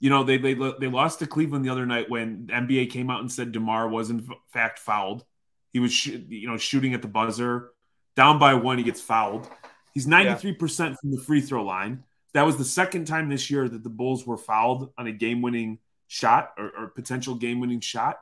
You 0.00 0.10
know 0.10 0.24
they 0.24 0.38
they 0.38 0.54
they 0.54 0.88
lost 0.88 1.20
to 1.20 1.26
Cleveland 1.26 1.64
the 1.64 1.70
other 1.70 1.86
night 1.86 2.10
when 2.10 2.48
NBA 2.48 2.90
came 2.90 3.10
out 3.10 3.20
and 3.20 3.30
said 3.30 3.52
DeMar 3.52 3.88
was 3.88 4.10
in 4.10 4.28
fact 4.52 4.78
fouled. 4.78 5.24
He 5.72 5.78
was 5.78 5.92
sh- 5.92 6.18
you 6.28 6.48
know 6.48 6.56
shooting 6.56 6.94
at 6.94 7.02
the 7.02 7.08
buzzer, 7.08 7.70
down 8.16 8.38
by 8.38 8.54
one. 8.54 8.78
He 8.78 8.84
gets 8.84 9.00
fouled. 9.00 9.48
He's 9.92 10.06
93% 10.08 10.96
from 11.00 11.12
the 11.12 11.20
free 11.20 11.40
throw 11.40 11.62
line. 11.62 12.02
That 12.32 12.44
was 12.44 12.56
the 12.56 12.64
second 12.64 13.04
time 13.04 13.28
this 13.28 13.48
year 13.48 13.68
that 13.68 13.84
the 13.84 13.90
Bulls 13.90 14.26
were 14.26 14.36
fouled 14.36 14.92
on 14.98 15.06
a 15.06 15.12
game 15.12 15.40
winning 15.40 15.78
shot 16.08 16.52
or, 16.58 16.72
or 16.76 16.88
potential 16.88 17.36
game 17.36 17.60
winning 17.60 17.78
shot 17.78 18.20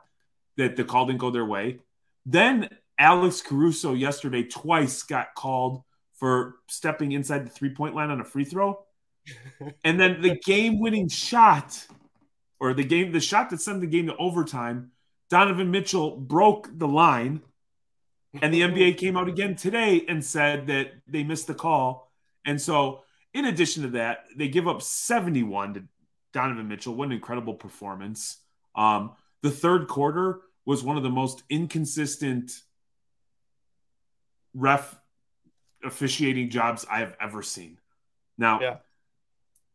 that 0.57 0.75
the 0.75 0.83
call 0.83 1.07
didn't 1.07 1.19
go 1.19 1.31
their 1.31 1.45
way. 1.45 1.79
Then 2.25 2.69
Alex 2.99 3.41
Caruso 3.41 3.93
yesterday 3.93 4.43
twice 4.43 5.03
got 5.03 5.35
called 5.35 5.83
for 6.15 6.55
stepping 6.69 7.11
inside 7.11 7.45
the 7.45 7.49
three 7.49 7.73
point 7.73 7.95
line 7.95 8.09
on 8.09 8.21
a 8.21 8.25
free 8.25 8.45
throw. 8.45 8.79
and 9.83 9.99
then 9.99 10.21
the 10.21 10.37
game 10.39 10.79
winning 10.79 11.09
shot 11.09 11.85
or 12.59 12.73
the 12.73 12.83
game, 12.83 13.11
the 13.11 13.19
shot 13.19 13.49
that 13.49 13.61
sent 13.61 13.81
the 13.81 13.87
game 13.87 14.07
to 14.07 14.15
overtime, 14.17 14.91
Donovan 15.29 15.71
Mitchell 15.71 16.17
broke 16.17 16.69
the 16.77 16.87
line 16.87 17.41
and 18.41 18.53
the 18.53 18.61
NBA 18.61 18.97
came 18.97 19.17
out 19.17 19.27
again 19.27 19.55
today 19.55 20.05
and 20.07 20.23
said 20.23 20.67
that 20.67 20.93
they 21.07 21.23
missed 21.23 21.47
the 21.47 21.53
call. 21.53 22.11
And 22.45 22.61
so, 22.61 23.03
in 23.33 23.45
addition 23.45 23.83
to 23.83 23.89
that, 23.89 24.25
they 24.35 24.47
give 24.47 24.67
up 24.67 24.81
71 24.81 25.73
to 25.73 25.83
Donovan 26.33 26.67
Mitchell. 26.67 26.93
What 26.93 27.07
an 27.07 27.13
incredible 27.13 27.55
performance. 27.55 28.37
Um, 28.75 29.13
the 29.41 29.51
third 29.51 29.87
quarter 29.87 30.41
was 30.65 30.83
one 30.83 30.97
of 30.97 31.03
the 31.03 31.09
most 31.09 31.43
inconsistent 31.49 32.51
ref 34.53 34.95
officiating 35.83 36.49
jobs 36.49 36.85
I 36.89 36.99
have 36.99 37.15
ever 37.19 37.41
seen. 37.41 37.77
Now, 38.37 38.59
yeah. 38.61 38.75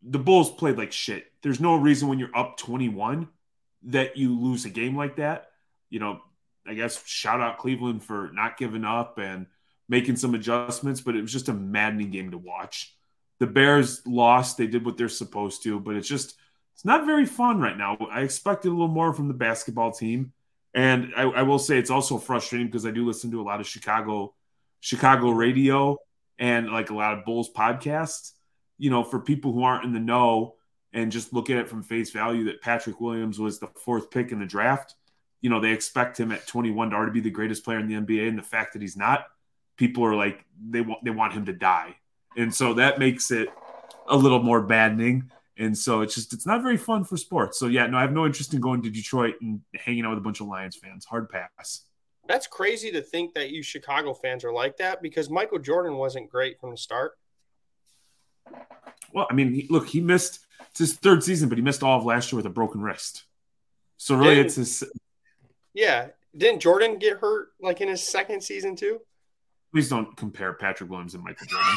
the 0.03 0.19
Bulls 0.19 0.51
played 0.51 0.77
like 0.77 0.93
shit. 0.93 1.27
There's 1.43 1.61
no 1.61 1.77
reason 1.77 2.09
when 2.09 2.19
you're 2.19 2.37
up 2.37 2.57
21 2.57 3.29
that 3.85 4.17
you 4.17 4.39
lose 4.39 4.65
a 4.65 4.71
game 4.71 4.97
like 4.97 5.17
that. 5.17 5.51
You 5.91 6.01
know, 6.01 6.21
I 6.67 6.75
guess 6.75 7.05
shout 7.07 7.41
out 7.41 7.59
Cleveland 7.59 8.03
for 8.03 8.31
not 8.33 8.57
giving 8.57 8.85
up 8.85 9.19
and 9.19 9.47
making 9.89 10.17
some 10.17 10.35
adjustments, 10.35 11.01
but 11.01 11.17
it 11.17 11.23
was 11.23 11.33
just 11.33 11.49
a 11.49 11.55
maddening 11.55 12.11
game 12.11 12.31
to 12.33 12.39
watch. 12.39 12.95
The 13.39 13.47
Bears 13.47 14.03
lost. 14.07 14.59
They 14.59 14.67
did 14.67 14.85
what 14.85 14.97
they're 14.97 15.09
supposed 15.09 15.63
to, 15.63 15.79
but 15.79 15.95
it's 15.95 16.09
just 16.09 16.35
it's 16.75 16.85
not 16.85 17.07
very 17.07 17.27
fun 17.27 17.61
right 17.61 17.77
now. 17.77 17.97
I 18.11 18.21
expected 18.21 18.69
a 18.69 18.73
little 18.73 18.89
more 18.89 19.13
from 19.13 19.29
the 19.29 19.35
basketball 19.35 19.93
team. 19.93 20.33
And 20.75 21.13
I, 21.17 21.23
I 21.23 21.43
will 21.43 21.59
say 21.59 21.79
it's 21.79 21.91
also 21.91 22.19
frustrating 22.19 22.69
because 22.69 22.87
I 22.87 22.91
do 22.91 23.07
listen 23.07 23.31
to 23.33 23.41
a 23.41 23.43
lot 23.43 23.61
of 23.61 23.67
Chicago 23.67 24.35
Chicago 24.81 25.31
radio 25.31 25.97
and 26.39 26.71
like 26.71 26.91
a 26.91 26.95
lot 26.95 27.19
of 27.19 27.25
Bulls 27.25 27.51
podcasts. 27.51 28.33
You 28.79 28.91
know, 28.91 29.03
for 29.03 29.19
people 29.19 29.53
who 29.53 29.65
aren't 29.65 29.85
in 29.85 29.93
the 29.93 30.01
know 30.01 30.55
and 30.93 31.11
just 31.11 31.33
look 31.33 31.51
at 31.51 31.57
it 31.57 31.69
from 31.69 31.83
face 31.83 32.11
value 32.11 32.45
that 32.45 32.63
Patrick 32.63 33.01
Williams 33.01 33.39
was 33.39 33.59
the 33.59 33.67
fourth 33.67 34.11
pick 34.11 34.31
in 34.31 34.39
the 34.39 34.47
draft 34.47 34.95
you 35.41 35.51
know, 35.51 35.61
they 35.61 35.71
expect 35.71 36.19
him 36.19 36.33
at 36.33 36.47
21 36.47 36.91
to 36.91 36.97
already 36.97 37.13
be 37.13 37.21
the 37.21 37.31
greatest 37.31 37.65
player 37.65 37.79
in 37.79 37.87
the 37.87 37.95
NBA. 37.95 38.29
And 38.29 38.39
the 38.39 38.43
fact 38.43 38.73
that 38.73 38.83
he's 38.83 38.97
not, 38.97 39.27
people 39.77 40.05
are 40.05 40.15
like, 40.15 40.45
they 40.69 40.81
want, 40.81 41.05
they 41.05 41.11
want 41.11 41.33
him 41.33 41.47
to 41.47 41.53
die. 41.53 41.97
And 42.37 42.55
so 42.55 42.75
that 42.75 42.99
makes 42.99 43.31
it 43.31 43.49
a 44.09 44.17
little 44.17 44.43
more 44.43 44.63
maddening. 44.63 45.31
And 45.57 45.77
so 45.77 46.03
it's 46.03 46.15
just, 46.15 46.33
it's 46.33 46.47
not 46.47 46.63
very 46.63 46.77
fun 46.77 47.05
for 47.05 47.17
sports. 47.17 47.59
So 47.59 47.67
yeah, 47.67 47.87
no, 47.87 47.99
I 47.99 48.03
have 48.03 48.13
no 48.13 48.27
interest 48.27 48.55
in 48.55 48.61
going 48.61 48.83
to 48.83 48.91
Detroit 48.91 49.37
and 49.41 49.61
hanging 49.75 50.05
out 50.05 50.11
with 50.11 50.19
a 50.19 50.23
bunch 50.23 50.41
of 50.41 50.47
Lions 50.47 50.77
fans. 50.77 51.05
Hard 51.05 51.29
pass. 51.29 51.85
That's 52.29 52.47
crazy 52.47 52.93
to 52.93 53.01
think 53.01 53.35
that 53.35 53.51
you 53.51 53.63
Chicago 53.63 54.13
fans 54.13 54.45
are 54.45 54.53
like 54.53 54.77
that 54.77 55.03
because 55.03 55.31
Michael 55.31 55.59
Jordan 55.59 55.97
wasn't 55.97 56.31
great 56.31 56.61
from 56.61 56.71
the 56.71 56.77
start. 56.77 57.19
Well, 59.15 59.27
I 59.31 59.35
mean, 59.35 59.67
look, 59.71 59.89
he 59.89 60.03
missed 60.03 60.45
it's 60.71 60.79
his 60.79 60.95
third 60.95 61.25
season, 61.25 61.49
but 61.49 61.57
he 61.57 61.63
missed 61.63 61.83
all 61.83 61.99
of 61.99 62.05
last 62.05 62.31
year 62.31 62.37
with 62.37 62.45
a 62.45 62.51
broken 62.51 62.83
wrist. 62.83 63.25
So 63.97 64.15
really, 64.15 64.37
yeah. 64.37 64.43
it's 64.43 64.57
his 64.57 64.85
yeah. 65.73 66.09
Didn't 66.37 66.61
Jordan 66.61 66.99
get 66.99 67.19
hurt 67.19 67.49
like 67.61 67.81
in 67.81 67.89
his 67.89 68.07
second 68.07 68.43
season 68.43 68.77
too? 68.77 69.01
Please 69.73 69.89
don't 69.89 70.15
compare 70.17 70.53
Patrick 70.53 70.91
Williams 70.91 71.15
and 71.15 71.25
Michael 71.25 71.47
Jordan. 71.47 71.77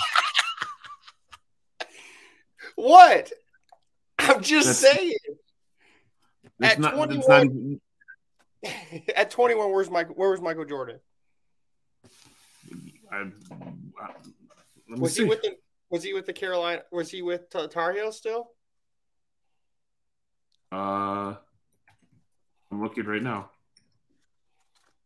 what? 2.75 3.31
I'm 4.19 4.41
just 4.41 4.67
that's, 4.67 4.97
saying. 4.97 5.15
At 6.61 6.79
not, 6.79 6.93
21, 6.93 7.45
even... 7.45 7.81
at 9.15 9.31
21, 9.31 9.71
where's 9.71 9.89
Michael? 9.89 10.15
Where 10.15 10.29
was 10.29 10.41
Michael 10.41 10.65
Jordan? 10.65 10.99
I, 13.11 13.17
I, 13.17 14.09
was 14.95 15.15
see. 15.15 15.23
he 15.23 15.29
with 15.29 15.41
the 15.41 15.55
Was 15.89 16.03
he 16.03 16.13
with 16.13 16.25
the 16.25 16.33
Carolina? 16.33 16.83
Was 16.91 17.09
he 17.09 17.21
with 17.21 17.49
Tar 17.49 17.93
Heels 17.93 18.17
still? 18.17 18.51
Uh, 20.71 21.35
I'm 22.71 22.81
looking 22.81 23.05
right 23.05 23.21
now. 23.21 23.49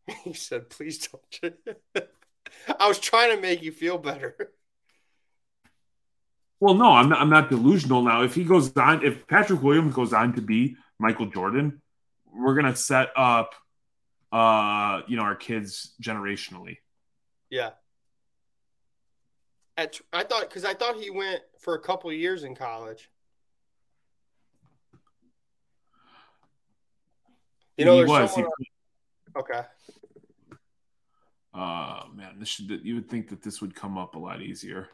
He 0.24 0.34
said, 0.34 0.70
"Please 0.70 1.08
don't." 1.08 1.56
I 2.80 2.88
was 2.88 3.00
trying 3.00 3.36
to 3.36 3.42
make 3.42 3.64
you 3.64 3.72
feel 3.72 3.98
better. 3.98 4.54
Well, 6.60 6.76
no, 6.76 6.92
I'm 6.92 7.10
not, 7.10 7.22
I'm 7.22 7.30
not 7.30 7.50
delusional 7.50 8.04
now. 8.04 8.22
If 8.22 8.36
he 8.36 8.44
goes 8.44 8.76
on, 8.78 9.04
if 9.04 9.28
Patrick 9.28 9.64
Williams 9.64 9.96
goes 9.96 10.14
on 10.14 10.34
to 10.34 10.42
be 10.42 10.78
Michael 11.00 11.26
Jordan, 11.26 11.82
we're 12.36 12.56
gonna 12.56 12.76
set 12.76 13.10
up, 13.16 13.56
uh, 14.32 15.02
you 15.08 15.18
know, 15.18 15.24
our 15.24 15.36
kids 15.36 15.94
generationally. 16.02 16.78
Yeah. 17.50 17.72
At, 19.78 20.00
I 20.14 20.24
thought 20.24 20.42
because 20.42 20.66
I 20.66 20.74
thought 20.74 20.96
he 20.96 21.10
went 21.10 21.42
for 21.60 21.76
a 21.76 21.80
couple 21.80 22.12
years 22.12 22.44
in 22.44 22.56
college. 22.56 23.10
You 27.78 27.86
know, 27.86 27.98
he 27.98 28.06
was. 28.06 28.34
Someone, 28.34 28.52
he, 28.60 28.70
Okay. 29.38 29.62
Uh 31.54 32.04
man, 32.14 32.40
this 32.40 32.50
should 32.50 32.70
you 32.84 32.96
would 32.96 33.10
think 33.10 33.30
that 33.30 33.42
this 33.42 33.62
would 33.62 33.76
come 33.76 33.98
up 33.98 34.16
a 34.16 34.20
lot 34.20 34.42
easier. 34.42 34.90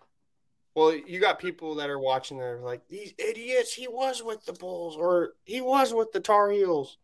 Well, 0.74 0.96
you 0.96 1.20
got 1.20 1.38
people 1.38 1.76
that 1.76 1.90
are 1.90 2.00
watching 2.00 2.38
that 2.38 2.46
are 2.46 2.62
like, 2.62 2.88
these 2.88 3.14
idiots, 3.18 3.74
he 3.74 3.88
was 3.88 4.24
with 4.24 4.46
the 4.46 4.54
Bulls 4.54 4.96
or 4.96 5.34
he 5.44 5.60
was 5.60 5.94
with 5.94 6.12
the 6.12 6.22
Tar 6.22 6.50
Heels. 6.50 6.98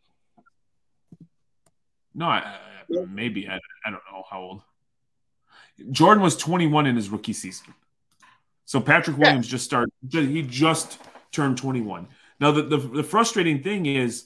No, 2.17 2.25
I, 2.25 2.39
I, 2.39 3.05
maybe. 3.09 3.47
I, 3.47 3.55
I 3.85 3.89
don't 3.91 4.01
know 4.11 4.23
how 4.29 4.41
old. 4.41 4.61
Jordan 5.91 6.23
was 6.23 6.35
21 6.35 6.87
in 6.87 6.95
his 6.95 7.09
rookie 7.09 7.33
season. 7.33 7.73
So 8.65 8.81
Patrick 8.81 9.17
Williams 9.17 9.47
yeah. 9.47 9.51
just 9.51 9.65
started, 9.65 9.91
he 10.11 10.41
just 10.41 10.99
turned 11.31 11.57
21. 11.57 12.07
Now, 12.39 12.51
the, 12.51 12.63
the, 12.63 12.77
the 12.77 13.03
frustrating 13.03 13.63
thing 13.63 13.85
is 13.85 14.25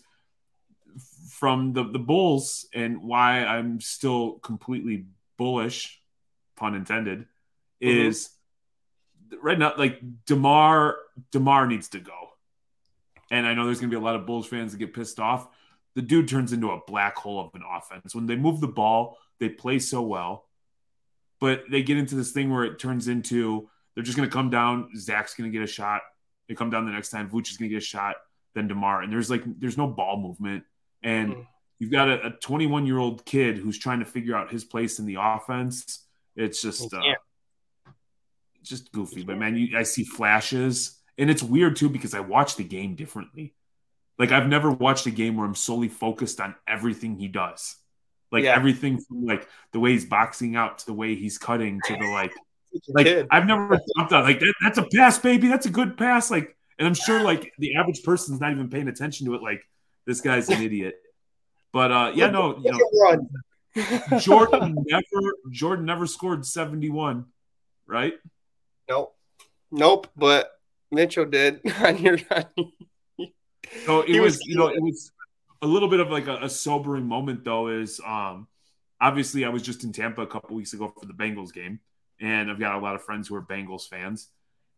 from 1.29 1.73
the, 1.73 1.83
the 1.83 1.99
Bulls 1.99 2.65
and 2.73 3.03
why 3.03 3.43
I'm 3.43 3.81
still 3.81 4.39
completely 4.39 5.05
bullish, 5.37 6.01
pun 6.55 6.75
intended, 6.75 7.25
mm-hmm. 7.81 8.07
is 8.07 8.29
right 9.41 9.57
now 9.57 9.73
like 9.77 9.99
DeMar 10.25 10.97
DeMar 11.31 11.67
needs 11.67 11.89
to 11.89 11.99
go. 11.99 12.29
And 13.31 13.47
I 13.47 13.53
know 13.53 13.65
there's 13.65 13.79
gonna 13.79 13.89
be 13.89 13.95
a 13.95 13.99
lot 13.99 14.15
of 14.15 14.25
Bulls 14.25 14.47
fans 14.47 14.71
that 14.71 14.77
get 14.77 14.93
pissed 14.93 15.19
off. 15.19 15.47
The 15.95 16.01
dude 16.01 16.27
turns 16.27 16.53
into 16.53 16.71
a 16.71 16.79
black 16.87 17.17
hole 17.17 17.39
of 17.39 17.53
an 17.53 17.63
offense. 17.69 18.15
When 18.15 18.25
they 18.25 18.35
move 18.35 18.61
the 18.61 18.67
ball, 18.67 19.17
they 19.39 19.49
play 19.49 19.79
so 19.79 20.01
well, 20.01 20.45
but 21.39 21.63
they 21.69 21.83
get 21.83 21.97
into 21.97 22.15
this 22.15 22.31
thing 22.31 22.49
where 22.49 22.63
it 22.63 22.79
turns 22.79 23.07
into 23.07 23.69
they're 23.93 24.03
just 24.03 24.17
gonna 24.17 24.29
come 24.29 24.49
down. 24.49 24.89
Zach's 24.95 25.35
gonna 25.35 25.49
get 25.49 25.63
a 25.63 25.67
shot. 25.67 26.01
They 26.47 26.55
come 26.55 26.69
down 26.69 26.85
the 26.85 26.91
next 26.91 27.09
time. 27.09 27.29
Vooch 27.29 27.49
is 27.51 27.57
gonna 27.57 27.69
get 27.69 27.77
a 27.77 27.85
shot. 27.85 28.15
Then 28.53 28.67
DeMar, 28.67 29.01
and 29.01 29.11
there's 29.11 29.29
like 29.29 29.43
there's 29.59 29.77
no 29.77 29.87
ball 29.87 30.17
movement. 30.17 30.63
And 31.03 31.31
mm-hmm. 31.31 31.41
you've 31.79 31.91
got 31.91 32.09
a 32.09 32.35
21 32.41 32.85
year 32.85 32.97
old 32.97 33.25
kid 33.25 33.57
who's 33.57 33.77
trying 33.77 33.99
to 33.99 34.05
figure 34.05 34.35
out 34.35 34.51
his 34.51 34.63
place 34.63 34.99
in 34.99 35.05
the 35.05 35.17
offense. 35.19 36.05
It's 36.35 36.61
just, 36.61 36.93
uh, 36.93 37.01
just 38.63 38.91
goofy. 38.91 39.23
But 39.23 39.37
man, 39.37 39.55
you, 39.55 39.77
I 39.77 39.83
see 39.83 40.03
flashes, 40.03 40.99
and 41.17 41.29
it's 41.29 41.43
weird 41.43 41.75
too 41.75 41.89
because 41.89 42.13
I 42.13 42.19
watch 42.19 42.55
the 42.55 42.63
game 42.63 42.95
differently. 42.95 43.53
Like 44.18 44.32
I've 44.32 44.47
never 44.47 44.72
watched 44.72 45.05
a 45.07 45.12
game 45.12 45.36
where 45.36 45.45
I'm 45.45 45.55
solely 45.55 45.89
focused 45.89 46.39
on 46.39 46.55
everything 46.68 47.18
he 47.18 47.28
does. 47.28 47.76
Like 48.32 48.43
yeah. 48.43 48.55
everything 48.55 48.99
from 48.99 49.26
like 49.26 49.47
the 49.74 49.80
way 49.80 49.91
he's 49.91 50.05
boxing 50.05 50.55
out 50.55 50.80
to 50.80 50.86
the 50.86 50.93
way 50.93 51.16
he's 51.16 51.38
cutting 51.38 51.80
to 51.86 51.93
the 51.93 52.07
like 52.07 52.34
like 52.88 53.05
kid. 53.05 53.28
I've 53.30 53.45
never 53.45 53.80
thought 53.97 54.12
like 54.12 54.39
that, 54.39 54.53
that's 54.64 54.78
a 54.78 54.88
pass, 54.95 55.20
baby. 55.20 55.47
That's 55.47 55.66
a 55.66 55.72
good 55.72 55.97
pass. 55.97 56.32
Like, 56.32 56.55
and 56.80 56.88
I'm 56.88 56.93
sure 56.93 57.22
like 57.22 57.51
the 57.57 57.76
average 57.76 58.03
person's 58.03 58.39
not 58.39 58.51
even 58.51 58.70
paying 58.70 58.88
attention 58.88 59.28
to 59.28 59.36
it. 59.36 59.41
Like 59.41 59.64
this 60.05 60.22
guy's 60.22 60.49
an 60.49 60.62
idiot. 60.62 60.95
But 61.74 61.91
uh, 61.91 62.12
yeah, 62.16 62.30
no, 62.30 62.57
you 62.57 62.72
know, 62.72 63.28
Jordan 64.20 64.76
never 64.88 65.34
Jordan 65.51 65.86
never 65.86 66.05
scored 66.05 66.45
71, 66.45 67.26
right? 67.88 68.14
Nope. 68.89 69.16
Nope. 69.72 70.07
But 70.16 70.51
Mitchell 70.91 71.26
did 71.26 71.62
on 71.80 71.97
your. 71.97 72.18
So 73.86 74.01
it 74.01 74.20
was, 74.20 74.34
was, 74.34 74.45
you 74.45 74.55
know, 74.55 74.68
it 74.68 74.82
was 74.82 75.12
a 75.62 75.68
little 75.68 75.88
bit 75.88 75.99
of 75.99 76.09
like 76.09 76.28
a, 76.28 76.38
a, 76.38 76.49
sobering 76.49 77.07
moment 77.07 77.43
though. 77.43 77.68
Is 77.68 77.99
um, 78.05 78.47
obviously 78.99 79.45
I 79.45 79.49
was 79.49 79.62
just 79.62 79.84
in 79.84 79.93
Tampa 79.93 80.22
a 80.22 80.28
couple 80.28 80.55
weeks 80.55 80.74
ago 80.74 80.93
for 80.99 81.05
the 81.05 81.14
Bengals 81.14 81.53
game, 81.53 81.80
and 82.20 82.49
I've 82.49 82.59
got 82.59 82.76
a 82.76 82.80
lot 82.80 82.95
of 82.95 83.03
friends 83.03 83.28
who 83.28 83.36
are 83.36 83.41
Bengals 83.41 83.88
fans, 83.88 84.30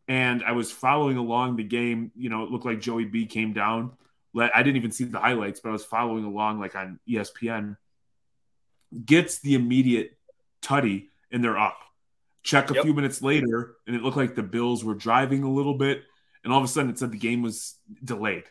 and 0.08 0.44
I 0.44 0.52
was 0.52 0.72
following 0.72 1.18
along 1.18 1.56
the 1.56 1.64
game. 1.64 2.12
You 2.16 2.30
know, 2.30 2.44
it 2.44 2.52
looked 2.52 2.66
like 2.66 2.82
Joey 2.82 3.06
B 3.06 3.26
came 3.26 3.54
down. 3.54 3.94
I 4.36 4.64
didn't 4.64 4.78
even 4.78 4.92
see 4.92 5.04
the 5.04 5.20
highlights, 5.20 5.60
but 5.60 5.70
I 5.70 5.74
was 5.74 5.86
following 5.86 6.26
along 6.26 6.60
like 6.60 6.76
on 6.76 7.00
ESPN. 7.08 7.78
Gets 9.06 9.40
the 9.40 9.56
immediate 9.56 10.18
tutty, 10.62 11.08
and 11.32 11.44
they're 11.44 11.58
up. 11.58 11.78
Check 12.44 12.70
a 12.72 12.74
yep. 12.74 12.84
few 12.84 12.94
minutes 12.94 13.22
later, 13.22 13.76
and 13.88 13.96
it 13.96 14.02
looked 14.02 14.18
like 14.18 14.36
the 14.36 14.44
Bills 14.44 14.84
were 14.84 14.96
driving 14.96 15.44
a 15.44 15.52
little 15.52 15.76
bit, 15.76 16.04
and 16.44 16.52
all 16.52 16.60
of 16.60 16.66
a 16.66 16.68
sudden 16.68 16.92
it 16.92 17.00
said 17.00 17.12
the 17.12 17.18
game 17.18 17.42
was 17.42 17.76
delayed. 18.04 18.44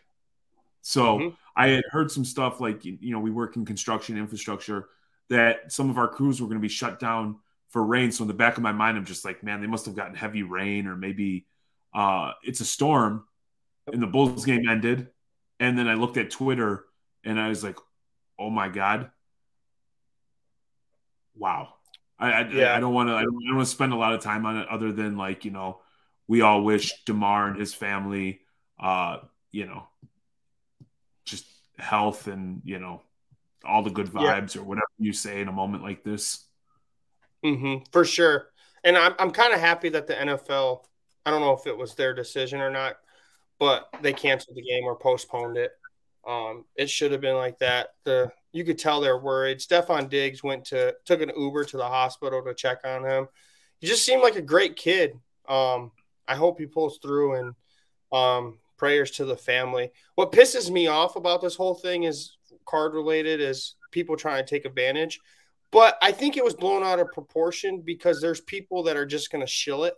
So 0.83 1.19
mm-hmm. 1.19 1.35
I 1.57 1.69
had 1.69 1.85
heard 1.91 2.11
some 2.11 2.25
stuff 2.25 2.61
like 2.61 2.85
you 2.85 2.99
know 3.03 3.21
we 3.21 3.31
work 3.31 3.57
in 3.57 3.65
construction 3.65 4.19
infrastructure 4.19 4.89
that 5.31 5.73
some 5.73 5.89
of 5.89 5.97
our 5.97 6.09
crews 6.09 6.41
were 6.41 6.49
going 6.49 6.59
to 6.59 6.63
be 6.63 6.69
shut 6.69 7.01
down 7.01 7.39
for 7.69 7.83
rain. 7.83 8.13
So 8.13 8.25
in 8.25 8.29
the 8.29 8.35
back 8.35 8.59
of 8.59 8.63
my 8.63 8.73
mind, 8.73 8.99
I'm 8.99 9.05
just 9.05 9.25
like, 9.25 9.43
man, 9.43 9.61
they 9.61 9.67
must 9.67 9.87
have 9.87 9.97
gotten 9.97 10.15
heavy 10.15 10.43
rain, 10.43 10.87
or 10.87 10.97
maybe 10.97 11.47
uh, 11.95 12.33
it's 12.43 12.61
a 12.61 12.67
storm. 12.67 13.25
And 13.91 14.03
the 14.03 14.07
Bulls 14.07 14.45
game 14.45 14.69
ended, 14.69 15.09
and 15.59 15.77
then 15.77 15.89
I 15.89 15.95
looked 15.95 16.17
at 16.17 16.31
Twitter, 16.31 16.85
and 17.25 17.41
I 17.41 17.49
was 17.49 17.65
like, 17.65 17.79
oh 18.39 18.51
my 18.51 18.69
god, 18.69 19.11
wow. 21.35 21.75
I, 22.19 22.31
I, 22.31 22.49
yeah. 22.51 22.77
I 22.77 22.81
don't 22.81 22.95
want 22.95 23.09
to. 23.09 23.15
I 23.15 23.23
don't, 23.23 23.35
want 23.35 23.67
to 23.67 23.67
spend 23.67 23.93
a 23.93 23.97
lot 23.97 24.13
of 24.13 24.21
time 24.21 24.47
on 24.47 24.57
it, 24.59 24.69
other 24.69 24.93
than 24.93 25.17
like 25.17 25.45
you 25.45 25.51
know, 25.51 25.81
we 26.29 26.41
all 26.41 26.63
wish 26.63 26.93
Damar 27.05 27.49
and 27.49 27.59
his 27.59 27.75
family, 27.75 28.43
uh, 28.79 29.17
you 29.51 29.67
know, 29.67 29.89
health 31.83 32.29
and 32.29 32.63
you 32.65 32.79
know, 32.79 33.03
all 33.65 33.83
the 33.83 33.91
good 33.91 34.07
vibes 34.07 34.55
yeah. 34.55 34.63
or 34.63 34.65
whatever 34.65 34.87
you 34.99 35.13
say 35.13 35.41
in 35.41 35.49
a 35.49 35.53
moment 35.53 35.83
like 35.83 36.03
this. 36.03 36.47
Mm-hmm, 37.45 37.85
for 37.93 38.05
sure, 38.05 38.49
and 38.85 38.97
I'm 38.97 39.15
I'm 39.19 39.31
kind 39.31 39.53
of 39.53 39.61
happy 39.61 39.89
that 39.91 40.07
the 40.07 40.15
NFL. 40.15 40.85
I 41.25 41.31
don't 41.31 41.41
know 41.41 41.53
if 41.53 41.67
it 41.67 41.77
was 41.77 41.95
their 41.95 42.15
decision 42.15 42.61
or 42.61 42.71
not, 42.71 42.97
but 43.59 43.89
they 44.01 44.13
canceled 44.13 44.57
the 44.57 44.63
game 44.63 44.85
or 44.85 44.97
postponed 44.97 45.57
it. 45.57 45.71
Um, 46.27 46.65
it 46.77 46.91
should 46.91 47.13
have 47.13 47.21
been 47.21 47.37
like 47.37 47.59
that. 47.59 47.91
The 48.05 48.31
you 48.53 48.65
could 48.65 48.79
tell 48.79 49.01
they're 49.01 49.19
worried. 49.19 49.59
Stefon 49.59 50.09
Diggs 50.09 50.43
went 50.43 50.65
to 50.67 50.95
took 51.05 51.21
an 51.21 51.33
Uber 51.37 51.65
to 51.67 51.77
the 51.77 51.87
hospital 51.87 52.43
to 52.43 52.55
check 52.55 52.79
on 52.85 53.05
him. 53.05 53.29
He 53.81 53.87
just 53.87 54.05
seemed 54.05 54.23
like 54.23 54.37
a 54.37 54.43
great 54.43 54.77
kid. 54.77 55.19
Um, 55.49 55.91
I 56.29 56.37
hope 56.37 56.59
he 56.59 56.67
pulls 56.67 56.99
through 56.99 57.35
and 57.35 57.55
um, 58.13 58.59
prayers 58.83 59.13
to 59.13 59.25
the 59.25 59.37
family. 59.37 59.93
What 60.17 60.33
pisses 60.33 60.69
me 60.69 60.89
off 60.89 61.15
about 61.15 61.41
this 61.41 61.55
whole 61.55 61.77
thing 61.77 62.03
is 62.03 62.37
card 62.67 62.95
related 62.95 63.41
is 63.41 63.77
people 63.93 64.17
trying 64.17 64.45
to 64.45 64.51
take 64.51 64.65
advantage. 64.65 65.21
But 65.71 65.97
I 66.03 66.11
think 66.11 66.37
it 66.37 66.43
was 66.43 66.55
blown 66.55 66.83
out 66.83 66.99
of 66.99 67.13
proportion 67.13 67.83
because 67.83 68.21
there's 68.21 68.41
people 68.41 68.83
that 68.83 68.97
are 68.97 69.07
just 69.07 69.31
going 69.31 69.41
to 69.41 69.47
shill 69.47 69.85
it 69.85 69.95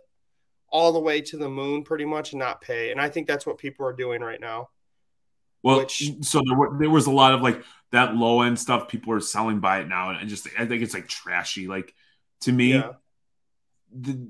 all 0.69 0.91
the 0.91 0.99
way 0.99 1.19
to 1.21 1.35
the 1.35 1.49
moon 1.49 1.81
pretty 1.81 2.05
much 2.05 2.33
and 2.33 2.39
not 2.39 2.61
pay. 2.61 2.91
And 2.91 3.01
I 3.01 3.09
think 3.09 3.25
that's 3.25 3.47
what 3.47 3.57
people 3.57 3.87
are 3.87 3.91
doing 3.91 4.21
right 4.21 4.39
now. 4.39 4.69
Well, 5.63 5.79
which, 5.79 6.13
so 6.21 6.43
there, 6.45 6.55
were, 6.55 6.77
there 6.77 6.91
was 6.91 7.07
a 7.07 7.11
lot 7.11 7.33
of 7.33 7.41
like 7.41 7.63
that 7.91 8.15
low 8.15 8.43
end 8.43 8.59
stuff. 8.59 8.87
People 8.87 9.13
are 9.13 9.19
selling 9.19 9.61
by 9.61 9.79
it 9.79 9.87
now, 9.87 10.11
and 10.11 10.29
just 10.29 10.47
I 10.59 10.67
think 10.67 10.83
it's 10.83 10.93
like 10.93 11.07
trashy. 11.07 11.65
Like 11.65 11.91
to 12.41 12.51
me, 12.51 12.75
yeah. 12.75 12.91
the 13.91 14.29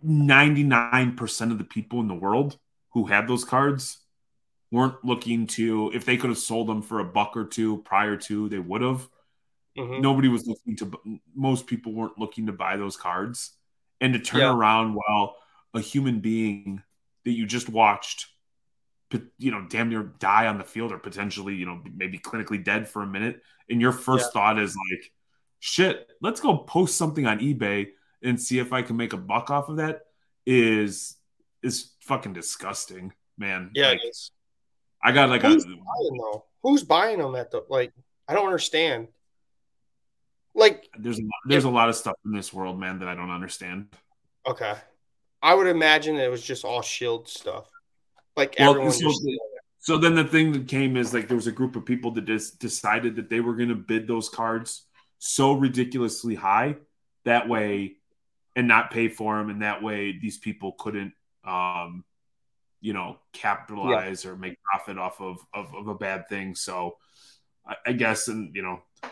ninety 0.00 0.62
nine 0.62 1.16
percent 1.16 1.50
of 1.50 1.58
the 1.58 1.64
people 1.64 1.98
in 1.98 2.06
the 2.06 2.14
world 2.14 2.56
who 2.96 3.04
had 3.04 3.28
those 3.28 3.44
cards 3.44 3.98
weren't 4.70 5.04
looking 5.04 5.46
to 5.46 5.90
if 5.92 6.06
they 6.06 6.16
could 6.16 6.30
have 6.30 6.38
sold 6.38 6.66
them 6.66 6.80
for 6.80 7.00
a 7.00 7.04
buck 7.04 7.36
or 7.36 7.44
two 7.44 7.82
prior 7.82 8.16
to 8.16 8.48
they 8.48 8.58
would 8.58 8.80
have. 8.80 9.06
Mm-hmm. 9.76 10.00
Nobody 10.00 10.28
was 10.28 10.46
looking 10.46 10.74
to. 10.76 11.20
Most 11.34 11.66
people 11.66 11.92
weren't 11.92 12.18
looking 12.18 12.46
to 12.46 12.52
buy 12.52 12.78
those 12.78 12.96
cards, 12.96 13.52
and 14.00 14.14
to 14.14 14.18
turn 14.18 14.40
yeah. 14.40 14.50
around 14.50 14.94
while 14.94 15.36
a 15.74 15.80
human 15.80 16.20
being 16.20 16.82
that 17.26 17.32
you 17.32 17.44
just 17.44 17.68
watched 17.68 18.28
you 19.38 19.50
know, 19.50 19.66
damn 19.68 19.88
near 19.88 20.02
die 20.18 20.46
on 20.46 20.58
the 20.58 20.64
field 20.64 20.92
or 20.92 20.98
potentially, 20.98 21.54
you 21.54 21.66
know, 21.66 21.80
maybe 21.94 22.18
clinically 22.18 22.62
dead 22.62 22.88
for 22.88 23.02
a 23.02 23.06
minute. 23.06 23.42
And 23.68 23.80
your 23.80 23.92
first 23.92 24.26
yeah. 24.26 24.40
thought 24.40 24.58
is 24.58 24.74
like, 24.90 25.12
shit, 25.60 26.08
let's 26.20 26.40
go 26.40 26.56
post 26.56 26.96
something 26.96 27.26
on 27.26 27.40
eBay 27.40 27.88
and 28.22 28.40
see 28.40 28.58
if 28.58 28.72
I 28.72 28.82
can 28.82 28.96
make 28.96 29.12
a 29.12 29.18
buck 29.18 29.50
off 29.50 29.68
of 29.68 29.76
that 29.76 30.06
is 30.46 31.15
is 31.66 31.92
fucking 32.00 32.32
disgusting, 32.32 33.12
man. 33.36 33.70
Yeah, 33.74 33.90
like. 33.90 34.00
I 35.02 35.12
got 35.12 35.28
like 35.28 35.42
Who's 35.42 35.64
a 35.64 35.68
buying 35.68 36.18
though? 36.18 36.44
Who's 36.62 36.82
buying 36.82 37.18
them 37.18 37.34
at 37.34 37.50
the 37.50 37.64
like 37.68 37.92
I 38.28 38.34
don't 38.34 38.46
understand. 38.46 39.08
Like 40.54 40.88
there's 40.98 41.18
a 41.18 41.22
lot, 41.22 41.30
there's 41.46 41.64
if, 41.64 41.70
a 41.70 41.72
lot 41.72 41.88
of 41.88 41.96
stuff 41.96 42.16
in 42.24 42.32
this 42.32 42.52
world, 42.52 42.80
man, 42.80 43.00
that 43.00 43.08
I 43.08 43.14
don't 43.14 43.30
understand. 43.30 43.88
Okay. 44.46 44.74
I 45.42 45.54
would 45.54 45.66
imagine 45.66 46.16
it 46.16 46.30
was 46.30 46.42
just 46.42 46.64
all 46.64 46.82
shield 46.82 47.28
stuff. 47.28 47.68
Like 48.36 48.56
well, 48.58 48.70
everyone. 48.70 48.92
So, 48.92 49.12
so, 49.78 49.98
then 49.98 50.14
the 50.14 50.24
thing 50.24 50.52
that 50.52 50.66
came 50.66 50.96
is 50.96 51.12
like 51.12 51.28
there 51.28 51.36
was 51.36 51.46
a 51.46 51.52
group 51.52 51.76
of 51.76 51.84
people 51.84 52.10
that 52.12 52.24
just 52.24 52.58
decided 52.58 53.16
that 53.16 53.28
they 53.28 53.40
were 53.40 53.54
going 53.54 53.68
to 53.68 53.74
bid 53.74 54.08
those 54.08 54.28
cards 54.28 54.86
so 55.18 55.52
ridiculously 55.52 56.34
high 56.34 56.76
that 57.24 57.48
way 57.48 57.96
and 58.54 58.66
not 58.66 58.90
pay 58.90 59.08
for 59.08 59.36
them 59.36 59.50
and 59.50 59.62
that 59.62 59.82
way 59.82 60.18
these 60.18 60.38
people 60.38 60.72
couldn't 60.78 61.12
um 61.46 62.04
you 62.80 62.92
know 62.92 63.16
capitalize 63.32 64.24
yeah. 64.24 64.30
or 64.30 64.36
make 64.36 64.58
profit 64.62 64.98
off 64.98 65.20
of, 65.20 65.38
of, 65.54 65.74
of 65.74 65.88
a 65.88 65.94
bad 65.94 66.28
thing 66.28 66.54
so 66.54 66.96
I, 67.66 67.76
I, 67.86 67.92
guess 67.92 68.28
and 68.28 68.54
you 68.54 68.62
know 68.62 68.80
i 69.02 69.08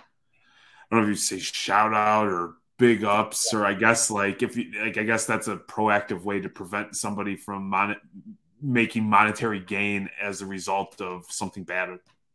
don't 0.90 1.00
know 1.00 1.02
if 1.02 1.08
you 1.08 1.14
say 1.14 1.38
shout 1.38 1.94
out 1.94 2.26
or 2.26 2.54
big 2.78 3.04
ups 3.04 3.50
yeah. 3.52 3.58
or 3.58 3.66
i 3.66 3.74
guess 3.74 4.10
like 4.10 4.42
if 4.42 4.56
you 4.56 4.72
like 4.82 4.98
i 4.98 5.02
guess 5.02 5.26
that's 5.26 5.48
a 5.48 5.56
proactive 5.56 6.22
way 6.24 6.40
to 6.40 6.48
prevent 6.48 6.96
somebody 6.96 7.36
from 7.36 7.68
mon- 7.68 7.96
making 8.64 9.04
monetary 9.04 9.60
gain 9.60 10.08
as 10.20 10.40
a 10.40 10.46
result 10.46 11.00
of 11.00 11.26
something 11.28 11.64
bad, 11.64 11.90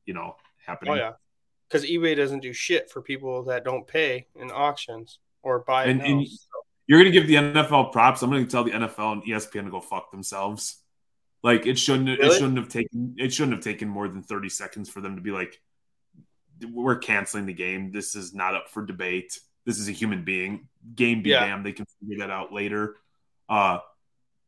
you 0.06 0.14
know, 0.14 0.36
happening. 0.66 0.94
Oh 0.94 0.98
yeah, 0.98 1.12
because 1.68 1.86
eBay 1.86 2.16
doesn't 2.16 2.42
do 2.42 2.54
shit 2.54 2.90
for 2.92 3.02
people 3.02 3.44
that 3.46 3.66
don't 3.66 3.86
pay 3.86 4.28
in 4.36 4.52
auctions 4.52 5.20
or 5.42 5.60
buy. 5.60 5.86
And, 5.86 6.02
and 6.02 6.28
you're 6.90 7.00
gonna 7.00 7.12
give 7.12 7.28
the 7.28 7.36
NFL 7.36 7.92
props. 7.92 8.24
I'm 8.24 8.32
gonna 8.32 8.48
tell 8.48 8.64
the 8.64 8.72
NFL 8.72 9.14
and 9.14 9.24
ESPN 9.24 9.66
to 9.66 9.70
go 9.70 9.80
fuck 9.80 10.10
themselves. 10.10 10.82
Like 11.44 11.68
it 11.68 11.78
shouldn't. 11.78 12.10
Really? 12.10 12.26
It 12.26 12.34
shouldn't 12.34 12.58
have 12.58 12.68
taken. 12.68 13.16
It 13.20 13.32
shouldn't 13.32 13.54
have 13.58 13.64
taken 13.64 13.88
more 13.88 14.08
than 14.08 14.24
30 14.24 14.50
seconds 14.50 14.90
for 14.90 15.00
them 15.00 15.16
to 15.16 15.22
be 15.22 15.30
like, 15.30 15.62
"We're 16.68 16.98
canceling 16.98 17.46
the 17.46 17.54
game. 17.54 17.92
This 17.92 18.16
is 18.16 18.34
not 18.34 18.56
up 18.56 18.70
for 18.70 18.84
debate. 18.84 19.40
This 19.68 19.78
is 19.78 19.88
a 19.88 19.92
human 19.92 20.24
being. 20.24 20.68
Game 20.96 21.22
be 21.22 21.30
yeah. 21.30 21.42
damned. 21.46 21.64
They 21.64 21.74
can 21.74 21.86
figure 22.02 22.26
that 22.26 22.32
out 22.32 22.52
later." 22.52 22.96
Uh, 23.48 23.80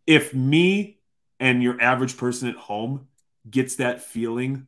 if 0.07 0.33
me 0.33 0.99
and 1.39 1.61
your 1.61 1.79
average 1.79 2.17
person 2.17 2.49
at 2.49 2.55
home 2.55 3.07
gets 3.47 3.75
that 3.75 4.01
feeling 4.01 4.67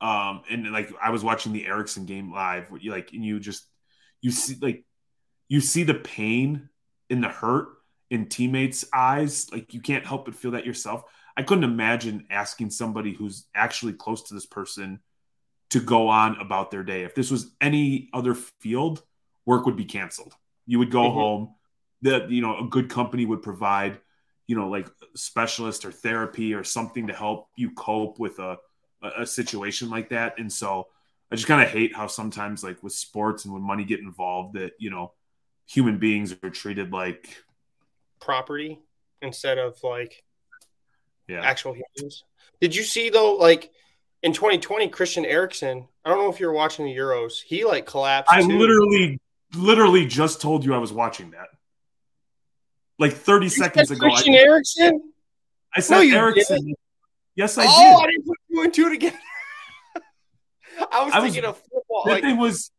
um 0.00 0.42
and 0.50 0.70
like 0.70 0.92
i 1.02 1.10
was 1.10 1.24
watching 1.24 1.52
the 1.52 1.66
Eriksen 1.66 2.04
game 2.04 2.32
live 2.32 2.70
where 2.70 2.80
you 2.80 2.90
like 2.92 3.12
and 3.12 3.24
you 3.24 3.40
just 3.40 3.66
you 4.20 4.30
see 4.30 4.56
like 4.60 4.84
you 5.48 5.60
see 5.60 5.82
the 5.82 5.94
pain 5.94 6.68
in 7.10 7.20
the 7.20 7.28
hurt 7.28 7.68
in 8.10 8.28
teammates 8.28 8.84
eyes 8.94 9.50
like 9.52 9.74
you 9.74 9.80
can't 9.80 10.06
help 10.06 10.24
but 10.26 10.34
feel 10.34 10.52
that 10.52 10.66
yourself. 10.66 11.04
I 11.36 11.42
couldn't 11.42 11.64
imagine 11.64 12.26
asking 12.30 12.70
somebody 12.70 13.12
who's 13.12 13.46
actually 13.54 13.92
close 13.92 14.22
to 14.24 14.34
this 14.34 14.46
person 14.46 15.00
to 15.70 15.80
go 15.80 16.08
on 16.08 16.40
about 16.40 16.70
their 16.70 16.84
day. 16.84 17.02
If 17.02 17.14
this 17.14 17.30
was 17.30 17.50
any 17.60 18.08
other 18.12 18.34
field 18.34 19.02
work 19.44 19.66
would 19.66 19.76
be 19.76 19.84
canceled. 19.84 20.34
You 20.66 20.78
would 20.78 20.90
go 20.90 21.02
mm-hmm. 21.02 21.18
home 21.18 21.54
that 22.02 22.30
you 22.30 22.42
know 22.42 22.58
a 22.58 22.68
good 22.68 22.88
company 22.88 23.26
would 23.26 23.42
provide 23.42 23.98
you 24.46 24.56
know 24.56 24.68
like 24.68 24.88
specialist 25.14 25.84
or 25.84 25.92
therapy 25.92 26.54
or 26.54 26.62
something 26.62 27.06
to 27.08 27.12
help 27.12 27.48
you 27.56 27.70
cope 27.72 28.18
with 28.18 28.38
a 28.38 28.58
a 29.18 29.26
situation 29.26 29.90
like 29.90 30.10
that. 30.10 30.38
And 30.38 30.52
so 30.52 30.88
i 31.30 31.34
just 31.34 31.48
kind 31.48 31.62
of 31.62 31.68
hate 31.68 31.94
how 31.94 32.06
sometimes 32.06 32.62
like 32.62 32.80
with 32.82 32.92
sports 32.92 33.44
and 33.44 33.52
when 33.52 33.62
money 33.62 33.84
get 33.84 34.00
involved 34.00 34.54
that 34.54 34.72
you 34.78 34.90
know 34.90 35.12
human 35.66 35.98
beings 35.98 36.34
are 36.42 36.50
treated 36.50 36.92
like 36.92 37.44
property 38.20 38.80
instead 39.22 39.58
of 39.58 39.82
like 39.82 40.24
yeah 41.28 41.40
actual 41.40 41.74
humans 41.74 42.24
did 42.60 42.74
you 42.74 42.82
see 42.82 43.10
though 43.10 43.34
like 43.36 43.70
in 44.22 44.32
2020 44.32 44.88
christian 44.88 45.24
eriksen 45.24 45.86
i 46.04 46.08
don't 46.08 46.18
know 46.18 46.30
if 46.30 46.40
you're 46.40 46.52
watching 46.52 46.84
the 46.84 46.94
euros 46.94 47.42
he 47.42 47.64
like 47.64 47.86
collapsed 47.86 48.32
i 48.32 48.40
too. 48.40 48.58
literally 48.58 49.20
literally 49.56 50.06
just 50.06 50.40
told 50.40 50.64
you 50.64 50.74
i 50.74 50.78
was 50.78 50.92
watching 50.92 51.30
that 51.30 51.48
like 52.98 53.12
30 53.12 53.46
you 53.46 53.50
seconds 53.50 53.90
ago. 53.90 54.00
Christian 54.00 54.34
I, 54.34 54.38
Eriksen? 54.38 55.12
I 55.74 55.80
said 55.80 56.04
no, 56.04 56.16
Eriksen. 56.16 56.56
Didn't. 56.56 56.78
Yes, 57.34 57.58
I 57.58 57.64
oh, 57.66 58.00
did. 58.00 58.08
I 58.08 58.10
didn't 58.10 58.26
put 58.26 58.38
two 58.50 58.62
and 58.62 58.74
two 58.74 58.90
together. 58.90 59.18
I 60.92 61.04
was 61.04 61.14
I 61.14 61.20
thinking 61.20 61.42
was, 61.42 61.50
of 61.50 61.56
football. 61.58 62.02
That 62.06 62.12
like, 62.12 62.22
thing 62.22 62.36
was 62.38 62.70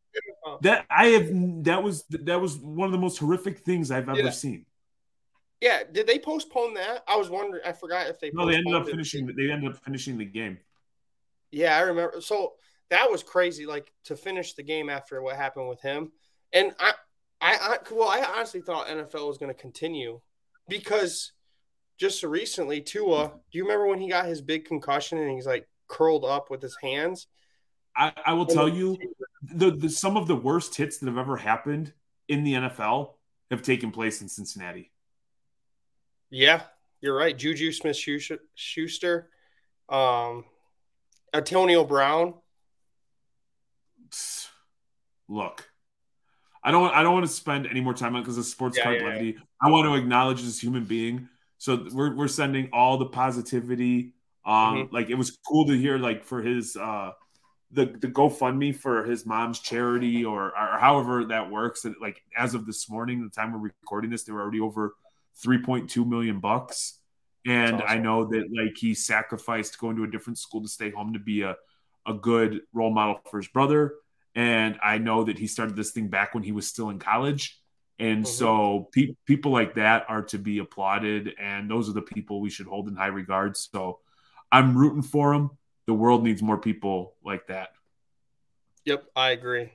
that 0.61 0.85
I 0.89 1.07
have 1.07 1.29
that 1.63 1.83
was 1.83 2.03
that 2.09 2.39
was 2.39 2.57
one 2.57 2.85
of 2.85 2.91
the 2.91 2.97
most 2.97 3.17
horrific 3.17 3.59
things 3.59 3.91
I've 3.91 4.09
ever 4.09 4.19
yeah. 4.19 4.29
seen. 4.29 4.65
Yeah, 5.61 5.83
did 5.91 6.05
they 6.05 6.19
postpone 6.19 6.75
that? 6.75 7.03
I 7.07 7.15
was 7.15 7.29
wondering. 7.29 7.63
I 7.65 7.71
forgot 7.71 8.07
if 8.07 8.19
they. 8.19 8.31
No, 8.31 8.45
they 8.45 8.55
ended 8.55 8.75
up 8.75 8.87
finishing. 8.87 9.27
It. 9.27 9.35
They 9.35 9.51
ended 9.51 9.71
up 9.71 9.77
finishing 9.83 10.17
the 10.17 10.25
game. 10.25 10.59
Yeah, 11.51 11.75
I 11.77 11.81
remember. 11.81 12.21
So 12.21 12.53
that 12.89 13.09
was 13.09 13.23
crazy. 13.23 13.65
Like 13.65 13.91
to 14.05 14.15
finish 14.15 14.53
the 14.53 14.63
game 14.63 14.89
after 14.89 15.21
what 15.21 15.35
happened 15.35 15.67
with 15.67 15.81
him, 15.81 16.11
and 16.53 16.73
I, 16.79 16.93
I, 17.41 17.57
I 17.59 17.77
well, 17.91 18.07
I 18.07 18.23
honestly 18.35 18.61
thought 18.61 18.87
NFL 18.87 19.27
was 19.27 19.39
going 19.39 19.53
to 19.53 19.59
continue 19.59 20.21
because 20.67 21.31
just 21.97 22.23
recently, 22.23 22.81
Tua. 22.81 23.31
Do 23.51 23.57
you 23.57 23.63
remember 23.63 23.87
when 23.87 23.99
he 23.99 24.09
got 24.09 24.27
his 24.27 24.41
big 24.41 24.65
concussion 24.65 25.17
and 25.17 25.31
he's 25.31 25.47
like 25.47 25.67
curled 25.87 26.23
up 26.23 26.51
with 26.51 26.61
his 26.61 26.77
hands? 26.81 27.27
I, 27.95 28.13
I 28.27 28.33
will 28.33 28.45
tell 28.45 28.69
you, 28.69 28.95
the, 29.41 29.71
the 29.71 29.89
some 29.89 30.17
of 30.17 30.27
the 30.27 30.35
worst 30.35 30.75
hits 30.75 30.97
that 30.97 31.07
have 31.07 31.17
ever 31.17 31.37
happened 31.37 31.93
in 32.27 32.43
the 32.43 32.53
NFL 32.53 33.13
have 33.51 33.61
taken 33.61 33.91
place 33.91 34.21
in 34.21 34.29
Cincinnati. 34.29 34.91
Yeah, 36.29 36.61
you're 37.01 37.15
right. 37.15 37.37
Juju 37.37 37.71
Smith 37.71 37.97
Schuster, 38.55 39.29
um, 39.89 40.45
Antonio 41.33 41.83
Brown. 41.83 42.33
Look, 45.29 45.69
I 46.63 46.71
don't. 46.71 46.93
I 46.93 47.03
don't 47.03 47.13
want 47.13 47.25
to 47.25 47.31
spend 47.31 47.67
any 47.67 47.81
more 47.81 47.93
time 47.93 48.15
on 48.15 48.21
because 48.21 48.37
of 48.37 48.45
sports 48.45 48.77
yeah, 48.77 48.83
card 48.83 49.01
yeah, 49.01 49.07
levity. 49.07 49.29
Yeah. 49.31 49.39
I 49.61 49.69
want 49.69 49.85
to 49.87 49.95
acknowledge 49.95 50.41
this 50.41 50.61
human 50.61 50.85
being. 50.85 51.29
So 51.57 51.87
we're 51.91 52.15
we're 52.15 52.27
sending 52.27 52.69
all 52.73 52.97
the 52.97 53.05
positivity. 53.05 54.13
Um, 54.45 54.53
mm-hmm. 54.53 54.95
like 54.95 55.09
it 55.09 55.15
was 55.15 55.37
cool 55.47 55.65
to 55.67 55.77
hear 55.77 55.97
like 55.97 56.23
for 56.23 56.41
his 56.41 56.77
uh 56.77 57.11
the 57.71 57.85
the 57.85 58.07
GoFundMe 58.07 58.75
for 58.75 59.03
his 59.03 59.25
mom's 59.25 59.59
charity 59.59 60.23
or, 60.23 60.47
or 60.47 60.77
however 60.79 61.25
that 61.25 61.51
works. 61.51 61.85
And 61.85 61.95
like 62.01 62.21
as 62.37 62.53
of 62.53 62.65
this 62.65 62.89
morning, 62.89 63.23
the 63.23 63.29
time 63.29 63.51
we're 63.51 63.71
recording 63.81 64.09
this, 64.09 64.23
they 64.23 64.31
were 64.31 64.41
already 64.41 64.61
over 64.61 64.95
3.2 65.43 66.07
million 66.07 66.39
bucks. 66.39 66.99
And 67.45 67.75
awesome. 67.75 67.87
I 67.87 67.97
know 67.97 68.25
that 68.25 68.45
like 68.55 68.77
he 68.77 68.93
sacrificed 68.93 69.79
going 69.79 69.97
to 69.97 70.03
a 70.03 70.07
different 70.09 70.39
school 70.39 70.61
to 70.61 70.67
stay 70.67 70.91
home 70.91 71.13
to 71.13 71.19
be 71.19 71.41
a, 71.41 71.55
a 72.05 72.13
good 72.13 72.61
role 72.73 72.91
model 72.91 73.19
for 73.29 73.37
his 73.37 73.47
brother. 73.47 73.95
And 74.35 74.77
I 74.83 74.97
know 74.97 75.23
that 75.23 75.37
he 75.37 75.47
started 75.47 75.75
this 75.75 75.91
thing 75.91 76.07
back 76.07 76.33
when 76.33 76.43
he 76.43 76.51
was 76.51 76.67
still 76.67 76.89
in 76.89 76.99
college. 76.99 77.59
And 77.99 78.23
mm-hmm. 78.23 78.31
so 78.31 78.89
pe- 78.93 79.15
people 79.25 79.51
like 79.51 79.75
that 79.75 80.05
are 80.07 80.23
to 80.23 80.37
be 80.37 80.59
applauded. 80.59 81.33
And 81.39 81.69
those 81.69 81.89
are 81.89 81.93
the 81.93 82.01
people 82.01 82.39
we 82.39 82.49
should 82.49 82.67
hold 82.67 82.87
in 82.87 82.95
high 82.95 83.07
regard. 83.07 83.57
So 83.57 83.99
I'm 84.51 84.77
rooting 84.77 85.01
for 85.01 85.33
him 85.33 85.51
the 85.87 85.93
world 85.93 86.23
needs 86.23 86.43
more 86.43 86.57
people 86.57 87.15
like 87.23 87.47
that. 87.47 87.69
Yep, 88.85 89.05
I 89.15 89.31
agree. 89.31 89.71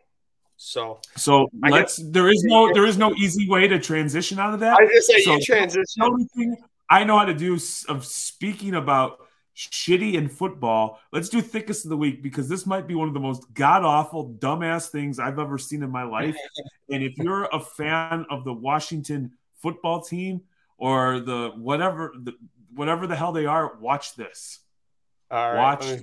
So, 0.56 1.00
so 1.16 1.48
I 1.64 1.70
let's. 1.70 1.98
Guess, 1.98 2.10
there 2.10 2.28
is 2.30 2.44
no 2.44 2.72
there 2.72 2.86
is 2.86 2.96
no 2.96 3.12
easy 3.14 3.48
way 3.48 3.66
to 3.66 3.80
transition 3.80 4.38
out 4.38 4.54
of 4.54 4.60
that. 4.60 4.78
I 4.78 4.86
just 4.86 5.08
say 5.08 5.22
so 5.22 5.34
you 5.34 5.40
transition. 5.40 5.84
The 5.96 6.04
only 6.04 6.24
thing 6.36 6.56
I 6.88 7.02
know 7.02 7.18
how 7.18 7.24
to 7.24 7.34
do 7.34 7.58
of 7.88 8.04
speaking 8.04 8.74
about 8.74 9.18
shitty 9.56 10.14
in 10.14 10.28
football. 10.28 11.00
Let's 11.12 11.28
do 11.28 11.40
thickest 11.40 11.84
of 11.84 11.90
the 11.90 11.96
week 11.96 12.22
because 12.22 12.48
this 12.48 12.66
might 12.66 12.86
be 12.86 12.94
one 12.94 13.08
of 13.08 13.14
the 13.14 13.20
most 13.20 13.52
god 13.54 13.82
awful, 13.82 14.34
dumbass 14.34 14.88
things 14.88 15.18
I've 15.18 15.38
ever 15.38 15.58
seen 15.58 15.82
in 15.82 15.90
my 15.90 16.04
life. 16.04 16.36
and 16.90 17.02
if 17.02 17.16
you're 17.18 17.44
a 17.44 17.60
fan 17.60 18.24
of 18.30 18.44
the 18.44 18.52
Washington 18.52 19.32
football 19.58 20.00
team 20.00 20.42
or 20.78 21.20
the 21.20 21.52
whatever 21.56 22.12
the 22.22 22.34
whatever 22.74 23.06
the 23.06 23.16
hell 23.16 23.32
they 23.32 23.46
are, 23.46 23.76
watch 23.78 24.14
this. 24.14 24.60
All 25.32 25.52
right. 25.54 25.58
Watch 25.58 25.86
this. 25.86 26.02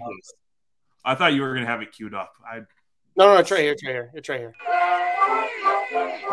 I 1.06 1.14
thought 1.14 1.34
you 1.34 1.44
were 1.44 1.54
gonna 1.54 1.68
have 1.68 1.84
it 1.84 1.92
queued 1.92 2.16
up. 2.16 2.34
I 2.44 2.62
no, 3.16 3.34
no, 3.34 3.38
it's 3.38 3.52
right 3.52 3.62
here. 3.62 3.74
It's 3.74 3.84
right 3.86 3.92
here. 3.92 4.12
It's 4.14 4.30
right 4.30 4.40
here. 4.40 4.54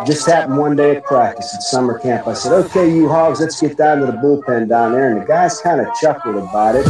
Just 0.06 0.26
happened 0.26 0.56
one 0.58 0.76
day 0.76 0.96
at 0.96 1.04
practice 1.04 1.54
at 1.54 1.62
summer 1.62 1.98
camp. 1.98 2.26
I 2.26 2.32
said, 2.32 2.52
"Okay, 2.52 2.88
you 2.88 3.08
hogs, 3.08 3.40
let's 3.40 3.60
get 3.60 3.76
down 3.76 4.00
to 4.00 4.06
the 4.06 4.12
bullpen 4.12 4.68
down 4.68 4.92
there." 4.92 5.10
And 5.10 5.20
the 5.20 5.26
guys 5.26 5.60
kind 5.60 5.80
of 5.80 5.88
chuckled 6.00 6.36
about 6.36 6.74
it. 6.76 6.86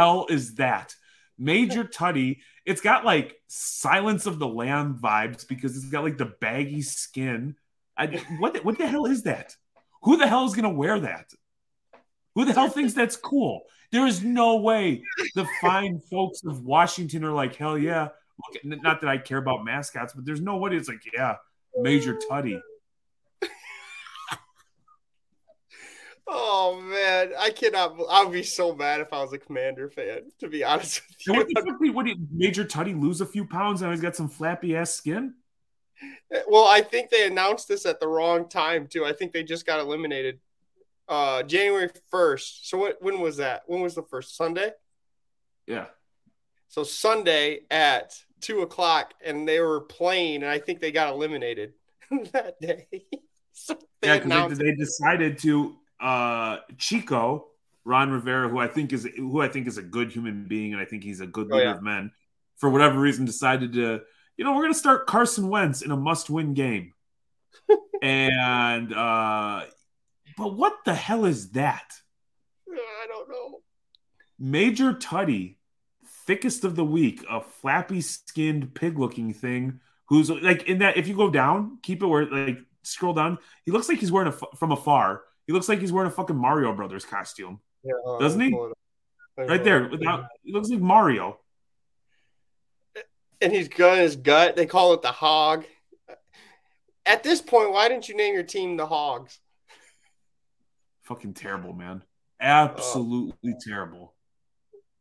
Hell 0.00 0.24
is 0.30 0.54
that? 0.54 0.94
Major 1.36 1.84
Tuddy. 1.98 2.38
It's 2.64 2.80
got 2.80 3.04
like 3.04 3.36
Silence 3.48 4.24
of 4.24 4.38
the 4.38 4.48
Lamb 4.48 4.98
vibes 4.98 5.46
because 5.46 5.76
it's 5.76 5.90
got 5.90 6.04
like 6.04 6.16
the 6.16 6.32
baggy 6.40 6.80
skin. 6.80 7.54
I, 7.98 8.06
what 8.38 8.64
what 8.64 8.78
the 8.78 8.86
hell 8.86 9.04
is 9.04 9.24
that? 9.24 9.54
Who 10.04 10.16
the 10.16 10.26
hell 10.26 10.46
is 10.46 10.54
gonna 10.54 10.70
wear 10.70 11.00
that? 11.00 11.30
Who 12.34 12.46
the 12.46 12.54
hell 12.54 12.68
thinks 12.70 12.94
that's 12.94 13.16
cool? 13.16 13.64
There 13.92 14.06
is 14.06 14.24
no 14.24 14.56
way 14.56 15.02
the 15.34 15.46
fine 15.60 16.00
folks 16.10 16.44
of 16.46 16.64
Washington 16.64 17.22
are 17.22 17.32
like, 17.32 17.56
hell 17.56 17.76
yeah. 17.76 18.08
Look, 18.38 18.82
not 18.82 19.02
that 19.02 19.10
I 19.10 19.18
care 19.18 19.36
about 19.36 19.66
mascots, 19.66 20.14
but 20.14 20.24
there's 20.24 20.40
no 20.40 20.56
way 20.56 20.70
it's 20.76 20.88
like, 20.88 21.02
yeah, 21.12 21.36
Major 21.76 22.18
Tuddy. 22.30 22.58
Oh 26.32 26.80
man, 26.80 27.32
I 27.36 27.50
cannot. 27.50 27.96
I 28.08 28.22
would 28.22 28.32
be 28.32 28.44
so 28.44 28.72
mad 28.72 29.00
if 29.00 29.12
I 29.12 29.20
was 29.20 29.32
a 29.32 29.38
Commander 29.38 29.90
fan. 29.90 30.30
To 30.38 30.48
be 30.48 30.62
honest 30.62 31.02
with 31.08 31.26
you, 31.26 31.34
what, 31.34 31.48
the 31.48 31.90
what 31.90 32.06
did 32.06 32.28
Major 32.32 32.64
Tuddy 32.64 32.98
lose 32.98 33.20
a 33.20 33.26
few 33.26 33.44
pounds 33.44 33.82
and 33.82 33.90
he's 33.90 34.00
got 34.00 34.14
some 34.14 34.28
flappy 34.28 34.76
ass 34.76 34.92
skin? 34.92 35.34
Well, 36.46 36.66
I 36.68 36.82
think 36.82 37.10
they 37.10 37.26
announced 37.26 37.66
this 37.66 37.84
at 37.84 37.98
the 37.98 38.06
wrong 38.06 38.48
time 38.48 38.86
too. 38.86 39.04
I 39.04 39.12
think 39.12 39.32
they 39.32 39.42
just 39.42 39.66
got 39.66 39.80
eliminated 39.80 40.38
uh 41.08 41.42
January 41.42 41.90
first. 42.12 42.70
So 42.70 42.78
what? 42.78 43.02
When 43.02 43.20
was 43.20 43.38
that? 43.38 43.64
When 43.66 43.80
was 43.80 43.96
the 43.96 44.04
first 44.04 44.36
Sunday? 44.36 44.70
Yeah. 45.66 45.86
So 46.68 46.84
Sunday 46.84 47.62
at 47.72 48.14
two 48.40 48.60
o'clock, 48.60 49.14
and 49.24 49.48
they 49.48 49.58
were 49.58 49.80
playing, 49.80 50.44
and 50.44 50.50
I 50.50 50.60
think 50.60 50.78
they 50.78 50.92
got 50.92 51.12
eliminated 51.12 51.72
that 52.32 52.60
day. 52.60 52.86
so 53.52 53.76
yeah, 54.04 54.20
because 54.20 54.58
they, 54.58 54.66
they 54.66 54.76
decided 54.76 55.36
to 55.40 55.76
uh, 56.00 56.58
Chico 56.78 57.46
Ron 57.84 58.10
Rivera, 58.10 58.48
who 58.48 58.58
I 58.58 58.66
think 58.66 58.92
is 58.92 59.08
who 59.16 59.40
I 59.40 59.48
think 59.48 59.66
is 59.66 59.78
a 59.78 59.82
good 59.82 60.12
human 60.12 60.46
being, 60.46 60.72
and 60.72 60.80
I 60.80 60.84
think 60.84 61.02
he's 61.02 61.20
a 61.20 61.26
good 61.26 61.48
oh, 61.50 61.56
leader 61.56 61.68
oh, 61.68 61.70
yeah. 61.70 61.76
of 61.76 61.82
men. 61.82 62.12
For 62.56 62.68
whatever 62.68 62.98
reason, 62.98 63.24
decided 63.24 63.72
to, 63.74 64.00
you 64.36 64.44
know, 64.44 64.52
we're 64.52 64.62
going 64.62 64.72
to 64.72 64.78
start 64.78 65.06
Carson 65.06 65.48
Wentz 65.48 65.80
in 65.80 65.90
a 65.90 65.96
must-win 65.96 66.54
game, 66.54 66.92
and 68.02 68.92
uh, 68.92 69.62
but 70.36 70.56
what 70.56 70.74
the 70.84 70.94
hell 70.94 71.24
is 71.24 71.50
that? 71.50 71.94
I 72.68 73.06
don't 73.08 73.28
know. 73.28 73.60
Major 74.38 74.92
Tuddy, 74.92 75.56
thickest 76.26 76.64
of 76.64 76.76
the 76.76 76.84
week, 76.84 77.24
a 77.28 77.40
flappy-skinned 77.40 78.74
pig-looking 78.74 79.32
thing 79.32 79.80
who's 80.06 80.30
like 80.30 80.64
in 80.64 80.78
that. 80.78 80.96
If 80.96 81.08
you 81.08 81.16
go 81.16 81.30
down, 81.30 81.78
keep 81.82 82.02
it 82.02 82.06
where 82.06 82.26
like 82.26 82.58
scroll 82.82 83.14
down. 83.14 83.38
He 83.64 83.70
looks 83.70 83.88
like 83.88 83.98
he's 83.98 84.12
wearing 84.12 84.32
a 84.32 84.56
from 84.56 84.72
afar 84.72 85.22
he 85.50 85.52
looks 85.52 85.68
like 85.68 85.80
he's 85.80 85.90
wearing 85.90 86.08
a 86.08 86.14
fucking 86.14 86.36
Mario 86.36 86.72
Brothers 86.72 87.04
costume. 87.04 87.58
Yeah, 87.82 87.94
uh, 88.06 88.20
doesn't 88.20 88.40
he? 88.40 88.56
Right 89.36 89.64
there. 89.64 89.88
Without, 89.88 90.26
he 90.44 90.52
looks 90.52 90.68
like 90.68 90.78
Mario. 90.78 91.40
And 93.40 93.52
he's 93.52 93.66
got 93.66 93.98
his 93.98 94.14
gut. 94.14 94.54
They 94.54 94.66
call 94.66 94.92
it 94.92 95.02
the 95.02 95.10
hog. 95.10 95.64
At 97.04 97.24
this 97.24 97.42
point, 97.42 97.72
why 97.72 97.88
didn't 97.88 98.08
you 98.08 98.16
name 98.16 98.32
your 98.32 98.44
team 98.44 98.76
the 98.76 98.86
Hogs? 98.86 99.40
Fucking 101.02 101.34
terrible, 101.34 101.72
man. 101.72 102.04
Absolutely 102.40 103.50
uh, 103.50 103.60
terrible. 103.66 104.14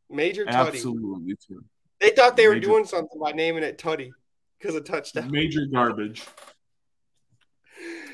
Major 0.09 0.45
Tuddy. 0.45 0.49
Absolutely 0.49 1.35
terrible. 1.47 1.67
They 1.99 2.09
thought 2.09 2.35
they 2.35 2.47
Major, 2.47 2.55
were 2.55 2.59
doing 2.59 2.85
something 2.85 3.19
by 3.19 3.33
naming 3.33 3.61
it 3.61 3.77
Tuddy 3.77 4.09
because 4.57 4.73
of 4.73 4.83
touchdown. 4.83 5.29
Major 5.29 5.67
garbage. 5.71 6.25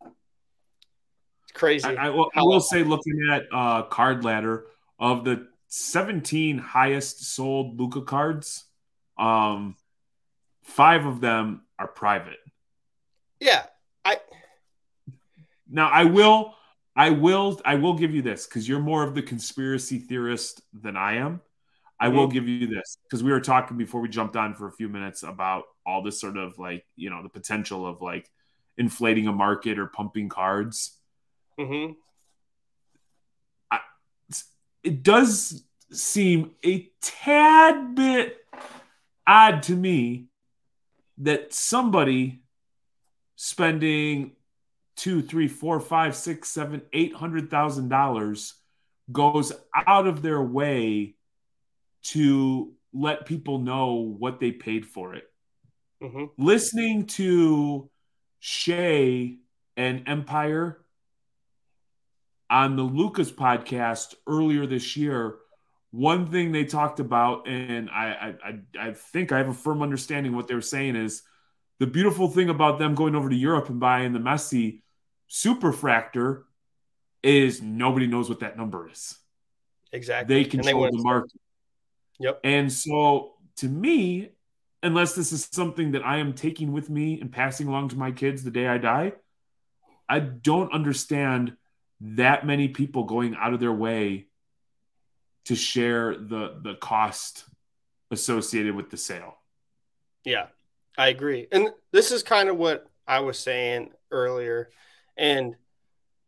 it's 1.44 1.52
crazy. 1.54 1.86
I, 1.86 2.08
I, 2.08 2.10
will, 2.10 2.30
I 2.36 2.42
will 2.42 2.60
say, 2.60 2.84
looking 2.84 3.30
at 3.32 3.44
uh, 3.52 3.84
Card 3.84 4.24
Ladder, 4.24 4.66
of 5.00 5.24
the 5.24 5.48
17 5.68 6.58
highest 6.58 7.24
sold 7.34 7.80
Luka 7.80 8.02
cards, 8.02 8.66
um, 9.18 9.76
five 10.64 11.06
of 11.06 11.22
them 11.22 11.62
are 11.78 11.88
private. 11.88 12.38
Yeah, 13.40 13.64
I. 14.04 14.18
Now 15.70 15.90
I 15.90 16.04
will, 16.06 16.56
I 16.96 17.12
will, 17.12 17.60
I 17.64 17.76
will 17.76 17.94
give 17.94 18.14
you 18.14 18.22
this 18.22 18.46
because 18.46 18.68
you're 18.68 18.80
more 18.80 19.04
of 19.04 19.16
the 19.16 19.22
conspiracy 19.22 20.00
theorist 20.00 20.62
than 20.74 20.98
I 20.98 21.16
am. 21.16 21.42
I 22.00 22.08
will 22.08 22.28
mm-hmm. 22.28 22.34
give 22.34 22.48
you 22.48 22.68
this 22.68 22.98
because 23.04 23.24
we 23.24 23.32
were 23.32 23.42
talking 23.42 23.78
before 23.78 24.00
we 24.02 24.10
jumped 24.10 24.36
on 24.36 24.56
for 24.56 24.68
a 24.68 24.72
few 24.72 24.88
minutes 24.88 25.24
about 25.24 25.64
all 25.86 26.02
this 26.02 26.20
sort 26.20 26.38
of 26.38 26.58
like 26.58 26.86
you 26.96 27.10
know 27.10 27.22
the 27.24 27.30
potential 27.30 27.86
of 27.86 28.02
like 28.02 28.30
inflating 28.78 29.28
a 29.28 29.34
market 29.34 29.78
or 29.78 29.88
pumping 29.88 30.30
cards. 30.30 30.98
Mm-hmm. 31.60 31.94
I, 33.70 33.80
it 34.84 35.04
does 35.04 35.64
seem 35.92 36.52
a 36.66 36.90
tad 37.02 37.96
bit 37.96 38.38
odd 39.28 39.64
to 39.64 39.76
me 39.76 40.28
that 41.18 41.54
somebody 41.54 42.42
spending 43.42 44.34
two, 44.98 45.22
three, 45.22 45.48
four, 45.48 45.80
five, 45.80 46.14
six, 46.14 46.50
seven, 46.50 46.82
eight 46.92 47.16
hundred 47.16 47.50
thousand 47.50 47.88
dollars 47.88 48.56
goes 49.14 49.54
out 49.88 50.08
of 50.08 50.22
their 50.22 50.42
way 50.42 51.16
to 52.04 52.74
let 52.92 53.26
people 53.26 53.60
know 53.60 53.94
what 53.94 54.42
they 54.42 54.52
paid 54.52 54.86
for 54.86 55.16
it. 55.16 55.24
Mm-hmm. 56.04 56.26
Listening 56.38 57.06
to 57.06 57.90
Shay 58.42 59.38
and 59.78 60.04
Empire 60.06 60.84
on 62.50 62.76
the 62.76 62.84
Lucas 62.84 63.32
podcast 63.32 64.16
earlier 64.28 64.68
this 64.68 64.98
year, 64.98 65.38
one 65.92 66.28
thing 66.28 66.52
they 66.52 66.66
talked 66.66 67.00
about, 67.00 67.48
and 67.48 67.90
I, 67.90 68.36
I, 68.44 68.60
I 68.88 68.92
think 68.92 69.32
I 69.32 69.38
have 69.38 69.48
a 69.48 69.54
firm 69.54 69.82
understanding 69.82 70.36
what 70.36 70.50
they 70.50 70.56
were 70.56 70.62
saying 70.62 70.98
is 70.98 71.24
the 71.80 71.88
beautiful 71.88 72.28
thing 72.28 72.50
about 72.50 72.80
them 72.80 72.96
going 72.96 73.16
over 73.16 73.30
to 73.30 73.36
Europe 73.36 73.70
and 73.70 73.80
buying 73.80 74.14
the 74.14 74.20
Messi 74.20 74.82
superfractor 75.30 76.44
is 77.24 77.62
nobody 77.62 78.08
knows 78.08 78.30
what 78.30 78.42
that 78.42 78.58
number 78.58 78.90
is. 78.90 79.18
Exactly. 79.92 80.36
They 80.36 80.50
control 80.50 80.84
they 80.84 80.90
the 80.92 81.04
market. 81.04 81.40
Yep. 82.20 82.42
And 82.44 82.72
so 82.72 83.34
to 83.58 83.68
me, 83.68 84.30
unless 84.84 85.16
this 85.16 85.32
is 85.32 85.48
something 85.52 85.94
that 85.94 86.06
I 86.06 86.18
am 86.18 86.34
taking 86.34 86.72
with 86.72 86.90
me 86.90 87.20
and 87.20 87.32
passing 87.32 87.68
along 87.68 87.90
to 87.90 87.98
my 87.98 88.12
kids 88.12 88.44
the 88.44 88.52
day 88.52 88.68
I 88.68 88.78
die, 88.78 89.14
I 90.08 90.20
don't 90.20 90.74
understand 90.74 91.56
that 92.02 92.46
many 92.46 92.70
people 92.70 93.04
going 93.04 93.36
out 93.36 93.54
of 93.54 93.60
their 93.60 93.74
way 93.74 94.28
to 95.46 95.56
share 95.56 96.16
the 96.16 96.60
the 96.62 96.76
cost 96.76 97.46
associated 98.12 98.76
with 98.76 98.90
the 98.90 98.98
sale. 98.98 99.36
Yeah, 100.24 100.48
I 101.00 101.08
agree. 101.08 101.48
And 101.52 101.70
this 101.94 102.12
is 102.12 102.24
kind 102.24 102.50
of 102.50 102.58
what 102.58 102.86
I 103.08 103.22
was 103.22 103.40
saying 103.40 103.92
earlier. 104.12 104.70
And 105.18 105.56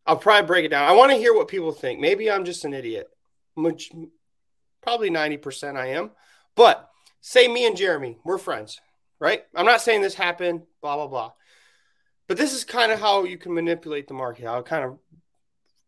I'll 0.07 0.15
probably 0.15 0.47
break 0.47 0.65
it 0.65 0.69
down. 0.69 0.87
I 0.87 0.93
want 0.93 1.11
to 1.11 1.17
hear 1.17 1.33
what 1.33 1.49
people 1.49 1.73
think. 1.73 1.99
Maybe 1.99 2.31
I'm 2.31 2.45
just 2.45 2.63
an 2.63 2.73
idiot. 2.73 3.09
Much, 3.57 3.91
Probably 4.81 5.09
90% 5.09 5.75
I 5.75 5.87
am. 5.87 6.11
But 6.55 6.89
say 7.19 7.49
me 7.49 7.67
and 7.67 7.75
Jeremy, 7.75 8.17
we're 8.23 8.37
friends, 8.37 8.79
right? 9.19 9.43
I'm 9.53 9.65
not 9.65 9.81
saying 9.81 10.01
this 10.01 10.15
happened, 10.15 10.61
blah, 10.81 10.95
blah, 10.95 11.07
blah. 11.07 11.31
But 12.29 12.37
this 12.37 12.53
is 12.53 12.63
kind 12.63 12.93
of 12.93 12.99
how 12.99 13.25
you 13.25 13.37
can 13.37 13.53
manipulate 13.53 14.07
the 14.07 14.13
market. 14.13 14.45
I'll 14.45 14.63
kind 14.63 14.85
of 14.85 14.99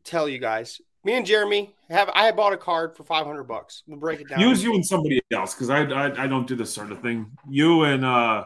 tell 0.03 0.27
you 0.27 0.39
guys. 0.39 0.81
Me 1.05 1.13
and 1.13 1.25
Jeremy 1.25 1.73
have 1.89 2.09
I 2.13 2.31
bought 2.31 2.53
a 2.53 2.57
card 2.57 2.97
for 2.97 3.03
500 3.03 3.43
bucks. 3.43 3.83
We'll 3.87 3.99
break 3.99 4.19
it 4.21 4.29
down. 4.29 4.41
Use 4.41 4.61
you 4.61 4.73
and 4.73 4.85
somebody 4.85 5.21
else 5.31 5.53
because 5.53 5.69
I, 5.69 5.83
I, 5.83 6.23
I 6.23 6.27
don't 6.27 6.47
do 6.47 6.55
this 6.55 6.73
sort 6.73 6.91
of 6.91 7.01
thing. 7.01 7.31
You 7.49 7.83
and 7.83 8.05
uh 8.05 8.43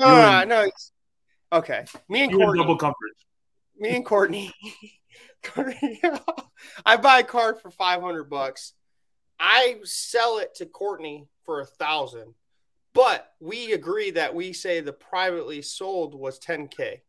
no, 0.00 0.06
you 0.08 0.12
no, 0.14 0.40
and, 0.40 0.48
no. 0.48 0.70
Okay, 1.52 1.84
me 2.08 2.24
and 2.24 2.32
Courtney. 2.32 2.62
double 2.62 2.76
coverage. 2.76 2.96
Me 3.78 3.96
and 3.96 4.06
Courtney. 4.06 4.52
I 6.86 6.96
buy 6.96 7.20
a 7.20 7.24
card 7.24 7.60
for 7.60 7.70
500 7.70 8.24
bucks. 8.24 8.74
I 9.38 9.76
sell 9.84 10.38
it 10.38 10.54
to 10.56 10.66
Courtney 10.66 11.26
for 11.44 11.60
a 11.60 11.66
thousand, 11.66 12.34
but 12.92 13.32
we 13.40 13.72
agree 13.72 14.10
that 14.12 14.34
we 14.34 14.52
say 14.52 14.80
the 14.80 14.92
privately 14.92 15.62
sold 15.62 16.14
was 16.14 16.38
10k, 16.38 17.00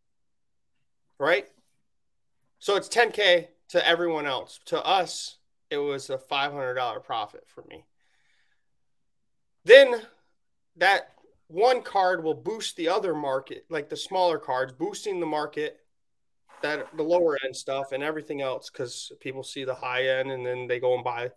right? 1.19 1.47
So 2.59 2.75
it's 2.75 2.87
10k 2.87 3.47
to 3.69 3.87
everyone 3.87 4.25
else. 4.25 4.59
To 4.67 4.83
us, 4.83 5.37
it 5.69 5.77
was 5.77 6.09
a 6.09 6.17
$500 6.17 7.03
profit 7.03 7.43
for 7.47 7.63
me. 7.69 7.85
Then 9.65 10.01
that 10.77 11.09
one 11.51 11.81
card 11.81 12.23
will 12.23 12.33
boost 12.33 12.77
the 12.77 12.87
other 12.87 13.13
market, 13.13 13.65
like 13.69 13.89
the 13.89 13.97
smaller 13.97 14.39
cards, 14.39 14.71
boosting 14.71 15.19
the 15.19 15.25
market, 15.25 15.79
that 16.61 16.87
the 16.95 17.03
lower 17.03 17.37
end 17.43 17.55
stuff 17.55 17.91
and 17.91 18.03
everything 18.03 18.41
else, 18.41 18.69
because 18.69 19.11
people 19.19 19.43
see 19.43 19.63
the 19.63 19.75
high 19.75 20.07
end 20.07 20.31
and 20.31 20.45
then 20.45 20.67
they 20.67 20.79
go 20.79 20.95
and 20.95 21.03
buy 21.03 21.31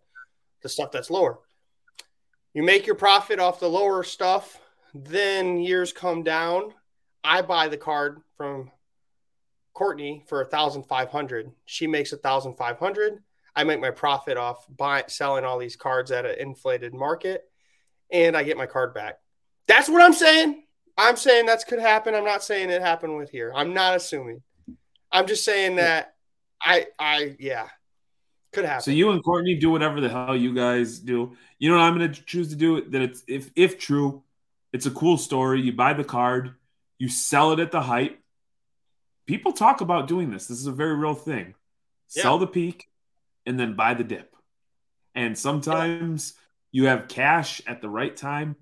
the 0.62 0.68
stuff 0.68 0.92
that's 0.92 1.10
lower. 1.10 1.38
You 2.52 2.62
make 2.62 2.86
your 2.86 2.94
profit 2.94 3.40
off 3.40 3.58
the 3.58 3.68
lower 3.68 4.04
stuff, 4.04 4.60
then 4.94 5.58
years 5.58 5.92
come 5.92 6.22
down. 6.22 6.72
I 7.24 7.42
buy 7.42 7.68
the 7.68 7.76
card 7.76 8.20
from 8.36 8.70
Courtney 9.72 10.22
for 10.28 10.42
a 10.42 10.46
thousand 10.46 10.84
five 10.84 11.08
hundred. 11.08 11.50
She 11.64 11.86
makes 11.88 12.12
a 12.12 12.18
thousand 12.18 12.54
five 12.54 12.78
hundred. 12.78 13.22
I 13.56 13.64
make 13.64 13.80
my 13.80 13.90
profit 13.90 14.36
off 14.36 14.64
buying 14.68 15.04
selling 15.08 15.44
all 15.44 15.58
these 15.58 15.74
cards 15.74 16.12
at 16.12 16.26
an 16.26 16.36
inflated 16.38 16.94
market, 16.94 17.44
and 18.12 18.36
I 18.36 18.44
get 18.44 18.56
my 18.56 18.66
card 18.66 18.94
back. 18.94 19.18
That's 19.66 19.88
what 19.88 20.02
I'm 20.02 20.12
saying. 20.12 20.62
I'm 20.96 21.16
saying 21.16 21.46
that 21.46 21.66
could 21.66 21.80
happen. 21.80 22.14
I'm 22.14 22.24
not 22.24 22.44
saying 22.44 22.70
it 22.70 22.82
happened 22.82 23.16
with 23.16 23.30
here. 23.30 23.52
I'm 23.54 23.74
not 23.74 23.96
assuming. 23.96 24.42
I'm 25.10 25.26
just 25.26 25.44
saying 25.44 25.76
that 25.76 26.14
I 26.60 26.86
I 26.98 27.36
yeah, 27.38 27.68
could 28.52 28.64
happen. 28.64 28.82
So 28.82 28.90
you 28.90 29.10
and 29.10 29.22
Courtney 29.22 29.56
do 29.56 29.70
whatever 29.70 30.00
the 30.00 30.08
hell 30.08 30.36
you 30.36 30.54
guys 30.54 30.98
do. 30.98 31.36
You 31.58 31.70
know 31.70 31.76
what 31.76 31.84
I'm 31.84 31.96
going 31.98 32.12
to 32.12 32.22
choose 32.22 32.48
to 32.50 32.56
do? 32.56 32.88
That 32.90 33.02
it's 33.02 33.22
if 33.26 33.50
if 33.56 33.78
true, 33.78 34.22
it's 34.72 34.86
a 34.86 34.90
cool 34.90 35.18
story. 35.18 35.60
You 35.62 35.72
buy 35.72 35.94
the 35.94 36.04
card, 36.04 36.54
you 36.98 37.08
sell 37.08 37.52
it 37.52 37.60
at 37.60 37.72
the 37.72 37.80
hype. 37.80 38.18
People 39.26 39.52
talk 39.52 39.80
about 39.80 40.06
doing 40.06 40.30
this. 40.30 40.46
This 40.46 40.58
is 40.58 40.66
a 40.66 40.72
very 40.72 40.94
real 40.94 41.14
thing. 41.14 41.54
Yeah. 42.14 42.22
Sell 42.22 42.38
the 42.38 42.46
peak, 42.46 42.88
and 43.46 43.58
then 43.58 43.74
buy 43.74 43.94
the 43.94 44.04
dip. 44.04 44.34
And 45.14 45.38
sometimes 45.38 46.34
yeah. 46.70 46.82
you 46.82 46.88
have 46.88 47.08
cash 47.08 47.62
at 47.66 47.80
the 47.80 47.88
right 47.88 48.16
time. 48.16 48.56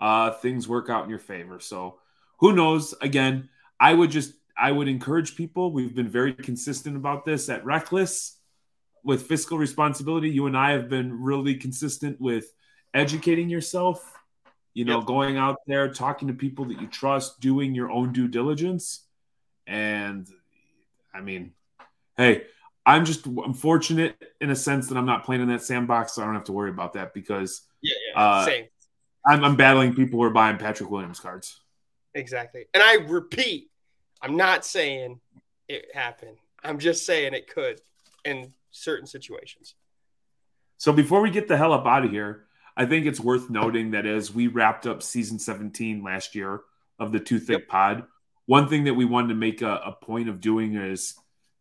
Uh, 0.00 0.30
things 0.30 0.68
work 0.68 0.88
out 0.88 1.04
in 1.04 1.10
your 1.10 1.18
favor. 1.18 1.58
So 1.60 1.98
who 2.38 2.52
knows? 2.52 2.94
Again, 3.00 3.48
I 3.80 3.92
would 3.94 4.10
just 4.10 4.34
I 4.56 4.72
would 4.72 4.88
encourage 4.88 5.36
people. 5.36 5.72
We've 5.72 5.94
been 5.94 6.08
very 6.08 6.32
consistent 6.32 6.96
about 6.96 7.24
this 7.24 7.48
at 7.48 7.64
Reckless 7.64 8.38
with 9.04 9.26
fiscal 9.26 9.58
responsibility. 9.58 10.30
You 10.30 10.46
and 10.46 10.56
I 10.56 10.72
have 10.72 10.88
been 10.88 11.22
really 11.22 11.54
consistent 11.54 12.20
with 12.20 12.52
educating 12.94 13.48
yourself. 13.48 14.04
You 14.74 14.84
know, 14.84 14.98
yep. 14.98 15.06
going 15.06 15.36
out 15.36 15.58
there, 15.66 15.92
talking 15.92 16.28
to 16.28 16.34
people 16.34 16.66
that 16.66 16.80
you 16.80 16.86
trust, 16.86 17.40
doing 17.40 17.74
your 17.74 17.90
own 17.90 18.12
due 18.12 18.28
diligence, 18.28 19.04
and 19.66 20.28
I 21.12 21.20
mean, 21.20 21.52
hey, 22.16 22.44
I'm 22.86 23.04
just 23.04 23.26
I'm 23.26 23.54
fortunate 23.54 24.16
in 24.40 24.50
a 24.50 24.56
sense 24.56 24.88
that 24.88 24.96
I'm 24.96 25.06
not 25.06 25.24
playing 25.24 25.42
in 25.42 25.48
that 25.48 25.62
sandbox, 25.62 26.14
so 26.14 26.22
I 26.22 26.26
don't 26.26 26.34
have 26.34 26.44
to 26.44 26.52
worry 26.52 26.70
about 26.70 26.92
that 26.92 27.12
because 27.12 27.62
yeah, 27.82 27.94
yeah, 28.14 28.20
uh, 28.20 28.44
same. 28.44 28.64
I'm, 29.28 29.44
I'm 29.44 29.56
battling 29.56 29.94
people 29.94 30.18
who 30.18 30.24
are 30.24 30.30
buying 30.30 30.56
Patrick 30.56 30.90
Williams 30.90 31.20
cards. 31.20 31.60
Exactly, 32.14 32.64
and 32.74 32.82
I 32.82 32.94
repeat, 33.06 33.70
I'm 34.22 34.36
not 34.36 34.64
saying 34.64 35.20
it 35.68 35.86
happened. 35.94 36.38
I'm 36.64 36.78
just 36.78 37.06
saying 37.06 37.34
it 37.34 37.48
could 37.48 37.80
in 38.24 38.52
certain 38.70 39.06
situations. 39.06 39.74
So 40.78 40.92
before 40.92 41.20
we 41.20 41.30
get 41.30 41.48
the 41.48 41.56
hell 41.56 41.72
up 41.72 41.86
out 41.86 42.04
of 42.04 42.10
here, 42.10 42.46
I 42.76 42.86
think 42.86 43.06
it's 43.06 43.20
worth 43.20 43.50
noting 43.50 43.90
that 43.90 44.06
as 44.06 44.32
we 44.32 44.46
wrapped 44.46 44.86
up 44.86 45.02
season 45.02 45.38
17 45.38 46.02
last 46.02 46.34
year 46.34 46.60
of 46.98 47.12
the 47.12 47.20
Too 47.20 47.40
Thick 47.40 47.60
yep. 47.60 47.68
Pod, 47.68 48.04
one 48.46 48.68
thing 48.68 48.84
that 48.84 48.94
we 48.94 49.04
wanted 49.04 49.28
to 49.28 49.34
make 49.34 49.62
a, 49.62 49.80
a 49.84 49.92
point 49.92 50.28
of 50.28 50.40
doing 50.40 50.76
is 50.76 51.14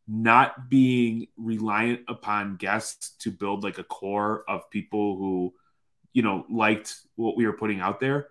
not 0.07 0.70
being 0.70 1.28
reliant 1.36 2.01
upon 2.07 2.55
guests 2.55 3.09
to 3.20 3.32
build 3.32 3.63
like 3.63 3.78
a 3.78 3.84
core 3.84 4.43
of 4.47 4.70
people 4.70 5.18
who 5.18 5.53
you 6.18 6.24
know 6.24 6.45
liked 6.49 6.95
what 7.15 7.38
we 7.38 7.45
were 7.45 7.53
putting 7.53 7.80
out 7.80 7.99
there 7.99 8.28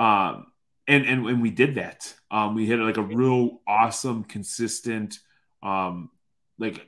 um 0.00 0.46
and 0.88 1.06
and, 1.06 1.24
and 1.28 1.40
we 1.40 1.50
did 1.50 1.76
that 1.76 2.12
um 2.32 2.56
we 2.56 2.66
hit 2.66 2.80
like 2.80 2.96
a 2.96 3.02
real 3.02 3.60
awesome 3.68 4.24
consistent 4.24 5.20
um 5.62 6.10
like 6.58 6.84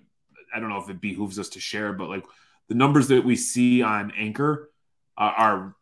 i 0.52 0.58
don't 0.58 0.70
know 0.70 0.82
if 0.82 0.90
it 0.90 1.00
behooves 1.00 1.38
us 1.38 1.50
to 1.50 1.60
share 1.60 1.92
but 1.92 2.08
like 2.08 2.24
the 2.68 2.74
numbers 2.74 3.06
that 3.06 3.24
we 3.24 3.36
see 3.36 3.82
on 3.82 4.10
anchor 4.18 4.72
are 5.16 5.76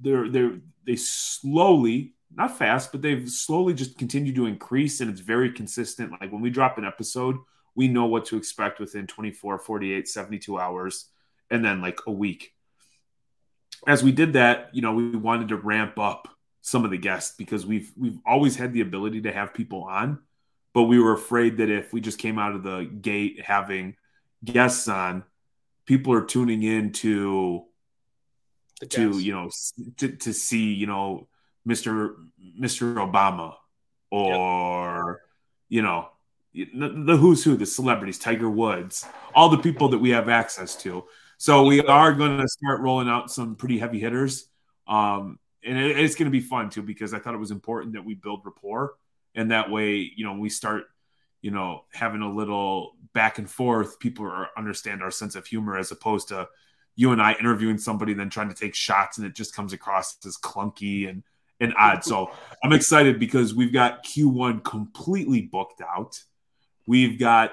they're 0.00 0.30
they're 0.30 0.60
they 0.86 0.96
slowly 0.96 2.14
not 2.38 2.56
fast, 2.56 2.92
but 2.92 3.02
they've 3.02 3.28
slowly 3.28 3.74
just 3.74 3.98
continued 3.98 4.36
to 4.36 4.46
increase 4.46 5.00
and 5.00 5.10
it's 5.10 5.20
very 5.20 5.50
consistent. 5.50 6.12
Like 6.20 6.30
when 6.30 6.40
we 6.40 6.50
drop 6.50 6.78
an 6.78 6.84
episode, 6.84 7.36
we 7.74 7.88
know 7.88 8.06
what 8.06 8.26
to 8.26 8.36
expect 8.36 8.80
within 8.80 9.06
24, 9.06 9.58
48, 9.58 10.06
72 10.06 10.58
hours, 10.58 11.06
and 11.50 11.64
then 11.64 11.80
like 11.80 11.98
a 12.06 12.12
week. 12.12 12.52
As 13.86 14.02
we 14.02 14.12
did 14.12 14.32
that, 14.34 14.70
you 14.72 14.82
know, 14.82 14.92
we 14.92 15.10
wanted 15.16 15.48
to 15.48 15.56
ramp 15.56 15.98
up 15.98 16.28
some 16.60 16.84
of 16.84 16.90
the 16.90 16.98
guests 16.98 17.34
because 17.36 17.64
we've 17.64 17.92
we've 17.96 18.18
always 18.26 18.56
had 18.56 18.72
the 18.72 18.80
ability 18.80 19.22
to 19.22 19.32
have 19.32 19.54
people 19.54 19.84
on, 19.84 20.18
but 20.74 20.84
we 20.84 20.98
were 20.98 21.12
afraid 21.12 21.58
that 21.58 21.70
if 21.70 21.92
we 21.92 22.00
just 22.00 22.18
came 22.18 22.38
out 22.38 22.54
of 22.54 22.62
the 22.62 22.84
gate 22.84 23.42
having 23.44 23.96
guests 24.44 24.88
on, 24.88 25.24
people 25.86 26.12
are 26.12 26.24
tuning 26.24 26.62
in 26.62 26.92
to 26.92 27.64
to 28.90 29.18
you 29.18 29.32
know 29.32 29.50
to, 29.96 30.08
to 30.08 30.32
see 30.32 30.72
you 30.74 30.86
know 30.86 31.28
Mr. 31.66 32.14
Mr. 32.60 32.94
Obama 32.96 33.54
or 34.10 35.20
yep. 35.20 35.28
you 35.68 35.82
know 35.82 36.08
the, 36.54 37.04
the, 37.06 37.16
who's 37.16 37.44
who, 37.44 37.56
the 37.56 37.66
celebrities, 37.66 38.18
Tiger 38.18 38.50
Woods, 38.50 39.06
all 39.34 39.48
the 39.48 39.58
people 39.58 39.88
that 39.90 39.98
we 39.98 40.10
have 40.10 40.28
access 40.28 40.74
to. 40.76 41.04
So 41.38 41.64
we 41.64 41.80
are 41.80 42.12
going 42.12 42.38
to 42.38 42.48
start 42.48 42.80
rolling 42.80 43.08
out 43.08 43.30
some 43.30 43.54
pretty 43.54 43.78
heavy 43.78 44.00
hitters, 44.00 44.48
um, 44.88 45.38
and 45.64 45.78
it, 45.78 45.98
it's 45.98 46.16
going 46.16 46.26
to 46.26 46.36
be 46.36 46.40
fun 46.40 46.68
too 46.68 46.82
because 46.82 47.14
I 47.14 47.20
thought 47.20 47.34
it 47.34 47.38
was 47.38 47.52
important 47.52 47.94
that 47.94 48.04
we 48.04 48.14
build 48.14 48.42
rapport, 48.44 48.94
and 49.36 49.52
that 49.52 49.70
way, 49.70 50.12
you 50.16 50.24
know, 50.24 50.34
we 50.34 50.48
start, 50.48 50.86
you 51.40 51.52
know, 51.52 51.84
having 51.92 52.22
a 52.22 52.30
little 52.30 52.96
back 53.12 53.38
and 53.38 53.48
forth. 53.48 54.00
People 54.00 54.26
are, 54.26 54.48
understand 54.56 55.00
our 55.00 55.12
sense 55.12 55.36
of 55.36 55.46
humor 55.46 55.78
as 55.78 55.92
opposed 55.92 56.28
to 56.28 56.48
you 56.96 57.12
and 57.12 57.22
I 57.22 57.34
interviewing 57.34 57.78
somebody 57.78 58.12
and 58.12 58.20
then 58.20 58.30
trying 58.30 58.48
to 58.48 58.54
take 58.54 58.74
shots, 58.74 59.18
and 59.18 59.26
it 59.26 59.36
just 59.36 59.54
comes 59.54 59.72
across 59.72 60.16
as 60.26 60.36
clunky 60.36 61.08
and 61.08 61.22
and 61.60 61.72
odd. 61.78 62.02
So 62.02 62.32
I'm 62.64 62.72
excited 62.72 63.20
because 63.20 63.54
we've 63.54 63.72
got 63.72 64.04
Q1 64.04 64.64
completely 64.64 65.42
booked 65.42 65.80
out. 65.80 66.20
We've 66.86 67.18
got 67.18 67.52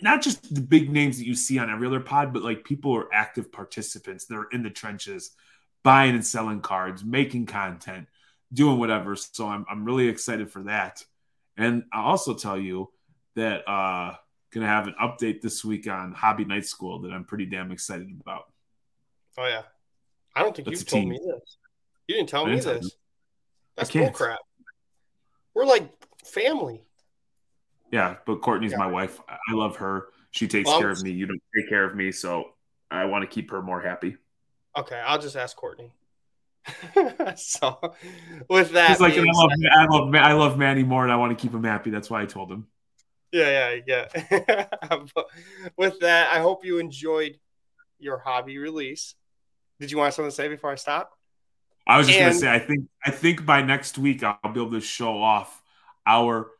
not 0.00 0.22
just 0.22 0.54
the 0.54 0.60
big 0.60 0.90
names 0.90 1.18
that 1.18 1.26
you 1.26 1.34
see 1.34 1.58
on 1.58 1.70
every 1.70 1.86
other 1.86 2.00
pod, 2.00 2.32
but 2.32 2.42
like 2.42 2.64
people 2.64 2.94
are 2.96 3.12
active 3.12 3.50
participants. 3.50 4.26
They're 4.26 4.46
in 4.52 4.62
the 4.62 4.70
trenches, 4.70 5.30
buying 5.82 6.14
and 6.14 6.24
selling 6.26 6.60
cards, 6.60 7.04
making 7.04 7.46
content, 7.46 8.06
doing 8.52 8.78
whatever. 8.78 9.16
So 9.16 9.48
I'm 9.48 9.66
I'm 9.68 9.84
really 9.84 10.08
excited 10.08 10.50
for 10.50 10.64
that. 10.64 11.04
And 11.56 11.84
I'll 11.92 12.06
also 12.06 12.34
tell 12.34 12.58
you 12.58 12.90
that 13.34 13.68
uh 13.68 14.14
gonna 14.52 14.66
have 14.66 14.86
an 14.86 14.94
update 15.00 15.40
this 15.40 15.64
week 15.64 15.88
on 15.88 16.12
Hobby 16.12 16.44
Night 16.44 16.66
School 16.66 17.00
that 17.02 17.12
I'm 17.12 17.24
pretty 17.24 17.46
damn 17.46 17.72
excited 17.72 18.08
about. 18.20 18.44
Oh 19.36 19.46
yeah. 19.46 19.62
I 20.34 20.42
don't 20.42 20.54
think 20.54 20.68
That's 20.68 20.80
you've 20.80 20.88
told 20.88 21.02
team. 21.02 21.10
me 21.10 21.18
this. 21.18 21.56
You 22.06 22.14
didn't 22.14 22.28
tell 22.28 22.46
I 22.46 22.50
me 22.50 22.60
didn't 22.60 22.82
this. 22.82 22.96
That's 23.76 23.90
bull 23.90 24.10
crap. 24.10 24.38
We're 25.54 25.66
like 25.66 25.90
family. 26.24 26.82
Yeah, 27.90 28.16
but 28.26 28.36
Courtney's 28.42 28.72
yeah. 28.72 28.78
my 28.78 28.86
wife. 28.86 29.20
I 29.28 29.52
love 29.52 29.76
her. 29.76 30.08
She 30.30 30.46
takes 30.46 30.66
well, 30.66 30.80
care 30.80 30.90
of 30.90 31.02
me. 31.02 31.10
You 31.10 31.26
don't 31.26 31.40
take 31.56 31.68
care 31.68 31.84
of 31.84 31.94
me, 31.96 32.12
so 32.12 32.50
I 32.90 33.06
want 33.06 33.22
to 33.22 33.28
keep 33.28 33.50
her 33.50 33.62
more 33.62 33.80
happy. 33.80 34.16
Okay, 34.76 35.00
I'll 35.04 35.18
just 35.18 35.36
ask 35.36 35.56
Courtney. 35.56 35.92
so, 37.36 37.94
with 38.48 38.72
that, 38.72 38.90
He's 38.90 39.00
like, 39.00 39.14
I 39.14 39.22
love, 39.22 39.50
I 39.72 39.86
love, 39.86 40.14
I 40.14 40.32
love 40.32 40.58
Manny 40.58 40.82
more, 40.82 41.02
and 41.02 41.12
I 41.12 41.16
want 41.16 41.36
to 41.36 41.42
keep 41.42 41.54
him 41.54 41.64
happy. 41.64 41.90
That's 41.90 42.10
why 42.10 42.22
I 42.22 42.26
told 42.26 42.52
him. 42.52 42.66
Yeah, 43.32 43.80
yeah, 43.86 44.08
yeah. 44.10 44.66
with 45.76 46.00
that, 46.00 46.32
I 46.32 46.40
hope 46.40 46.64
you 46.64 46.78
enjoyed 46.78 47.38
your 47.98 48.18
hobby 48.18 48.58
release. 48.58 49.14
Did 49.80 49.90
you 49.90 49.98
want 49.98 50.14
something 50.14 50.30
to 50.30 50.34
say 50.34 50.48
before 50.48 50.70
I 50.70 50.76
stop? 50.76 51.12
I 51.86 51.96
was 51.96 52.06
just 52.06 52.18
and, 52.18 52.30
gonna 52.30 52.38
say, 52.38 52.50
I 52.50 52.58
think 52.58 52.88
I 53.04 53.10
think 53.10 53.46
by 53.46 53.62
next 53.62 53.96
week 53.96 54.22
I'll 54.22 54.52
be 54.52 54.60
able 54.60 54.72
to 54.72 54.80
show 54.80 55.22
off 55.22 55.62
our 56.06 56.50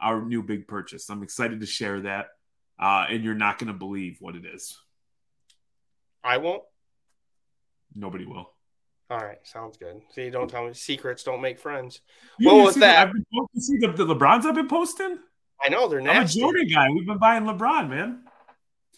our 0.00 0.22
new 0.22 0.42
big 0.42 0.66
purchase. 0.66 1.08
I'm 1.08 1.22
excited 1.22 1.60
to 1.60 1.66
share 1.66 2.00
that, 2.00 2.26
uh, 2.80 3.06
and 3.08 3.24
you're 3.24 3.34
not 3.34 3.58
gonna 3.58 3.74
believe 3.74 4.18
what 4.20 4.36
it 4.36 4.44
is. 4.44 4.78
I 6.22 6.38
won't. 6.38 6.62
Nobody 7.94 8.24
will. 8.24 8.50
All 9.10 9.18
right, 9.18 9.38
sounds 9.44 9.76
good. 9.76 10.00
See, 10.14 10.30
don't 10.30 10.48
tell 10.48 10.66
me 10.66 10.72
secrets. 10.72 11.22
Don't 11.22 11.42
make 11.42 11.58
friends. 11.58 12.00
You 12.38 12.48
what 12.48 12.64
was 12.64 12.74
that? 12.76 13.06
I've 13.06 13.12
been 13.12 13.26
posting, 13.32 13.60
see 13.60 13.78
the, 13.78 13.92
the 13.92 14.14
LeBrons 14.14 14.44
I've 14.44 14.54
been 14.54 14.68
posting. 14.68 15.18
I 15.62 15.68
know 15.68 15.88
they're 15.88 16.00
nasty. 16.00 16.40
I'm 16.40 16.48
a 16.48 16.52
Jordan 16.52 16.68
guy. 16.72 16.88
We've 16.90 17.06
been 17.06 17.18
buying 17.18 17.44
LeBron, 17.44 17.88
man. 17.90 18.24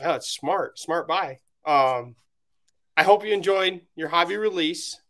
Oh, 0.01 0.14
it's 0.14 0.28
smart, 0.28 0.78
smart 0.78 1.09
buy. 1.09 1.38
Um, 1.66 2.14
I 2.97 3.03
hope 3.03 3.24
you 3.24 3.32
enjoyed 3.32 3.80
your 3.97 4.09
hobby 4.09 4.36
release 4.36 5.01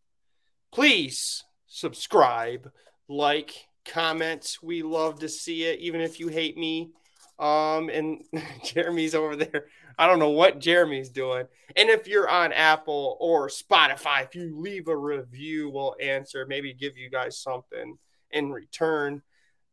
please 0.76 1.43
subscribe, 1.66 2.70
like, 3.09 3.66
comment. 3.87 4.59
We 4.62 4.82
love 4.82 5.20
to 5.20 5.28
see 5.28 5.64
it, 5.64 5.80
even 5.80 6.01
if 6.01 6.20
you 6.20 6.28
hate 6.28 6.57
me. 6.57 6.91
Um, 7.39 7.89
and 7.91 8.24
Jeremy's 8.64 9.14
over 9.14 9.37
there. 9.37 9.66
I 9.99 10.07
don't 10.07 10.18
know 10.18 10.30
what 10.30 10.59
Jeremy's 10.59 11.11
doing. 11.11 11.47
And 11.74 11.89
if 11.89 12.07
you're 12.07 12.28
on 12.28 12.53
Apple 12.53 13.16
or 13.20 13.49
Spotify, 13.49 14.24
if 14.24 14.34
you 14.34 14.59
leave 14.59 14.89
a 14.89 14.97
review, 14.97 15.70
we'll 15.70 15.97
answer, 16.01 16.47
maybe 16.47 16.74
give 16.74 16.97
you 16.97 17.11
guys 17.11 17.39
something 17.39 17.97
in 18.30 18.53
return. 18.53 19.22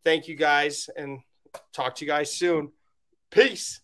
Thank 0.03 0.27
you 0.27 0.35
guys 0.35 0.89
and 0.95 1.19
talk 1.73 1.95
to 1.95 2.05
you 2.05 2.11
guys 2.11 2.33
soon. 2.33 2.71
Peace. 3.29 3.81